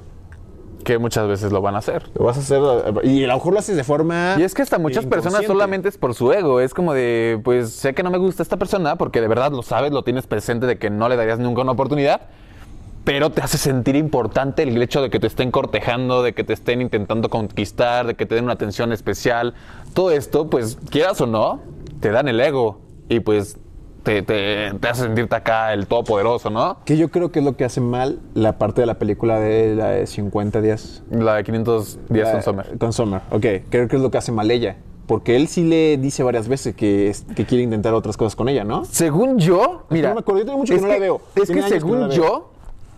Que 0.85 0.99
muchas 0.99 1.29
veces 1.29 1.53
lo 1.53 1.61
van 1.61 1.75
a 1.75 1.79
hacer. 1.79 2.11
Lo 2.15 2.25
vas 2.25 2.37
a 2.37 2.41
hacer 2.41 2.61
y 3.05 3.25
a 3.25 3.29
lo 3.29 3.35
mejor 3.35 3.53
lo 3.53 3.59
haces 3.59 3.77
de 3.77 3.85
forma. 3.85 4.37
Y 4.39 4.43
es 4.43 4.55
que 4.55 4.63
hasta 4.63 4.79
muchas 4.79 5.07
personas 5.07 5.45
solamente 5.45 5.89
es 5.89 5.99
por 5.99 6.15
su 6.15 6.33
ego. 6.33 6.61
Es 6.61 6.75
como 6.75 6.95
de, 6.95 7.41
pues 7.45 7.71
sé 7.71 7.95
que 7.95 8.03
no 8.03 8.11
me 8.11 8.19
gusta 8.19 8.43
esta 8.43 8.57
persona 8.57 8.97
porque 8.97 9.21
de 9.21 9.29
verdad 9.29 9.53
lo 9.53 9.63
sabes, 9.63 9.93
lo 9.93 10.03
tienes 10.03 10.27
presente 10.27 10.67
de 10.67 10.79
que 10.79 10.91
no 10.91 11.09
le 11.09 11.17
darías 11.17 11.39
nunca 11.39 11.63
una 11.63 11.73
oportunidad. 11.73 12.23
Pero 13.05 13.31
te 13.31 13.41
hace 13.41 13.57
sentir 13.57 13.97
importante 13.97 14.63
el 14.63 14.81
hecho 14.81 15.01
de 15.01 15.09
que 15.11 15.19
te 15.19 15.27
estén 15.27 15.51
cortejando, 15.51 16.23
de 16.23 16.35
que 16.35 16.45
te 16.45 16.53
estén 16.53 16.83
intentando 16.83 17.31
conquistar, 17.31 18.07
de 18.07 18.15
que 18.15 18.27
te 18.27 18.35
den 18.35 18.45
una 18.45 18.53
atención 18.53 18.93
especial. 18.93 19.55
Todo 19.95 20.11
esto, 20.11 20.51
pues 20.51 20.79
quieras 20.91 21.21
o 21.21 21.27
no, 21.27 21.61
te 22.01 22.11
dan 22.11 22.29
el 22.29 22.41
ego. 22.41 22.81
Y 23.09 23.21
pues 23.21 23.59
te, 24.03 24.23
te, 24.23 24.73
te 24.81 24.89
hace 24.89 25.03
sentirte 25.03 25.35
acá 25.37 25.73
el 25.73 25.87
todopoderoso, 25.87 26.51
¿no? 26.51 26.79
Que 26.85 26.97
yo 26.97 27.11
creo 27.11 27.31
que 27.31 27.39
es 27.41 27.45
lo 27.45 27.57
que 27.57 27.65
hace 27.65 27.81
mal 27.81 28.19
la 28.35 28.59
parte 28.59 28.81
de 28.81 28.87
la 28.87 28.95
película 28.99 29.39
de 29.41 29.75
la 29.75 29.89
de 29.91 30.07
50 30.07 30.61
días. 30.61 31.03
La 31.11 31.35
de 31.37 31.45
500 31.45 31.99
días 32.09 32.29
La- 32.29 32.33
con 32.33 32.43
Summer. 32.43 32.79
Con 32.79 32.93
Summer, 32.93 33.21
ok. 33.31 33.47
Creo 33.71 33.89
que 33.89 33.97
es 33.97 34.03
lo 34.03 34.11
que 34.11 34.19
hace 34.19 34.33
mal 34.33 34.51
ella. 34.51 34.77
Porque 35.07 35.35
él 35.35 35.49
sí 35.49 35.65
le 35.65 35.97
dice 35.97 36.23
varias 36.23 36.47
veces 36.47 36.75
que, 36.77 37.13
que 37.35 37.45
quiere 37.45 37.65
intentar 37.65 37.93
otras 37.95 38.17
cosas 38.17 38.37
con 38.37 38.49
ella, 38.49 38.63
¿no? 38.63 38.85
Según 38.85 39.39
yo, 39.39 39.85
mira. 39.91 40.11
no 40.11 40.15
me 40.15 40.21
acuerdo, 40.21 40.41
yo 40.41 40.47
tengo 40.47 40.59
mucho 40.59 40.73
que 40.75 40.81
no 40.81 40.87
la 40.87 40.99
veo. 40.99 41.21
Es 41.35 41.47
Tiene 41.47 41.61
que 41.63 41.67
años 41.67 41.85
que 41.85 41.91
no 41.91 41.97
según 41.99 42.11
yo, 42.11 42.51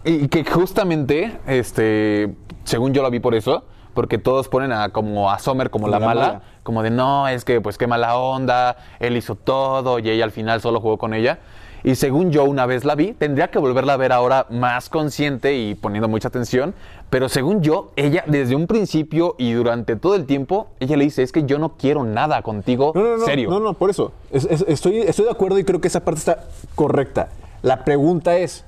y 0.04 0.28
que 0.28 0.44
justamente, 0.44 1.38
este, 1.46 2.34
según 2.64 2.92
yo 2.92 3.02
la 3.02 3.08
vi 3.08 3.18
por 3.20 3.34
eso, 3.34 3.64
porque 3.94 4.18
todos 4.18 4.48
ponen 4.48 4.72
a 4.72 4.90
como 4.90 5.31
a 5.31 5.38
Sommer 5.38 5.70
como, 5.70 5.85
Como 5.87 5.92
la, 5.92 6.00
la 6.00 6.07
mala, 6.07 6.20
mala. 6.26 6.42
como 6.62 6.83
de 6.83 6.90
no, 6.90 7.28
es 7.28 7.44
que 7.44 7.61
pues 7.61 7.78
qué 7.78 7.87
mala 7.87 8.16
onda, 8.16 8.76
él 9.00 9.16
hizo 9.16 9.35
todo 9.35 9.98
y 9.98 10.09
ella 10.11 10.24
al 10.24 10.31
final 10.31 10.61
solo 10.61 10.81
jugó 10.81 10.98
con 10.98 11.14
ella. 11.14 11.38
Y 11.85 11.96
según 11.96 12.31
yo 12.31 12.44
una 12.44 12.64
vez 12.64 12.85
la 12.85 12.94
vi, 12.94 13.12
tendría 13.12 13.48
que 13.50 13.59
volverla 13.59 13.94
a 13.94 13.96
ver 13.96 14.12
ahora 14.12 14.46
más 14.50 14.88
consciente 14.88 15.57
y 15.57 15.74
poniendo 15.74 16.07
mucha 16.07 16.28
atención, 16.28 16.74
pero 17.11 17.28
según 17.28 17.61
yo, 17.61 17.90
ella 17.96 18.22
desde 18.28 18.55
un 18.55 18.68
principio 18.68 19.35
y 19.37 19.50
durante 19.52 19.96
todo 19.96 20.14
el 20.14 20.24
tiempo, 20.24 20.68
ella 20.78 20.96
le 20.96 21.02
dice, 21.02 21.24
es 21.24 21.33
que 21.33 21.42
yo 21.44 21.59
no 21.59 21.70
quiero 21.76 22.05
nada 22.05 22.40
contigo, 22.42 22.92
No, 22.94 23.02
no, 23.02 23.16
no. 23.16 23.24
serio. 23.24 23.50
No, 23.50 23.59
no, 23.59 23.74
por 23.74 23.90
eso. 23.90 24.12
Es- 24.31 24.44
es- 24.44 24.64
estoy, 24.68 24.98
estoy 24.98 25.24
de 25.24 25.33
acuerdo 25.33 25.59
y 25.59 25.64
creo 25.64 25.81
que 25.81 25.88
esa 25.88 26.05
parte 26.05 26.20
está 26.20 26.44
correcta. 26.76 27.31
La 27.62 27.85
pregunta 27.85 28.37
es: 28.37 28.64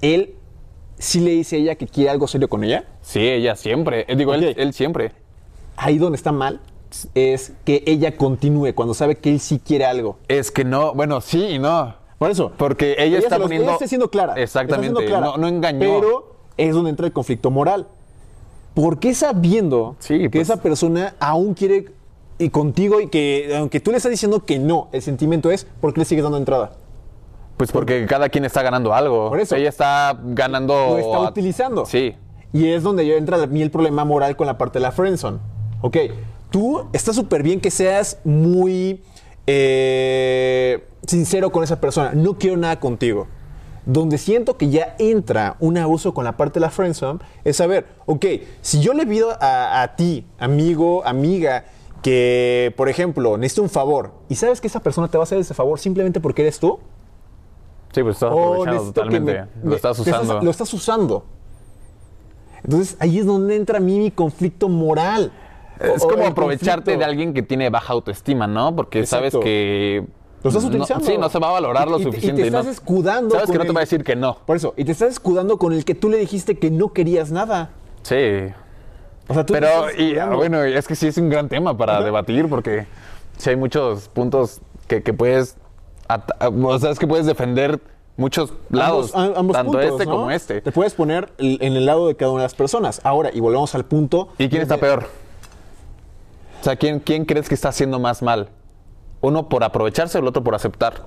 ¿él 0.00 0.34
sí 0.98 1.20
le 1.20 1.30
dice 1.32 1.56
ella 1.56 1.74
que 1.76 1.86
quiere 1.86 2.10
algo 2.10 2.26
serio 2.26 2.48
con 2.48 2.64
ella? 2.64 2.84
Sí, 3.02 3.20
ella 3.20 3.56
siempre, 3.56 4.04
eh, 4.08 4.16
digo, 4.16 4.34
él, 4.34 4.48
Ok. 4.50 4.54
él 4.58 4.72
siempre. 4.72 5.12
Ahí 5.76 5.98
donde 5.98 6.16
está 6.16 6.32
mal 6.32 6.60
es 7.14 7.52
que 7.64 7.82
ella 7.86 8.16
continúe 8.16 8.72
cuando 8.74 8.94
sabe 8.94 9.16
que 9.16 9.30
él 9.30 9.40
sí 9.40 9.60
quiere 9.64 9.84
algo. 9.84 10.18
Es 10.28 10.50
que 10.50 10.64
no, 10.64 10.94
bueno, 10.94 11.20
sí 11.20 11.42
y 11.44 11.58
no. 11.58 11.94
Por 12.18 12.30
eso. 12.30 12.50
Porque 12.56 12.96
ella, 12.98 13.18
está 13.18 13.38
poniendo. 13.38 13.64
ella 13.66 13.74
está 13.74 13.86
siendo 13.86 14.10
clara. 14.10 14.34
Exactamente. 14.34 14.92
Siendo 14.92 15.08
clara. 15.08 15.26
No, 15.26 15.36
no 15.36 15.46
engañó. 15.48 15.78
Pero 15.78 16.36
es 16.56 16.74
donde 16.74 16.90
entra 16.90 17.06
el 17.06 17.12
conflicto 17.12 17.50
moral. 17.50 17.86
¿Por 18.74 18.98
qué 18.98 19.14
sabiendo 19.14 19.96
Sí, 20.00 20.18
que 20.18 20.30
pues. 20.30 20.48
esa 20.48 20.60
persona 20.62 21.14
aún 21.20 21.54
quiere 21.54 21.86
y 22.40 22.50
contigo 22.50 23.00
y 23.00 23.08
que 23.08 23.54
aunque 23.56 23.80
tú 23.80 23.90
le 23.90 23.96
estás 23.96 24.10
diciendo 24.10 24.44
que 24.44 24.58
no, 24.58 24.88
el 24.92 25.02
sentimiento 25.02 25.50
es 25.50 25.64
¿por 25.80 25.92
qué 25.92 26.00
le 26.00 26.04
sigues 26.04 26.22
dando 26.22 26.38
entrada? 26.38 26.72
Pues 27.58 27.72
porque 27.72 28.06
cada 28.06 28.28
quien 28.28 28.44
está 28.44 28.62
ganando 28.62 28.94
algo. 28.94 29.28
Por 29.28 29.40
eso. 29.40 29.56
Ella 29.56 29.68
está 29.68 30.18
ganando. 30.22 30.72
Lo 30.72 30.98
está 30.98 31.20
utilizando. 31.20 31.84
Sí. 31.84 32.14
Y 32.52 32.68
es 32.68 32.82
donde 32.82 33.06
yo 33.06 33.16
entra 33.16 33.42
a 33.42 33.46
mí 33.46 33.60
el 33.60 33.70
problema 33.70 34.04
moral 34.04 34.36
con 34.36 34.46
la 34.46 34.56
parte 34.56 34.78
de 34.78 34.84
la 34.84 34.92
friendzone. 34.92 35.38
Ok, 35.82 35.96
tú 36.50 36.88
está 36.92 37.12
súper 37.12 37.42
bien 37.42 37.60
que 37.60 37.70
seas 37.70 38.18
muy 38.24 39.02
eh, 39.46 40.86
sincero 41.06 41.50
con 41.50 41.64
esa 41.64 41.80
persona. 41.80 42.12
No 42.14 42.38
quiero 42.38 42.56
nada 42.56 42.80
contigo. 42.80 43.26
Donde 43.84 44.18
siento 44.18 44.56
que 44.56 44.70
ya 44.70 44.94
entra 44.98 45.56
un 45.60 45.78
abuso 45.78 46.14
con 46.14 46.24
la 46.24 46.36
parte 46.36 46.60
de 46.60 46.66
la 46.66 46.70
friendzone 46.70 47.20
es 47.44 47.56
saber, 47.56 47.86
ok, 48.06 48.24
si 48.60 48.80
yo 48.80 48.92
le 48.94 49.06
pido 49.06 49.30
a, 49.40 49.82
a 49.82 49.96
ti, 49.96 50.26
amigo, 50.38 51.04
amiga, 51.06 51.64
que, 52.02 52.72
por 52.76 52.88
ejemplo, 52.88 53.36
necesito 53.36 53.62
un 53.62 53.70
favor 53.70 54.12
y 54.28 54.36
sabes 54.36 54.60
que 54.60 54.68
esa 54.68 54.80
persona 54.80 55.08
te 55.08 55.18
va 55.18 55.22
a 55.22 55.24
hacer 55.24 55.38
ese 55.38 55.54
favor 55.54 55.80
simplemente 55.80 56.20
porque 56.20 56.42
eres 56.42 56.58
tú, 56.60 56.78
Sí, 57.92 58.02
pues 58.02 58.16
estás 58.16 58.30
o 58.32 58.52
aprovechando 58.54 58.92
totalmente. 58.92 59.44
me- 59.62 59.70
lo 59.70 59.76
estás 59.76 59.98
usando. 59.98 60.40
lo 60.42 60.50
estás 60.50 60.72
usando. 60.74 61.24
Entonces 62.64 62.96
ahí 63.00 63.18
es 63.18 63.26
donde 63.26 63.56
entra 63.56 63.78
a 63.78 63.80
mí 63.80 63.98
mi 63.98 64.10
conflicto 64.10 64.68
moral. 64.68 65.32
Es 65.80 66.02
o 66.02 66.08
como 66.08 66.26
aprovecharte 66.26 66.76
conflicto. 66.92 66.98
de 66.98 67.04
alguien 67.04 67.34
que 67.34 67.42
tiene 67.42 67.70
baja 67.70 67.92
autoestima, 67.92 68.46
¿no? 68.46 68.74
Porque 68.74 69.06
sabes 69.06 69.34
que... 69.36 70.04
Lo 70.42 70.50
estás 70.50 70.62
no- 70.64 70.68
utilizando. 70.70 71.04
sí, 71.04 71.16
no 71.18 71.28
se 71.28 71.38
va 71.38 71.48
a 71.48 71.52
valorar 71.52 71.88
lo 71.88 71.98
Y- 71.98 72.02
y 72.02 72.04
te- 72.04 72.10
suficiente. 72.10 72.40
Y 72.42 72.44
te 72.44 72.50
no- 72.50 72.58
estás 72.58 72.72
escudando. 72.74 73.34
Sabes 73.36 73.50
que 73.50 73.58
no 73.58 73.64
te 73.64 73.72
va 73.72 73.80
a 73.80 73.84
decir 73.84 74.04
que 74.04 74.16
no. 74.16 74.38
Por 74.44 74.56
eso, 74.56 74.74
y 74.76 74.84
te 74.84 74.92
estás 74.92 75.10
escudando 75.10 75.56
con 75.58 75.72
el 75.72 75.84
que 75.84 75.94
tú 75.94 76.08
le 76.08 76.16
dijiste 76.18 76.58
que 76.58 76.70
no 76.70 76.92
querías 76.92 77.30
nada. 77.30 77.70
Sí. 78.02 78.16
O 79.28 79.34
sea, 79.34 79.44
tú 79.46 79.52
Pero, 79.52 79.88
estás 79.88 79.98
y, 79.98 80.14
bueno, 80.36 80.62
es 80.62 80.86
que 80.88 80.94
sí 80.96 81.06
es 81.08 81.16
un 81.18 81.28
gran 81.28 81.48
tema 81.48 81.76
para 81.76 81.96
Ajá. 81.96 82.04
debatir 82.04 82.48
porque 82.48 82.86
sí 83.36 83.50
hay 83.50 83.56
muchos 83.56 84.08
puntos 84.08 84.60
que, 84.86 85.02
que 85.02 85.12
puedes... 85.12 85.56
O 86.40 86.78
sea, 86.78 86.90
es 86.90 86.98
que 86.98 87.06
puedes 87.06 87.26
defender 87.26 87.80
muchos 88.16 88.52
lados. 88.70 89.12
Ambos, 89.14 89.54
tanto 89.56 89.72
puntos, 89.72 89.90
este 89.90 90.06
¿no? 90.06 90.10
como 90.12 90.30
este. 90.30 90.60
Te 90.60 90.72
puedes 90.72 90.94
poner 90.94 91.32
en 91.38 91.76
el 91.76 91.86
lado 91.86 92.08
de 92.08 92.16
cada 92.16 92.30
una 92.32 92.42
de 92.42 92.46
las 92.46 92.54
personas. 92.54 93.00
Ahora, 93.04 93.30
y 93.32 93.40
volvemos 93.40 93.74
al 93.74 93.84
punto. 93.84 94.28
¿Y 94.38 94.48
quién 94.48 94.62
está 94.62 94.74
de- 94.74 94.80
peor? 94.80 95.06
O 96.60 96.64
sea, 96.64 96.76
¿quién, 96.76 96.98
¿quién 97.00 97.24
crees 97.24 97.48
que 97.48 97.54
está 97.54 97.68
haciendo 97.68 97.98
más 98.00 98.22
mal? 98.22 98.48
¿Uno 99.20 99.48
por 99.48 99.62
aprovecharse 99.64 100.18
o 100.18 100.20
el 100.20 100.26
otro 100.26 100.42
por 100.42 100.54
aceptar? 100.54 101.06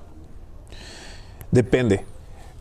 Depende. 1.51 2.05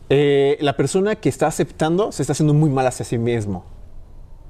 Eh, 0.09 0.57
la 0.59 0.75
persona 0.75 1.15
que 1.15 1.29
está 1.29 1.47
aceptando 1.47 2.11
se 2.11 2.21
está 2.23 2.33
haciendo 2.33 2.53
muy 2.53 2.69
mal 2.69 2.85
hacia 2.87 3.05
sí 3.05 3.17
mismo. 3.17 3.63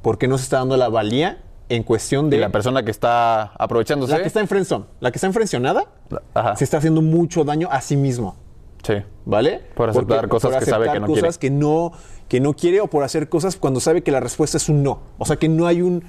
Porque 0.01 0.27
no 0.27 0.37
se 0.37 0.45
está 0.45 0.57
dando 0.57 0.77
la 0.77 0.89
valía 0.89 1.39
en 1.75 1.83
cuestión 1.83 2.27
Y 2.27 2.31
de. 2.31 2.37
la 2.37 2.49
persona 2.49 2.83
que 2.83 2.91
está 2.91 3.53
aprovechándose... 3.57 4.13
la 4.13 4.21
que 4.21 4.27
está 4.27 4.39
en 4.39 4.47
friendzone, 4.47 4.85
la 4.99 5.11
que 5.11 5.17
está 5.17 5.27
en 5.27 5.33
frencionada, 5.33 5.85
Ajá. 6.33 6.55
se 6.55 6.63
está 6.63 6.77
haciendo 6.77 7.01
mucho 7.01 7.43
daño 7.43 7.67
a 7.71 7.81
sí 7.81 7.97
mismo. 7.97 8.35
Sí. 8.83 8.95
¿Vale? 9.25 9.61
Por 9.75 9.89
aceptar 9.89 10.27
cosas 10.27 10.57
que 10.57 10.65
sabe 10.65 10.91
que 10.91 10.99
no 10.99 11.07
cosas 11.07 11.37
que 11.37 11.49
no, 11.49 11.91
que 12.27 12.39
no 12.39 12.53
quiere 12.53 12.81
o 12.81 12.87
por 12.87 13.03
hacer 13.03 13.29
cosas 13.29 13.55
cuando 13.55 13.79
sabe 13.79 14.01
que 14.01 14.11
la 14.11 14.19
respuesta 14.19 14.57
es 14.57 14.69
un 14.69 14.81
no. 14.83 14.99
O 15.17 15.25
sea, 15.25 15.35
que 15.35 15.47
no 15.47 15.67
hay 15.67 15.81
un... 15.81 16.03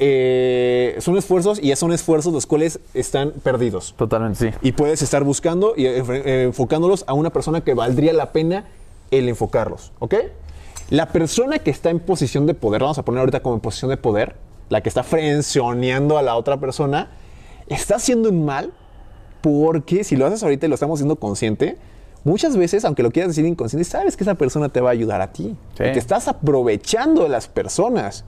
eh, 0.00 0.96
son 0.98 1.16
esfuerzos 1.16 1.60
y 1.62 1.68
ya 1.68 1.76
son 1.76 1.92
esfuerzos 1.92 2.32
los 2.32 2.46
cuales 2.46 2.80
están 2.94 3.30
perdidos. 3.42 3.94
Totalmente, 3.96 4.50
sí. 4.50 4.56
Y 4.62 4.72
puedes 4.72 5.02
estar 5.02 5.22
buscando 5.22 5.74
y 5.76 5.86
eh, 5.86 6.42
enfocándolos 6.44 7.04
a 7.06 7.12
una 7.12 7.30
persona 7.30 7.60
que 7.60 7.74
valdría 7.74 8.12
la 8.12 8.32
pena 8.32 8.64
el 9.10 9.28
enfocarlos, 9.28 9.92
¿ok? 10.00 10.14
La 10.90 11.06
persona 11.06 11.58
que 11.58 11.70
está 11.70 11.90
en 11.90 12.00
posición 12.00 12.46
de 12.46 12.54
poder, 12.54 12.82
vamos 12.82 12.98
a 12.98 13.04
poner 13.04 13.20
ahorita 13.20 13.40
como 13.40 13.54
en 13.54 13.60
posición 13.60 13.90
de 13.90 13.96
poder, 13.96 14.34
la 14.68 14.80
que 14.80 14.88
está 14.88 15.02
frencioneando 15.02 16.18
a 16.18 16.22
la 16.22 16.36
otra 16.36 16.58
persona, 16.58 17.10
está 17.68 17.96
haciendo 17.96 18.28
un 18.30 18.44
mal 18.44 18.72
porque 19.40 20.04
si 20.04 20.16
lo 20.16 20.26
haces 20.26 20.42
ahorita 20.42 20.66
y 20.66 20.68
lo 20.68 20.74
estamos 20.74 20.98
haciendo 20.98 21.16
consciente, 21.16 21.78
muchas 22.24 22.56
veces, 22.56 22.84
aunque 22.84 23.02
lo 23.02 23.10
quieras 23.10 23.30
decir 23.30 23.44
inconsciente, 23.44 23.88
sabes 23.88 24.16
que 24.16 24.24
esa 24.24 24.34
persona 24.34 24.68
te 24.68 24.80
va 24.80 24.90
a 24.90 24.92
ayudar 24.92 25.20
a 25.20 25.32
ti. 25.32 25.56
Sí. 25.76 25.84
Y 25.84 25.92
te 25.92 25.98
estás 25.98 26.28
aprovechando 26.28 27.22
de 27.22 27.28
las 27.28 27.48
personas. 27.48 28.24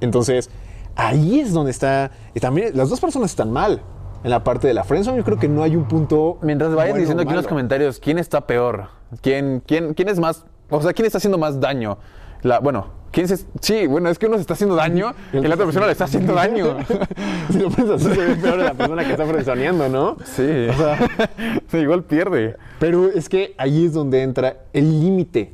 Entonces, 0.00 0.50
ahí 0.96 1.40
es 1.40 1.52
donde 1.52 1.70
está. 1.70 2.10
Y 2.34 2.40
también 2.40 2.76
las 2.76 2.90
dos 2.90 3.00
personas 3.00 3.30
están 3.30 3.52
mal. 3.52 3.82
En 4.24 4.30
la 4.30 4.44
parte 4.44 4.68
de 4.68 4.74
la 4.74 4.84
friendzone, 4.84 5.16
yo 5.16 5.24
creo 5.24 5.38
que 5.38 5.48
no 5.48 5.64
hay 5.64 5.74
un 5.74 5.88
punto. 5.88 6.38
Mientras 6.42 6.72
vayan 6.74 6.90
bueno 6.90 7.00
diciendo 7.00 7.22
aquí 7.22 7.30
en 7.30 7.36
los 7.36 7.46
comentarios 7.48 7.98
quién 7.98 8.18
está 8.18 8.46
peor, 8.46 8.88
quién, 9.20 9.62
quién, 9.66 9.94
quién 9.94 10.08
es 10.08 10.20
más, 10.20 10.44
o 10.70 10.80
sea, 10.80 10.92
quién 10.92 11.06
está 11.06 11.18
haciendo 11.18 11.38
más 11.38 11.58
daño. 11.58 11.98
La, 12.42 12.60
bueno, 12.60 12.86
quién 13.12 13.28
se, 13.28 13.44
sí, 13.60 13.86
bueno, 13.86 14.08
es 14.08 14.18
que 14.18 14.26
uno 14.26 14.36
se 14.36 14.40
está 14.40 14.54
haciendo 14.54 14.74
daño 14.74 15.14
y 15.32 15.40
la 15.40 15.54
otra 15.54 15.66
persona 15.66 15.86
le 15.86 15.92
está 15.92 16.04
haciendo 16.04 16.34
daño. 16.34 16.78
si 17.52 17.58
lo 17.58 17.70
piensas 17.70 18.04
así, 18.04 18.14
se 18.14 18.26
ve 18.26 18.36
peor 18.36 18.58
de 18.58 18.64
la 18.64 18.74
persona 18.74 19.04
que 19.04 19.10
está 19.12 19.26
frenzoneando, 19.26 19.88
¿no? 19.88 20.16
Sí, 20.24 20.66
Sí, 21.70 21.78
igual 21.78 22.02
pierde. 22.04 22.56
Pero 22.80 23.08
es 23.08 23.28
que 23.28 23.54
ahí 23.58 23.84
es 23.86 23.92
donde 23.92 24.22
entra 24.22 24.56
el 24.72 25.00
límite. 25.00 25.52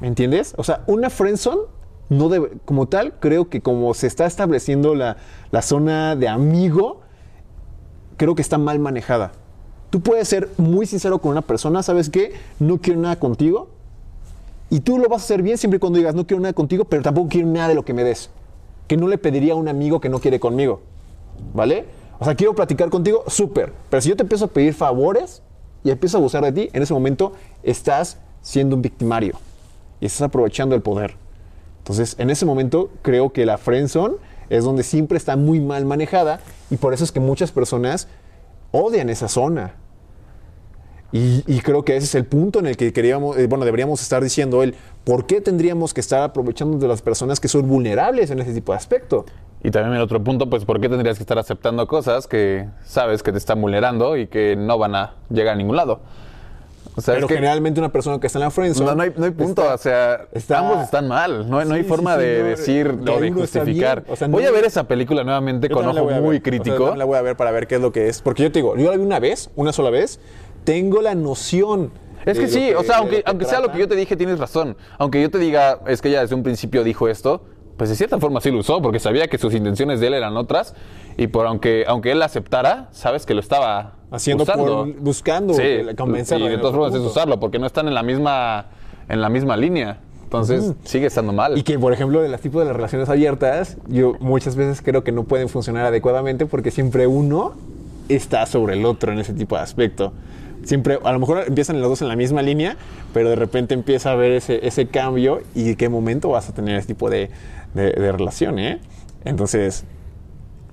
¿Me 0.00 0.08
entiendes? 0.08 0.54
O 0.58 0.64
sea, 0.64 0.82
una 0.86 1.08
friendzone 1.08 1.62
no 2.08 2.28
debe, 2.28 2.52
como 2.64 2.86
tal, 2.86 3.14
creo 3.18 3.48
que 3.48 3.60
como 3.62 3.94
se 3.94 4.06
está 4.06 4.26
estableciendo 4.26 4.94
la, 4.94 5.16
la 5.50 5.62
zona 5.62 6.16
de 6.16 6.28
amigo, 6.28 7.00
creo 8.16 8.34
que 8.34 8.42
está 8.42 8.58
mal 8.58 8.78
manejada. 8.78 9.32
Tú 9.90 10.00
puedes 10.00 10.28
ser 10.28 10.50
muy 10.58 10.86
sincero 10.86 11.20
con 11.20 11.32
una 11.32 11.42
persona, 11.42 11.82
¿sabes 11.82 12.10
qué? 12.10 12.34
No 12.58 12.78
quiero 12.78 13.00
nada 13.00 13.16
contigo. 13.16 13.70
Y 14.68 14.80
tú 14.80 14.98
lo 14.98 15.08
vas 15.08 15.22
a 15.22 15.24
hacer 15.24 15.42
bien 15.42 15.58
siempre 15.58 15.78
cuando 15.78 15.98
digas, 15.98 16.14
no 16.14 16.26
quiero 16.26 16.40
nada 16.40 16.52
contigo, 16.52 16.84
pero 16.84 17.02
tampoco 17.02 17.28
quiero 17.28 17.46
nada 17.48 17.68
de 17.68 17.74
lo 17.74 17.84
que 17.84 17.94
me 17.94 18.02
des. 18.02 18.30
Que 18.88 18.96
no 18.96 19.08
le 19.08 19.18
pediría 19.18 19.52
a 19.52 19.56
un 19.56 19.68
amigo 19.68 20.00
que 20.00 20.08
no 20.08 20.20
quiere 20.20 20.40
conmigo. 20.40 20.80
¿Vale? 21.54 21.84
O 22.18 22.24
sea, 22.24 22.34
quiero 22.34 22.54
platicar 22.54 22.88
contigo, 22.90 23.24
súper. 23.28 23.72
Pero 23.90 24.00
si 24.00 24.08
yo 24.08 24.16
te 24.16 24.22
empiezo 24.22 24.46
a 24.46 24.48
pedir 24.48 24.74
favores 24.74 25.42
y 25.84 25.90
empiezo 25.90 26.16
a 26.16 26.20
abusar 26.20 26.42
de 26.42 26.52
ti, 26.52 26.70
en 26.72 26.82
ese 26.82 26.94
momento 26.94 27.32
estás 27.62 28.18
siendo 28.42 28.74
un 28.74 28.82
victimario. 28.82 29.34
Y 30.00 30.06
estás 30.06 30.22
aprovechando 30.22 30.74
el 30.74 30.82
poder. 30.82 31.14
Entonces, 31.78 32.16
en 32.18 32.30
ese 32.30 32.44
momento, 32.44 32.90
creo 33.02 33.32
que 33.32 33.46
la 33.46 33.58
friendzone 33.58 34.16
es 34.50 34.64
donde 34.64 34.82
siempre 34.82 35.18
está 35.18 35.36
muy 35.36 35.60
mal 35.60 35.84
manejada. 35.84 36.40
Y 36.70 36.76
por 36.76 36.92
eso 36.92 37.04
es 37.04 37.12
que 37.12 37.20
muchas 37.20 37.52
personas 37.52 38.08
odian 38.72 39.10
esa 39.10 39.28
zona. 39.28 39.74
Y, 41.12 41.44
y 41.46 41.60
creo 41.60 41.84
que 41.84 41.96
ese 41.96 42.04
es 42.06 42.14
el 42.16 42.24
punto 42.24 42.58
en 42.58 42.66
el 42.66 42.76
que 42.76 42.92
queríamos, 42.92 43.36
eh, 43.38 43.46
bueno, 43.46 43.64
deberíamos 43.64 44.02
estar 44.02 44.22
diciendo 44.22 44.62
él, 44.62 44.74
¿por 45.04 45.26
qué 45.26 45.40
tendríamos 45.40 45.94
que 45.94 46.00
estar 46.00 46.22
aprovechando 46.22 46.78
de 46.78 46.88
las 46.88 47.00
personas 47.00 47.38
que 47.40 47.48
son 47.48 47.68
vulnerables 47.68 48.30
en 48.30 48.40
ese 48.40 48.52
tipo 48.52 48.72
de 48.72 48.78
aspecto? 48.78 49.24
Y 49.62 49.70
también 49.70 49.94
el 49.94 50.02
otro 50.02 50.22
punto, 50.22 50.50
pues, 50.50 50.64
¿por 50.64 50.80
qué 50.80 50.88
tendrías 50.88 51.16
que 51.16 51.22
estar 51.22 51.38
aceptando 51.38 51.86
cosas 51.86 52.26
que 52.26 52.66
sabes 52.84 53.22
que 53.22 53.32
te 53.32 53.38
están 53.38 53.60
vulnerando 53.60 54.16
y 54.16 54.26
que 54.26 54.56
no 54.56 54.78
van 54.78 54.94
a 54.94 55.14
llegar 55.30 55.54
a 55.54 55.56
ningún 55.56 55.76
lado? 55.76 56.00
O 56.98 57.00
sea, 57.02 57.12
Pero 57.14 57.26
es 57.26 57.28
que 57.28 57.34
generalmente 57.34 57.78
una 57.78 57.92
persona 57.92 58.18
que 58.18 58.26
está 58.26 58.38
en 58.38 58.44
la 58.44 58.50
friendzone... 58.50 58.86
no, 58.88 58.94
no 58.96 59.02
hay, 59.02 59.12
no 59.14 59.24
hay 59.26 59.30
punto, 59.30 59.60
está- 59.62 59.74
o 59.74 59.78
sea, 59.78 60.26
está- 60.32 60.58
ambos 60.60 60.82
están 60.82 61.06
mal, 61.06 61.48
no, 61.48 61.58
hay- 61.58 61.68
no 61.68 61.74
hay 61.74 61.82
Sí, 61.82 61.88
forma 61.88 62.14
sí, 62.14 62.20
sí, 62.22 62.26
de 62.26 62.38
no, 62.42 62.46
decir 62.48 62.88
o 62.88 63.20
de 63.20 63.32
justificar. 63.32 64.04
o 64.08 64.16
sea, 64.16 64.28
Voy 64.28 64.44
a 64.44 64.50
ver 64.50 64.64
esa 64.64 64.84
película 64.84 65.22
nuevamente 65.22 65.68
con 65.68 65.86
ojo 65.86 66.04
muy 66.04 66.08
ver. 66.08 66.20
O 66.20 66.32
sea, 66.32 66.40
crítico. 66.42 66.94
la 66.96 67.04
voy 67.04 67.18
a 67.18 67.22
ver 67.22 67.36
para 67.36 67.50
ver 67.50 67.66
qué 67.66 67.74
es 67.74 67.80
lo 67.82 67.92
que 67.92 68.08
es. 68.08 68.22
Porque 68.22 68.44
yo 68.44 68.50
te 68.50 68.60
digo, 68.60 68.76
yo 68.76 68.90
la 68.90 68.96
vi 68.96 69.02
una 69.04 69.20
vez, 69.20 69.50
una 69.56 69.72
sola 69.74 69.90
vez, 69.90 70.20
tengo 70.66 71.00
la 71.00 71.14
noción. 71.14 71.90
Es 72.26 72.38
que 72.38 72.48
sí, 72.48 72.72
lo 72.72 72.80
o 72.80 72.82
sea, 72.82 72.96
aunque, 72.98 73.22
que 73.22 73.30
aunque 73.30 73.44
sea 73.46 73.60
lo 73.60 73.70
que 73.72 73.78
yo 73.78 73.88
te 73.88 73.94
dije, 73.94 74.16
tienes 74.16 74.38
razón. 74.38 74.76
Aunque 74.98 75.22
yo 75.22 75.30
te 75.30 75.38
diga, 75.38 75.78
es 75.86 76.02
que 76.02 76.08
ella 76.08 76.20
desde 76.22 76.34
un 76.34 76.42
principio 76.42 76.82
dijo 76.82 77.08
esto, 77.08 77.42
pues 77.76 77.88
de 77.88 77.94
cierta 77.96 78.18
forma 78.18 78.40
sí 78.40 78.50
lo 78.50 78.58
usó, 78.58 78.82
porque 78.82 78.98
sabía 78.98 79.28
que 79.28 79.38
sus 79.38 79.54
intenciones 79.54 80.00
de 80.00 80.08
él 80.08 80.14
eran 80.14 80.36
otras. 80.36 80.74
Y 81.16 81.28
por 81.28 81.46
aunque, 81.46 81.84
aunque 81.86 82.10
él 82.10 82.18
la 82.18 82.24
aceptara, 82.24 82.88
sabes 82.90 83.24
que 83.26 83.32
lo 83.34 83.40
estaba 83.40 83.94
Haciendo 84.10 84.42
usando. 84.42 84.64
por- 84.64 84.92
buscando 85.00 85.54
sí, 85.54 85.62
convencerla 85.96 86.46
Y 86.46 86.50
de 86.50 86.58
todas 86.58 86.74
formas 86.74 86.94
es 86.94 87.00
usarlo, 87.00 87.38
porque 87.38 87.58
no 87.60 87.66
están 87.66 87.86
en 87.86 87.94
la 87.94 88.02
misma, 88.02 88.66
en 89.08 89.20
la 89.20 89.28
misma 89.28 89.56
línea. 89.56 90.00
Entonces 90.24 90.72
sigue 90.82 91.06
estando 91.06 91.32
mal. 91.32 91.56
Y 91.56 91.62
que, 91.62 91.78
por 91.78 91.92
ejemplo, 91.92 92.20
de 92.20 92.28
las 92.28 92.40
tipos 92.40 92.60
de 92.60 92.66
las 92.66 92.74
relaciones 92.74 93.08
abiertas, 93.08 93.76
yo 93.86 94.14
muchas 94.18 94.56
veces 94.56 94.82
creo 94.82 95.04
que 95.04 95.12
no 95.12 95.22
pueden 95.22 95.48
funcionar 95.48 95.86
adecuadamente 95.86 96.46
porque 96.46 96.72
siempre 96.72 97.06
uno 97.06 97.54
está 98.08 98.44
sobre 98.46 98.74
el 98.74 98.84
otro 98.84 99.12
en 99.12 99.20
ese 99.20 99.32
tipo 99.32 99.54
de 99.54 99.62
aspecto. 99.62 100.12
Siempre, 100.66 100.98
a 101.02 101.12
lo 101.12 101.18
mejor 101.20 101.44
empiezan 101.46 101.80
los 101.80 101.88
dos 101.88 102.02
en 102.02 102.08
la 102.08 102.16
misma 102.16 102.42
línea, 102.42 102.76
pero 103.14 103.30
de 103.30 103.36
repente 103.36 103.72
empieza 103.72 104.10
a 104.10 104.12
haber 104.12 104.32
ese, 104.32 104.66
ese 104.66 104.86
cambio 104.88 105.40
y 105.54 105.76
qué 105.76 105.88
momento 105.88 106.28
vas 106.30 106.48
a 106.48 106.52
tener 106.54 106.76
ese 106.76 106.88
tipo 106.88 107.08
de, 107.08 107.30
de- 107.74 107.92
de 107.92 108.12
relación, 108.12 108.58
¿eh? 108.58 108.80
Entonces, 109.24 109.84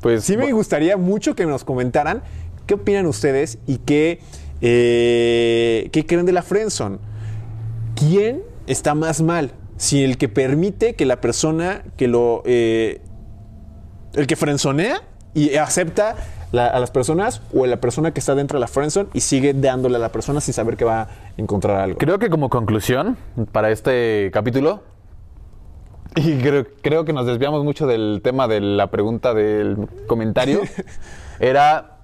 pues 0.02 0.24
Sí 0.24 0.36
me 0.36 0.52
gustaría 0.52 0.98
mucho 0.98 1.36
que 1.36 1.46
nos 1.46 1.64
comentaran 1.64 2.24
qué 2.66 2.74
opinan 2.74 3.06
ustedes 3.06 3.60
y 3.68 3.78
qué, 3.78 4.20
eh, 4.62 5.90
qué 5.92 6.06
creen 6.06 6.26
de 6.26 6.32
la 6.34 6.42
friendzone. 6.42 6.98
¿Quién 7.96 8.42
está 8.68 8.96
más 8.96 9.22
mal? 9.22 9.52
Si 9.78 10.04
el 10.04 10.18
que 10.18 10.28
permite 10.30 10.96
que 10.96 11.06
la 11.06 11.22
persona 11.22 11.84
que 11.98 12.08
lo... 12.08 12.42
eh, 12.46 13.02
el 14.14 14.28
que 14.28 14.36
frenzonea 14.36 15.02
y 15.34 15.56
acepta 15.56 16.16
la- 16.54 16.68
a 16.68 16.80
las 16.80 16.90
personas 16.92 17.42
o 17.54 17.66
la 17.66 17.78
persona 17.82 18.12
que 18.14 18.20
está 18.22 18.34
dentro 18.36 18.58
de 18.58 18.62
la 18.62 18.68
friendzone 18.68 19.10
y 19.14 19.20
sigue 19.20 19.54
dándole 19.54 19.98
a 19.98 20.00
la 20.00 20.10
persona 20.10 20.40
sin 20.40 20.54
saber 20.54 20.78
que 20.78 20.86
va 20.86 21.02
a 21.02 21.08
encontrar 21.36 21.76
algo. 21.82 21.98
Creo 21.98 22.18
que 22.20 22.30
como 22.30 22.50
conclusión 22.50 23.18
para 23.52 23.72
este 23.72 24.30
capítulo, 24.32 24.82
y 26.16 26.38
creo, 26.38 26.66
creo 26.82 27.06
que 27.06 27.12
nos 27.14 27.26
desviamos 27.26 27.64
mucho 27.64 27.88
del 27.88 28.22
tema 28.24 28.48
de 28.48 28.62
la 28.62 28.92
pregunta 28.92 29.34
del 29.34 29.90
comentario, 30.08 30.62
era 31.40 31.98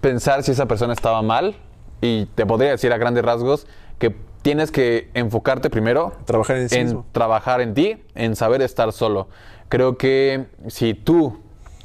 pensar 0.00 0.42
si 0.42 0.52
esa 0.52 0.66
persona 0.66 0.92
estaba 0.92 1.22
mal 1.22 1.56
y 2.02 2.26
te 2.26 2.44
podría 2.46 2.70
decir 2.72 2.92
a 2.92 2.98
grandes 2.98 3.24
rasgos 3.24 3.66
que 3.98 4.14
tienes 4.42 4.70
que 4.70 5.10
enfocarte 5.14 5.70
primero 5.70 6.12
Trabajar 6.24 6.56
en 6.56 6.68
sí 6.68 6.76
en 6.76 6.84
mismo. 6.86 7.06
trabajar 7.12 7.60
en 7.60 7.74
ti, 7.74 7.96
en 8.14 8.36
saber 8.36 8.62
estar 8.62 8.92
solo. 8.92 9.28
Creo 9.68 9.96
que 9.96 10.46
si 10.68 10.94
tú 10.94 11.40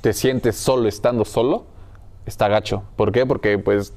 te 0.05 0.13
sientes 0.13 0.55
solo 0.55 0.87
estando 0.87 1.25
solo, 1.25 1.65
está 2.27 2.47
gacho. 2.47 2.83
¿Por 2.95 3.11
qué? 3.11 3.25
Porque 3.25 3.57
pues 3.57 3.91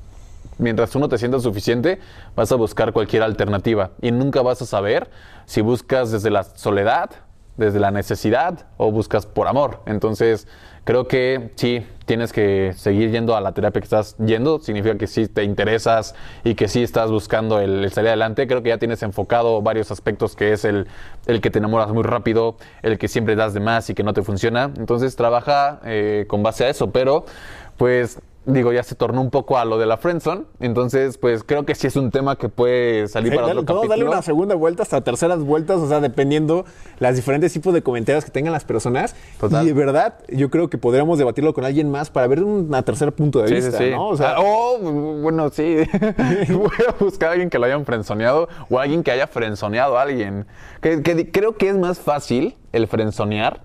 mientras 0.57 0.89
tú 0.89 0.99
no 0.99 1.11
te 1.11 1.19
sientas 1.19 1.43
suficiente, 1.43 1.99
vas 2.35 2.51
a 2.51 2.55
buscar 2.55 2.95
cualquier 2.95 3.23
alternativa 3.23 3.91
y 4.01 4.11
nunca 4.11 4.41
vas 4.41 4.63
a 4.63 4.65
saber 4.65 5.11
si 5.45 5.61
buscas 5.61 6.11
desde 6.11 6.31
la 6.31 6.45
soledad 6.45 7.11
desde 7.59 7.79
la 7.79 7.91
necesidad 7.91 8.69
o 8.79 8.91
buscas 8.91 9.27
por 9.27 9.49
amor. 9.49 9.83
Entonces, 9.85 10.49
creo 10.85 11.09
que 11.09 11.53
sí, 11.57 11.85
tienes 12.09 12.33
que 12.33 12.73
seguir 12.75 13.11
yendo 13.11 13.37
a 13.37 13.41
la 13.43 13.53
terapia 13.53 13.83
que 13.83 13.85
estás 13.85 14.17
yendo. 14.17 14.59
Significa 14.61 14.97
que 14.97 15.07
sí 15.07 15.29
te 15.29 15.45
interesas 15.45 16.15
y 16.43 16.55
que 16.55 16.67
sí 16.67 16.83
estás 16.83 17.11
buscando 17.11 17.61
el, 17.61 17.93
salir 17.93 18.09
adelante. 18.09 18.47
Creo 18.47 18.63
que 18.63 18.71
ya 18.71 18.79
tienes 18.79 19.03
enfocado 19.03 19.61
varios 19.61 19.91
aspectos, 19.91 20.35
que 20.35 20.53
es 20.53 20.65
el, 20.65 20.89
el, 21.27 21.43
que 21.43 21.51
te 21.51 21.59
enamoras 21.59 21.93
muy 21.93 22.03
rápido, 22.03 22.57
el 22.83 22.99
que 22.99 23.09
siempre 23.09 23.37
das 23.37 23.53
de 23.53 23.61
más 23.61 23.91
y 23.91 23.95
que 23.95 24.03
no 24.03 24.15
te 24.15 24.23
funciona. 24.23 24.73
Entonces, 24.79 25.17
trabaja 25.17 25.81
eh, 25.85 26.25
con 26.29 26.43
base 26.43 26.65
a 26.65 26.71
eso. 26.71 26.91
Pero, 26.91 27.27
pues 27.77 28.19
digo, 28.49 28.73
ya 28.73 28.83
se 28.83 28.95
tornó 28.95 29.21
un 29.21 29.31
poco 29.31 29.59
a 29.59 29.65
lo 29.65 29.79
de 29.79 29.87
la 29.87 29.99
friendzone. 29.99 30.45
Entonces, 30.61 31.19
pues 31.19 31.45
creo 31.45 31.65
que 31.67 31.75
sí 31.75 31.87
es 31.87 31.97
un 31.97 32.11
tema 32.11 32.37
que 32.37 32.49
puede 32.49 33.07
salir 33.09 33.35
para 33.35 33.49
otro 33.49 33.65
capítulo. 33.65 33.89
darle 33.89 34.05
una 34.05 34.23
segunda 34.23 34.55
vuelta 34.55 34.83
hasta 34.83 35.01
terceras 35.03 35.41
vueltas, 35.41 35.79
o 35.79 35.89
sea, 35.89 36.01
dependiendo 36.01 36.65
las 36.99 37.17
diferentes 37.17 37.53
tipos 37.53 37.75
de 37.75 37.83
comentarios 37.83 38.25
que 38.25 38.31
tengan 38.31 38.53
las 38.53 38.65
personas. 38.65 39.15
Y 39.63 39.67
de 39.67 39.73
verdad, 39.73 40.15
yo 40.29 40.51
creo 40.51 40.69
que 40.69 40.79
podríamos 40.79 41.19
debatirlo 41.19 41.53
con 41.53 41.65
alguien 41.65 41.91
más 41.91 42.11
para 42.11 42.27
ver 42.27 42.43
un 42.43 42.71
tercer 42.85 43.13
punto 43.13 43.43
de 43.43 43.55
vista, 43.55 43.81
¿no? 43.91 44.09
O 44.09 44.17
sea, 44.17 44.35
ah, 44.37 44.41
oh, 44.41 44.79
bueno, 44.79 45.51
sí. 45.51 45.77
Voy 46.49 46.71
a 46.89 46.93
buscar 46.99 47.31
a 47.31 47.33
alguien 47.33 47.51
que 47.51 47.59
lo 47.59 47.67
hayan 47.67 47.85
frenzoneado 47.85 48.49
o 48.71 48.79
alguien 48.79 49.03
que 49.03 49.11
haya 49.11 49.27
frenzoneado 49.27 49.99
a 49.99 50.03
alguien. 50.03 50.47
Que, 50.81 51.31
creo 51.31 51.57
que 51.57 51.69
es 51.69 51.77
más 51.77 51.99
fácil 51.99 52.57
el 52.73 52.87
frenzonear 52.87 53.63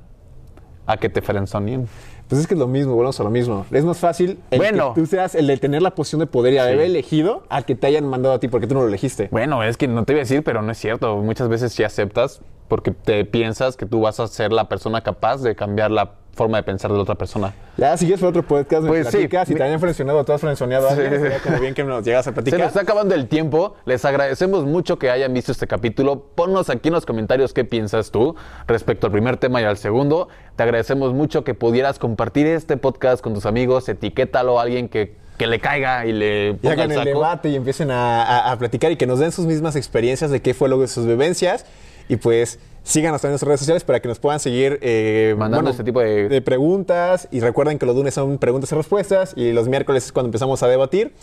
a 0.86 0.97
que 0.97 1.09
te 1.09 1.21
frenzoneen. 1.21 1.88
Pues 2.34 2.41
es 2.41 2.47
que 2.47 2.55
es 2.55 2.59
lo 2.59 2.67
mismo, 2.67 2.95
volvemos 2.95 3.19
a 3.19 3.23
lo 3.23 3.29
mismo. 3.29 3.65
Es 3.71 3.86
más 3.86 3.97
fácil 3.99 4.39
el 4.49 4.57
bueno. 4.57 4.93
que 4.93 5.01
tú 5.01 5.07
seas 5.07 5.36
el 5.36 5.45
de 5.45 5.57
tener 5.57 5.84
la 5.84 5.93
posición 5.93 6.19
de 6.19 6.25
poder 6.25 6.53
y 6.53 6.57
haber 6.57 6.79
elegido 6.79 7.43
a 7.49 7.61
que 7.61 7.75
te 7.75 7.86
hayan 7.88 8.07
mandado 8.07 8.34
a 8.34 8.39
ti 8.39 8.47
porque 8.47 8.65
tú 8.65 8.73
no 8.73 8.81
lo 8.81 8.88
elegiste. 8.88 9.27
Bueno, 9.31 9.63
es 9.63 9.77
que 9.77 9.88
no 9.88 10.03
te 10.03 10.13
voy 10.13 10.21
a 10.21 10.23
decir, 10.23 10.43
pero 10.43 10.61
no 10.63 10.71
es 10.71 10.77
cierto. 10.79 11.17
Muchas 11.17 11.47
veces 11.47 11.73
sí 11.73 11.84
aceptas 11.84 12.41
porque 12.67 12.91
te 12.91 13.23
piensas 13.25 13.77
que 13.77 13.86
tú 13.86 14.01
vas 14.01 14.19
a 14.19 14.27
ser 14.27 14.51
la 14.51 14.67
persona 14.67 15.01
capaz 15.01 15.43
de 15.43 15.55
cambiar 15.55 15.91
la 15.91 16.15
forma 16.34 16.57
de 16.57 16.63
pensar 16.63 16.91
de 16.91 16.97
la 16.97 17.03
otra 17.03 17.15
persona. 17.15 17.53
Ya, 17.77 17.95
si 17.95 18.05
quieres 18.05 18.19
para 18.19 18.29
otro 18.29 18.43
podcast, 18.43 18.84
me 18.84 18.89
pues 18.89 19.07
platicas, 19.07 19.47
sí. 19.47 19.53
si 19.53 19.57
te 19.57 19.63
han 19.63 19.79
frencionado, 19.79 20.23
tú 20.25 20.34
has 20.34 20.41
frencionado 20.41 20.89
a 20.89 20.95
sería 20.95 21.39
como 21.39 21.59
bien 21.59 21.73
que 21.73 21.84
nos 21.84 22.03
llegas 22.03 22.27
a 22.27 22.34
platicar. 22.34 22.59
Se 22.59 22.63
nos 22.63 22.69
está 22.69 22.81
acabando 22.81 23.15
el 23.15 23.27
tiempo. 23.27 23.75
Les 23.86 24.03
agradecemos 24.05 24.65
mucho 24.65 24.97
que 24.97 25.09
hayan 25.09 25.34
visto 25.34 25.51
este 25.51 25.67
capítulo. 25.67 26.23
Ponnos 26.36 26.69
aquí 26.69 26.89
en 26.89 26.95
los 26.95 27.05
comentarios 27.05 27.53
qué 27.53 27.65
piensas 27.65 28.11
tú 28.11 28.36
respecto 28.67 29.07
al 29.07 29.13
primer 29.13 29.38
tema 29.38 29.61
y 29.61 29.65
al 29.65 29.77
segundo. 29.77 30.27
Te 30.55 30.63
agradecemos 30.63 31.13
mucho 31.13 31.43
que 31.43 31.53
pudieras 31.53 31.99
compartir 31.99 32.47
este 32.47 32.77
podcast 32.77 33.23
con 33.23 33.34
tus 33.34 33.45
amigos, 33.45 33.88
etiquétalo 33.89 34.59
a 34.59 34.63
alguien 34.63 34.89
que 34.89 35.21
que 35.38 35.47
le 35.47 35.59
caiga 35.59 36.05
y 36.05 36.11
le 36.11 36.53
ponga 36.53 36.75
y 36.75 36.79
hagan 36.79 36.91
el, 36.91 37.05
debate 37.05 37.49
y 37.49 37.55
empiecen 37.55 37.89
a, 37.89 38.51
a, 38.51 38.59
platicar 38.59 38.91
y 38.91 38.97
que 38.97 39.07
nos 39.07 39.17
den 39.17 39.31
sus 39.31 39.47
mismas 39.47 39.75
experiencias 39.75 40.29
de 40.29 40.43
qué 40.43 40.53
fue 40.53 40.69
lo 40.69 40.79
de 40.79 40.88
sus 40.88 41.07
vivencias 41.07 41.65
y 42.07 42.17
pues 42.17 42.59
síganos 42.84 43.21
también 43.21 43.31
en 43.31 43.34
nuestras 43.34 43.47
redes 43.47 43.59
sociales 43.61 43.84
para 43.84 43.99
que 44.01 44.07
nos 44.07 44.19
puedan 44.19 44.39
seguir 44.39 44.77
eh, 44.81 45.36
mandando 45.38 45.71
este 45.71 45.84
tipo 45.84 46.01
de... 46.01 46.41
preguntas. 46.41 47.27
Y 47.31 47.39
recuerden 47.39 47.79
que 47.79 47.86
los 47.86 47.95
lunes 47.95 48.13
son 48.13 48.38
preguntas 48.38 48.71
y 48.71 48.75
respuestas 48.75 49.34
y 49.36 49.51
los 49.53 49.67
miércoles 49.67 50.05
es 50.05 50.11
cuando 50.11 50.27
empezamos 50.27 50.61
a 50.63 50.67
debatir. 50.67 51.13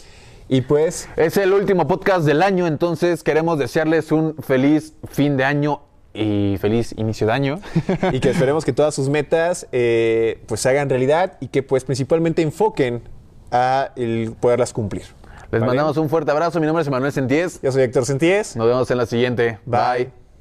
Y 0.48 0.62
pues... 0.62 1.08
Es 1.16 1.36
el 1.36 1.52
último 1.52 1.86
podcast 1.86 2.26
del 2.26 2.42
año, 2.42 2.66
entonces 2.66 3.22
queremos 3.22 3.58
desearles 3.58 4.10
un 4.10 4.34
feliz 4.36 4.94
fin 5.08 5.36
de 5.36 5.44
año 5.44 5.82
y 6.12 6.56
feliz 6.60 6.92
inicio 6.96 7.26
de 7.26 7.32
año. 7.32 7.60
y 8.12 8.18
que 8.18 8.30
esperemos 8.30 8.64
que 8.64 8.72
todas 8.72 8.94
sus 8.94 9.08
metas 9.08 9.68
eh, 9.70 10.42
pues 10.46 10.60
se 10.60 10.68
hagan 10.70 10.88
realidad 10.88 11.36
y 11.40 11.48
que 11.48 11.62
pues 11.62 11.84
principalmente 11.84 12.42
enfoquen 12.42 13.02
a 13.52 13.92
el 13.96 14.34
poderlas 14.40 14.72
cumplir. 14.72 15.04
Les 15.52 15.60
mandamos 15.60 15.96
un 15.96 16.08
fuerte 16.08 16.30
abrazo. 16.30 16.60
Mi 16.60 16.66
nombre 16.66 16.82
es 16.82 16.90
Manuel 16.90 17.12
Sentíes. 17.12 17.60
Yo 17.60 17.72
soy 17.72 17.82
Héctor 17.82 18.06
Sentíes. 18.06 18.54
Nos 18.56 18.66
vemos 18.68 18.90
en 18.90 18.98
la 18.98 19.06
siguiente. 19.06 19.58
Bye. 19.66 20.19